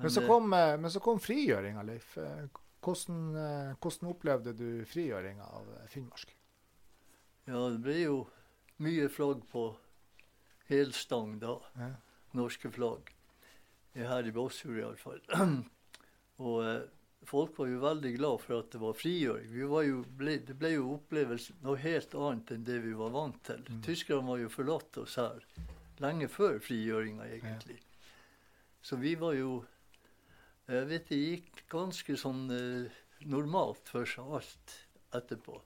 Men 0.00 0.10
så 0.10 0.26
kom, 0.26 0.52
eh, 0.52 0.78
men 0.80 0.90
så 0.90 1.00
kom 1.00 1.18
frigjøringa, 1.20 1.82
Leif. 1.82 2.16
Eh, 2.18 2.46
hvordan, 2.80 3.36
eh, 3.36 3.74
hvordan, 3.76 4.08
opplevde 4.08 4.54
du 4.56 4.84
frigjøringa 4.88 5.44
av 5.44 5.66
Finnmark? 5.92 6.36
Ja, 7.50 7.64
det 7.72 7.80
ble 7.82 7.96
jo 7.98 8.18
mye 8.80 9.08
flagg 9.10 9.42
på 9.50 9.64
helstang 10.70 11.38
da. 11.42 11.56
Ja. 11.80 11.90
Norske 12.38 12.70
flagg. 12.70 13.10
Her 13.98 14.26
i 14.26 14.32
Båtsfjord 14.32 14.78
iallfall. 14.78 15.20
og 16.46 16.60
eh, 16.62 16.84
folk 17.26 17.58
var 17.58 17.72
jo 17.72 17.80
veldig 17.82 18.12
glad 18.14 18.44
for 18.44 18.62
at 18.62 18.70
det 18.70 18.80
var 18.84 18.94
frigjøring. 18.94 19.56
Var 19.72 19.90
ble, 20.20 20.36
det 20.46 20.56
ble 20.60 20.72
jo 20.76 20.94
opplevelse 20.94 21.58
noe 21.64 21.80
helt 21.82 22.14
annet 22.14 22.54
enn 22.54 22.68
det 22.68 22.78
vi 22.86 22.94
var 22.96 23.10
vant 23.16 23.42
til. 23.50 23.66
Mm. 23.66 23.82
Tyskerne 23.88 24.30
var 24.30 24.40
jo 24.44 24.52
forlatt 24.54 25.02
oss 25.02 25.18
her 25.20 25.42
lenge 26.00 26.30
før 26.32 26.62
frigjøringa, 26.64 27.26
egentlig. 27.34 27.80
Ja. 27.82 27.86
Så 28.86 28.96
vi 28.96 29.16
var 29.20 29.34
jo 29.36 29.58
jeg 30.70 30.86
vet 30.86 31.08
det 31.10 31.18
gikk 31.18 31.64
ganske 31.72 32.14
sånn 32.14 32.44
eh, 32.54 33.00
normalt 33.26 33.90
for 33.90 34.06
seg 34.06 34.28
alt 34.38 34.76
etterpå. 35.18 35.56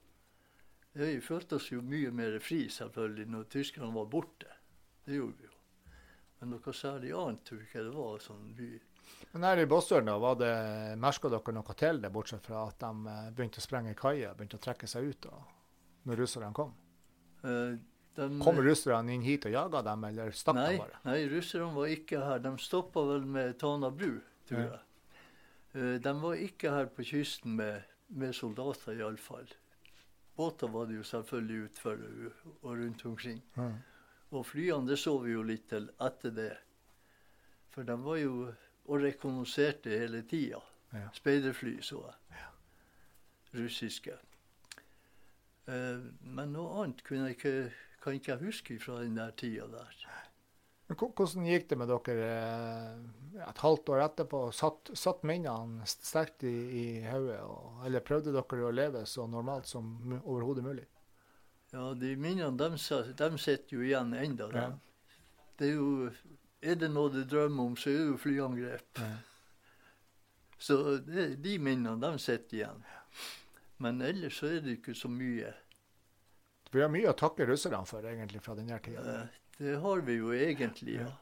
Vi 0.95 1.19
følte 1.21 1.59
oss 1.59 1.73
jo 1.73 1.81
mye 1.83 2.13
mer 2.15 2.37
fri 2.43 2.65
selvfølgelig 2.71 3.27
når 3.33 3.47
tyskerne 3.51 3.91
var 3.97 4.07
borte. 4.11 4.51
Det 5.05 5.17
gjorde 5.19 5.41
vi 5.41 5.49
jo. 5.49 5.55
Men 6.39 6.53
noe 6.55 6.75
særlig 6.77 7.11
annet 7.19 7.43
tror 7.47 7.61
jeg 7.63 7.71
ikke 7.71 7.87
det 7.87 7.95
var. 7.97 8.21
sånn 8.23 8.53
by. 8.55 8.69
Men 9.33 9.47
her 9.49 9.63
i 9.63 9.67
Båtsøren, 9.67 10.11
var 10.23 10.37
det, 10.39 10.53
merka 11.01 11.31
dere 11.33 11.55
noe 11.57 11.75
til 11.79 11.99
det, 12.03 12.11
bortsett 12.15 12.47
fra 12.47 12.67
at 12.69 12.79
de 12.81 13.11
eh, 13.11 13.33
begynte 13.35 13.61
å 13.61 13.65
sprenge 13.65 13.97
kaier, 13.99 14.37
begynte 14.39 14.61
å 14.61 14.63
trekke 14.63 14.89
seg 14.91 15.11
ut 15.11 15.27
da, 15.27 15.41
når 16.09 16.23
russerne 16.23 16.53
kom? 16.57 16.71
Uh, 17.43 17.75
de, 18.15 18.29
kom 18.41 18.61
russerne 18.63 19.13
inn 19.13 19.27
hit 19.27 19.49
og 19.49 19.57
jaga 19.57 19.83
dem, 19.89 20.07
eller 20.09 20.31
stakk 20.37 20.61
de 20.61 20.79
bare? 20.79 21.03
Nei, 21.09 21.19
russerne 21.33 21.73
var 21.75 21.91
ikke 21.97 22.23
her. 22.23 22.45
De 22.47 22.55
stoppa 22.63 23.03
vel 23.11 23.27
med 23.37 23.59
Tana 23.61 23.91
bru, 23.91 24.21
tror 24.49 24.63
jeg. 24.63 24.81
Uh, 25.75 25.97
de 26.07 26.15
var 26.23 26.47
ikke 26.47 26.77
her 26.77 26.89
på 26.95 27.09
kysten 27.11 27.59
med, 27.59 27.91
med 28.15 28.37
soldater, 28.39 28.95
iallfall. 28.95 29.51
Båter 30.37 30.69
var 30.69 30.87
det 30.91 30.99
jo 30.99 31.07
selvfølgelig 31.07 31.65
utfor 31.69 32.01
og 32.63 32.71
rundt 32.71 33.05
omkring. 33.07 33.43
Mm. 33.55 33.77
Og 34.35 34.47
flyene 34.47 34.89
det 34.89 34.99
så 34.99 35.15
vi 35.23 35.35
jo 35.35 35.45
litt 35.47 35.69
til 35.71 35.87
etter 36.03 36.35
det. 36.35 36.53
For 37.75 37.87
de 37.87 37.97
var 38.03 38.19
jo 38.19 38.35
og 38.85 39.01
rekognoserte 39.01 39.95
hele 39.99 40.23
tida. 40.29 40.61
Ja. 40.93 41.09
Speiderfly 41.17 41.79
så 41.83 42.03
jeg. 42.05 42.41
Ja. 42.41 42.51
Russiske. 43.61 44.19
Eh, 45.67 46.05
men 46.21 46.53
noe 46.53 46.83
annet 46.83 47.01
kunne 47.07 47.31
jeg 47.31 47.39
ikke, 47.39 47.55
kan 48.05 48.19
ikke 48.19 48.35
jeg 48.35 48.45
huske 48.45 48.79
fra 48.83 49.01
den 49.03 49.17
der 49.17 49.33
tida 49.39 49.67
der. 49.73 50.03
Hvordan 50.93 51.47
gikk 51.49 51.71
det 51.71 51.79
med 51.81 51.89
dere 51.89 52.25
eh, 52.29 53.45
et 53.49 53.61
halvt 53.65 53.89
år 53.95 54.03
etterpå? 54.05 54.41
Satt, 54.53 54.91
satt 54.93 55.23
minnene 55.25 55.87
sterkt 55.89 56.45
i, 56.45 56.53
i 56.53 56.85
hodet? 57.09 57.39
Eller 57.87 58.05
prøvde 58.05 58.35
dere 58.35 58.67
å 58.69 58.75
leve 58.75 59.05
så 59.09 59.25
normalt 59.31 59.71
som 59.71 59.95
overhodet 60.21 60.65
mulig? 60.67 60.85
Ja, 61.73 61.89
de 61.99 62.13
minnene 62.21 62.53
de, 62.61 62.77
de 63.17 63.31
sitter 63.41 63.79
jo 63.79 63.83
igjen 63.83 64.13
enda. 64.15 64.51
Ja. 64.53 64.67
Det 65.59 65.71
er 65.71 65.79
jo 65.79 66.11
Er 66.65 66.77
det 66.81 66.89
noe 66.93 67.11
du 67.13 67.25
drømmer 67.29 67.67
om, 67.71 67.75
så 67.77 67.91
er 67.91 67.99
det 67.99 68.05
jo 68.09 68.21
flyangrep. 68.21 69.01
Ja. 69.01 69.09
Så 70.65 70.79
det, 71.05 71.27
de 71.45 71.59
minnene, 71.61 71.99
de 72.01 72.21
sitter 72.23 72.57
igjen. 72.57 72.85
Men 73.85 74.01
ellers 74.01 74.39
så 74.41 74.49
er 74.49 74.63
det 74.65 74.79
ikke 74.79 74.95
så 74.97 75.11
mye. 75.13 75.51
Vi 76.73 76.81
har 76.81 76.89
mye 76.93 77.11
å 77.11 77.17
takke 77.19 77.45
russerne 77.49 77.85
for 77.87 78.07
egentlig 78.09 78.41
fra 78.43 78.57
denne 78.57 78.79
tida. 78.83 79.27
Det 79.59 79.77
har 79.81 80.03
vi 80.07 80.19
jo 80.19 80.33
egentlig, 80.35 80.99
ja. 81.01 81.13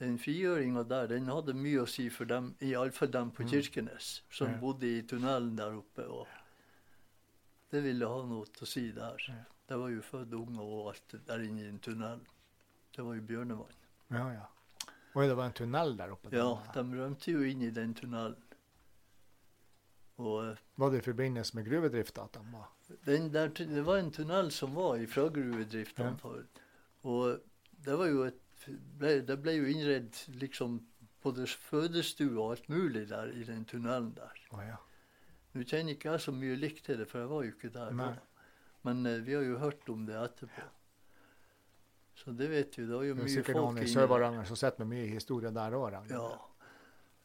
Den 0.00 0.16
frigjøringa 0.18 0.82
der 0.88 1.10
den 1.10 1.26
hadde 1.28 1.52
mye 1.52 1.82
å 1.82 1.88
si 1.88 2.06
for 2.12 2.28
dem, 2.28 2.54
iallfall 2.64 3.10
dem 3.12 3.32
på 3.36 3.44
mm. 3.44 3.48
Kirkenes, 3.52 4.22
som 4.32 4.54
bodde 4.60 4.88
i 4.88 5.02
tunnelen 5.04 5.56
der 5.58 5.76
oppe. 5.76 6.06
og 6.08 6.26
Det 7.70 7.82
ville 7.84 8.08
ha 8.08 8.22
noe 8.28 8.48
til 8.48 8.64
å 8.64 8.68
si 8.68 8.86
der. 8.96 9.26
Det 9.68 9.76
var 9.78 9.92
jo 9.92 10.00
født 10.02 10.32
unger 10.38 10.62
og 10.64 10.88
alt 10.94 11.16
der 11.28 11.44
inne 11.44 11.66
i 11.66 11.66
den 11.68 11.82
tunnelen. 11.84 12.24
Det 12.96 13.04
var 13.04 13.18
jo 13.18 13.26
bjørnevann. 13.28 13.76
Ja, 14.08 14.24
ja. 14.34 14.46
Og 15.12 15.28
det 15.28 15.36
var 15.36 15.50
en 15.50 15.58
tunnel 15.58 15.92
der 15.98 16.14
oppe? 16.14 16.32
Ja, 16.32 16.48
de 16.74 16.86
rømte 16.96 17.34
jo 17.34 17.44
inn 17.44 17.62
i 17.66 17.70
den 17.74 17.92
tunnelen. 17.94 18.40
Og, 20.20 20.48
eh, 20.48 20.56
var 20.76 20.90
det 20.90 20.98
i 20.98 21.06
forbindelse 21.06 21.56
med 21.56 21.68
gruvedrifta 21.68 22.24
at 22.24 22.34
de 22.34 22.40
var 22.52 22.68
der, 23.32 23.48
Det 23.48 23.86
var 23.86 23.96
en 23.96 24.10
tunnel 24.10 24.50
som 24.50 24.74
var 24.74 25.06
fra 25.06 25.28
gruvedrifta. 25.28 26.04
Ja. 26.04 26.42
Og 27.08 27.40
det 27.84 27.96
var 27.98 28.10
jo 28.10 28.24
et 28.28 28.66
ble, 29.00 29.20
Det 29.24 29.36
ble 29.40 29.56
jo 29.56 29.68
innredd 29.70 30.18
liksom 30.40 30.80
både 31.22 31.46
fødestue 31.46 32.36
og 32.36 32.56
alt 32.56 32.68
mulig 32.72 33.06
der 33.08 33.32
i 33.32 33.44
den 33.44 33.64
tunnelen 33.68 34.12
der. 34.16 34.42
Oh, 34.52 34.60
ja. 34.64 34.76
Nå 35.52 35.64
kjenner 35.66 35.96
ikke 35.96 36.14
jeg 36.14 36.24
så 36.26 36.34
mye 36.34 36.56
likt 36.56 36.84
til 36.86 37.00
det, 37.00 37.08
for 37.10 37.20
jeg 37.20 37.30
var 37.30 37.44
jo 37.44 37.54
ikke 37.54 37.72
der 37.74 37.96
da. 37.96 38.12
Men 38.86 39.02
uh, 39.06 39.18
vi 39.26 39.34
har 39.36 39.44
jo 39.44 39.58
hørt 39.60 39.88
om 39.92 40.06
det 40.06 40.16
etterpå. 40.16 40.68
Så 42.20 42.32
det 42.36 42.50
vet 42.52 42.78
vi. 42.78 42.86
Det 42.86 42.94
var 42.94 43.04
jo 43.04 43.16
mye 43.16 43.24
folk 43.24 43.34
sikkert 43.34 43.60
noen 43.60 43.82
i 43.82 43.88
Sør-Varanger 43.88 44.48
som 44.48 44.58
sitter 44.60 44.84
med 44.84 44.92
mye 44.94 45.10
historie 45.12 45.52
der 45.56 45.76
òg. 45.76 45.96
Ja. 46.12 46.24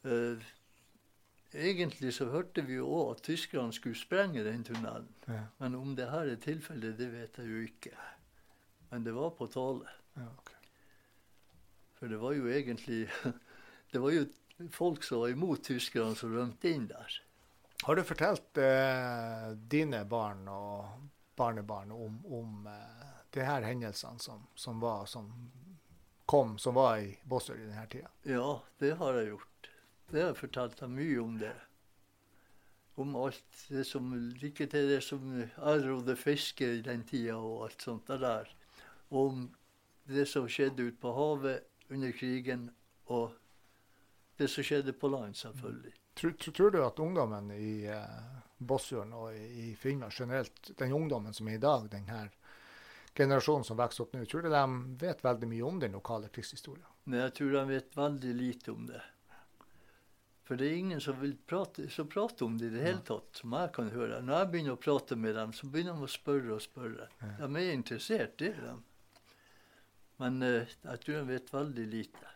Uh, 0.06 0.46
egentlig 1.52 2.12
så 2.16 2.28
hørte 2.32 2.64
vi 2.66 2.78
jo 2.78 2.88
òg 2.98 3.16
at 3.16 3.24
tyskerne 3.28 3.72
skulle 3.76 3.98
sprenge 3.98 4.44
den 4.44 4.64
tunnelen. 4.64 5.08
Ja. 5.28 5.46
Men 5.62 5.78
om 5.78 5.96
det 5.96 6.10
her 6.10 6.32
er 6.32 6.40
tilfellet, 6.40 6.96
det 6.98 7.10
vet 7.12 7.40
jeg 7.40 7.52
jo 7.52 7.64
ikke. 7.68 7.92
Men 8.90 9.04
det 9.04 9.12
var 9.12 9.30
på 9.30 9.46
tale. 9.46 9.88
Ja, 10.14 10.26
okay. 10.38 10.54
For 11.98 12.12
det 12.12 12.20
var 12.20 12.32
jo 12.36 12.48
egentlig 12.52 13.06
Det 13.92 13.98
var 14.02 14.10
jo 14.10 14.26
folk 14.72 15.04
som 15.04 15.20
var 15.20 15.32
imot 15.32 15.62
tyskerne, 15.64 16.16
som 16.16 16.34
rømte 16.34 16.70
inn 16.72 16.88
der. 16.90 17.20
Har 17.84 17.96
du 17.96 18.02
fortalt 18.04 18.58
eh, 18.58 19.52
dine 19.70 20.02
barn 20.08 20.48
og 20.48 21.06
barnebarn 21.36 21.92
om, 21.92 22.18
om 22.26 22.66
eh, 22.66 23.12
de 23.30 23.44
her 23.44 23.62
hendelsene 23.68 24.18
som, 24.18 24.46
som, 24.54 24.80
var, 24.80 25.04
som 25.06 25.30
kom, 26.26 26.56
som 26.58 26.74
var 26.74 26.98
i 27.04 27.12
Båtsfjord 27.22 27.60
i 27.60 27.68
denne 27.68 27.86
tida? 27.92 28.10
Ja, 28.24 28.48
det 28.80 28.96
har 29.00 29.20
jeg 29.20 29.34
gjort. 29.34 29.70
Det 30.10 30.22
har 30.22 30.30
jeg 30.32 30.40
fortalt 30.40 30.80
dem 30.80 30.96
mye 30.96 31.20
om 31.22 31.38
det. 31.40 31.54
Om 32.96 33.16
alt 33.20 33.64
det 33.68 33.84
som 33.84 34.12
like 34.40 34.66
til 34.72 34.88
det 34.88 35.02
som 35.04 35.34
jeg 35.36 35.82
rodde 35.84 36.16
fiske 36.16 36.70
i 36.78 36.84
den 36.84 37.04
tida 37.04 37.36
og 37.36 37.66
alt 37.66 37.84
sånt 37.84 38.08
der 38.08 38.48
om 39.08 39.46
det 40.06 40.26
som 40.30 40.48
skjedde 40.48 40.88
ute 40.88 41.00
på 41.00 41.12
havet 41.12 41.66
under 41.88 42.12
krigen, 42.12 42.68
og 43.06 43.32
det 44.36 44.48
som 44.50 44.66
skjedde 44.66 44.92
på 44.92 45.08
land, 45.08 45.36
selvfølgelig. 45.36 45.94
Tror, 46.16 46.32
tror 46.32 46.70
du 46.70 46.80
at 46.84 46.98
ungdommen 46.98 47.50
i 47.52 47.86
eh, 47.92 48.04
Båtsfjorden 48.58 49.12
og 49.12 49.34
i, 49.36 49.74
Finnmark 49.76 50.14
generelt, 50.16 50.70
den 50.78 50.92
ungdommen 50.96 51.34
som 51.34 51.48
er 51.48 51.58
i 51.58 51.62
dag, 51.62 51.90
den 51.92 52.08
her 52.08 52.30
generasjonen 53.16 53.64
som 53.64 53.76
vokser 53.76 54.04
opp 54.04 54.14
nå, 54.16 54.24
tror 54.24 54.46
du 54.46 54.52
de 54.52 54.62
vet 55.02 55.24
veldig 55.24 55.50
mye 55.50 55.66
om 55.66 55.80
den 55.80 55.96
lokale 55.96 56.30
krigshistorien? 56.32 56.86
Nei, 57.04 57.20
jeg 57.26 57.36
tror 57.38 57.52
de 57.58 57.62
vet 57.68 57.96
veldig 57.96 58.32
lite 58.36 58.72
om 58.72 58.88
det. 58.88 59.02
For 60.46 60.58
det 60.58 60.66
er 60.68 60.78
ingen 60.78 61.00
som 61.02 61.16
vil 61.18 61.34
prate, 61.48 61.88
som 61.90 62.08
prater 62.08 62.46
om 62.46 62.56
det 62.58 62.68
i 62.68 62.74
det 62.76 62.84
hele 62.84 63.02
tatt, 63.04 63.32
som 63.40 63.54
jeg 63.58 63.72
kan 63.74 63.88
høre. 63.90 64.20
Når 64.22 64.40
jeg 64.40 64.50
begynner 64.52 64.76
å 64.76 64.82
prate 64.82 65.16
med 65.18 65.34
dem, 65.34 65.54
så 65.56 65.66
begynner 65.66 65.98
de 65.98 66.06
å 66.06 66.12
spørre 66.12 66.52
og 66.54 66.62
spørre. 66.62 67.08
De 67.40 67.48
er 67.62 67.72
interessert, 67.74 68.36
det 68.38 68.52
er 68.52 68.60
de. 68.68 68.76
Men 70.16 70.42
uh, 70.42 70.62
jeg 70.82 71.02
tror 71.02 71.18
han 71.20 71.28
vet 71.28 71.52
veldig 71.54 71.86
lite. 71.86 72.32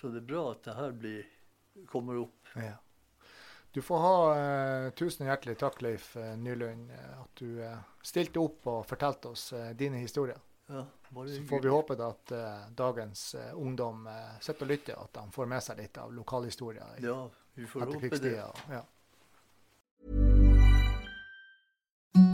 Så 0.00 0.12
det 0.12 0.22
er 0.22 0.28
bra 0.28 0.44
at 0.52 0.66
det 0.66 0.74
her 0.76 0.92
blir, 0.92 1.24
kommer 1.88 2.20
opp. 2.20 2.52
Ja. 2.54 2.76
Du 3.72 3.82
får 3.84 4.02
ha 4.02 4.18
uh, 4.34 4.90
tusen 4.96 5.28
hjertelig 5.28 5.58
takk, 5.60 5.80
Leif 5.84 6.10
uh, 6.16 6.34
Nylund, 6.40 6.92
at 6.92 7.40
du 7.40 7.62
stilte 8.04 8.42
opp 8.42 8.68
og 8.70 8.84
fortalte 8.88 9.32
oss 9.32 9.50
dine 9.78 10.02
historier. 10.02 10.38
Ja, 10.68 10.82
så 11.08 11.24
får 11.48 11.62
vi 11.64 11.70
håpe 11.72 11.94
at 12.04 12.32
dagens 12.76 13.22
ungdom 13.56 14.02
sitter 14.36 14.66
og 14.66 14.72
lytter, 14.74 14.98
at 15.00 15.14
de 15.16 15.32
får 15.32 15.48
med 15.48 15.64
seg 15.64 15.80
litt 15.80 15.96
av 15.96 16.12
lokalhistorier 16.12 17.00
ja, 17.00 17.16
vi 17.56 17.64
får 17.70 17.88
håpe 17.88 18.20
det. 18.20 18.36
Ja. 18.68 18.82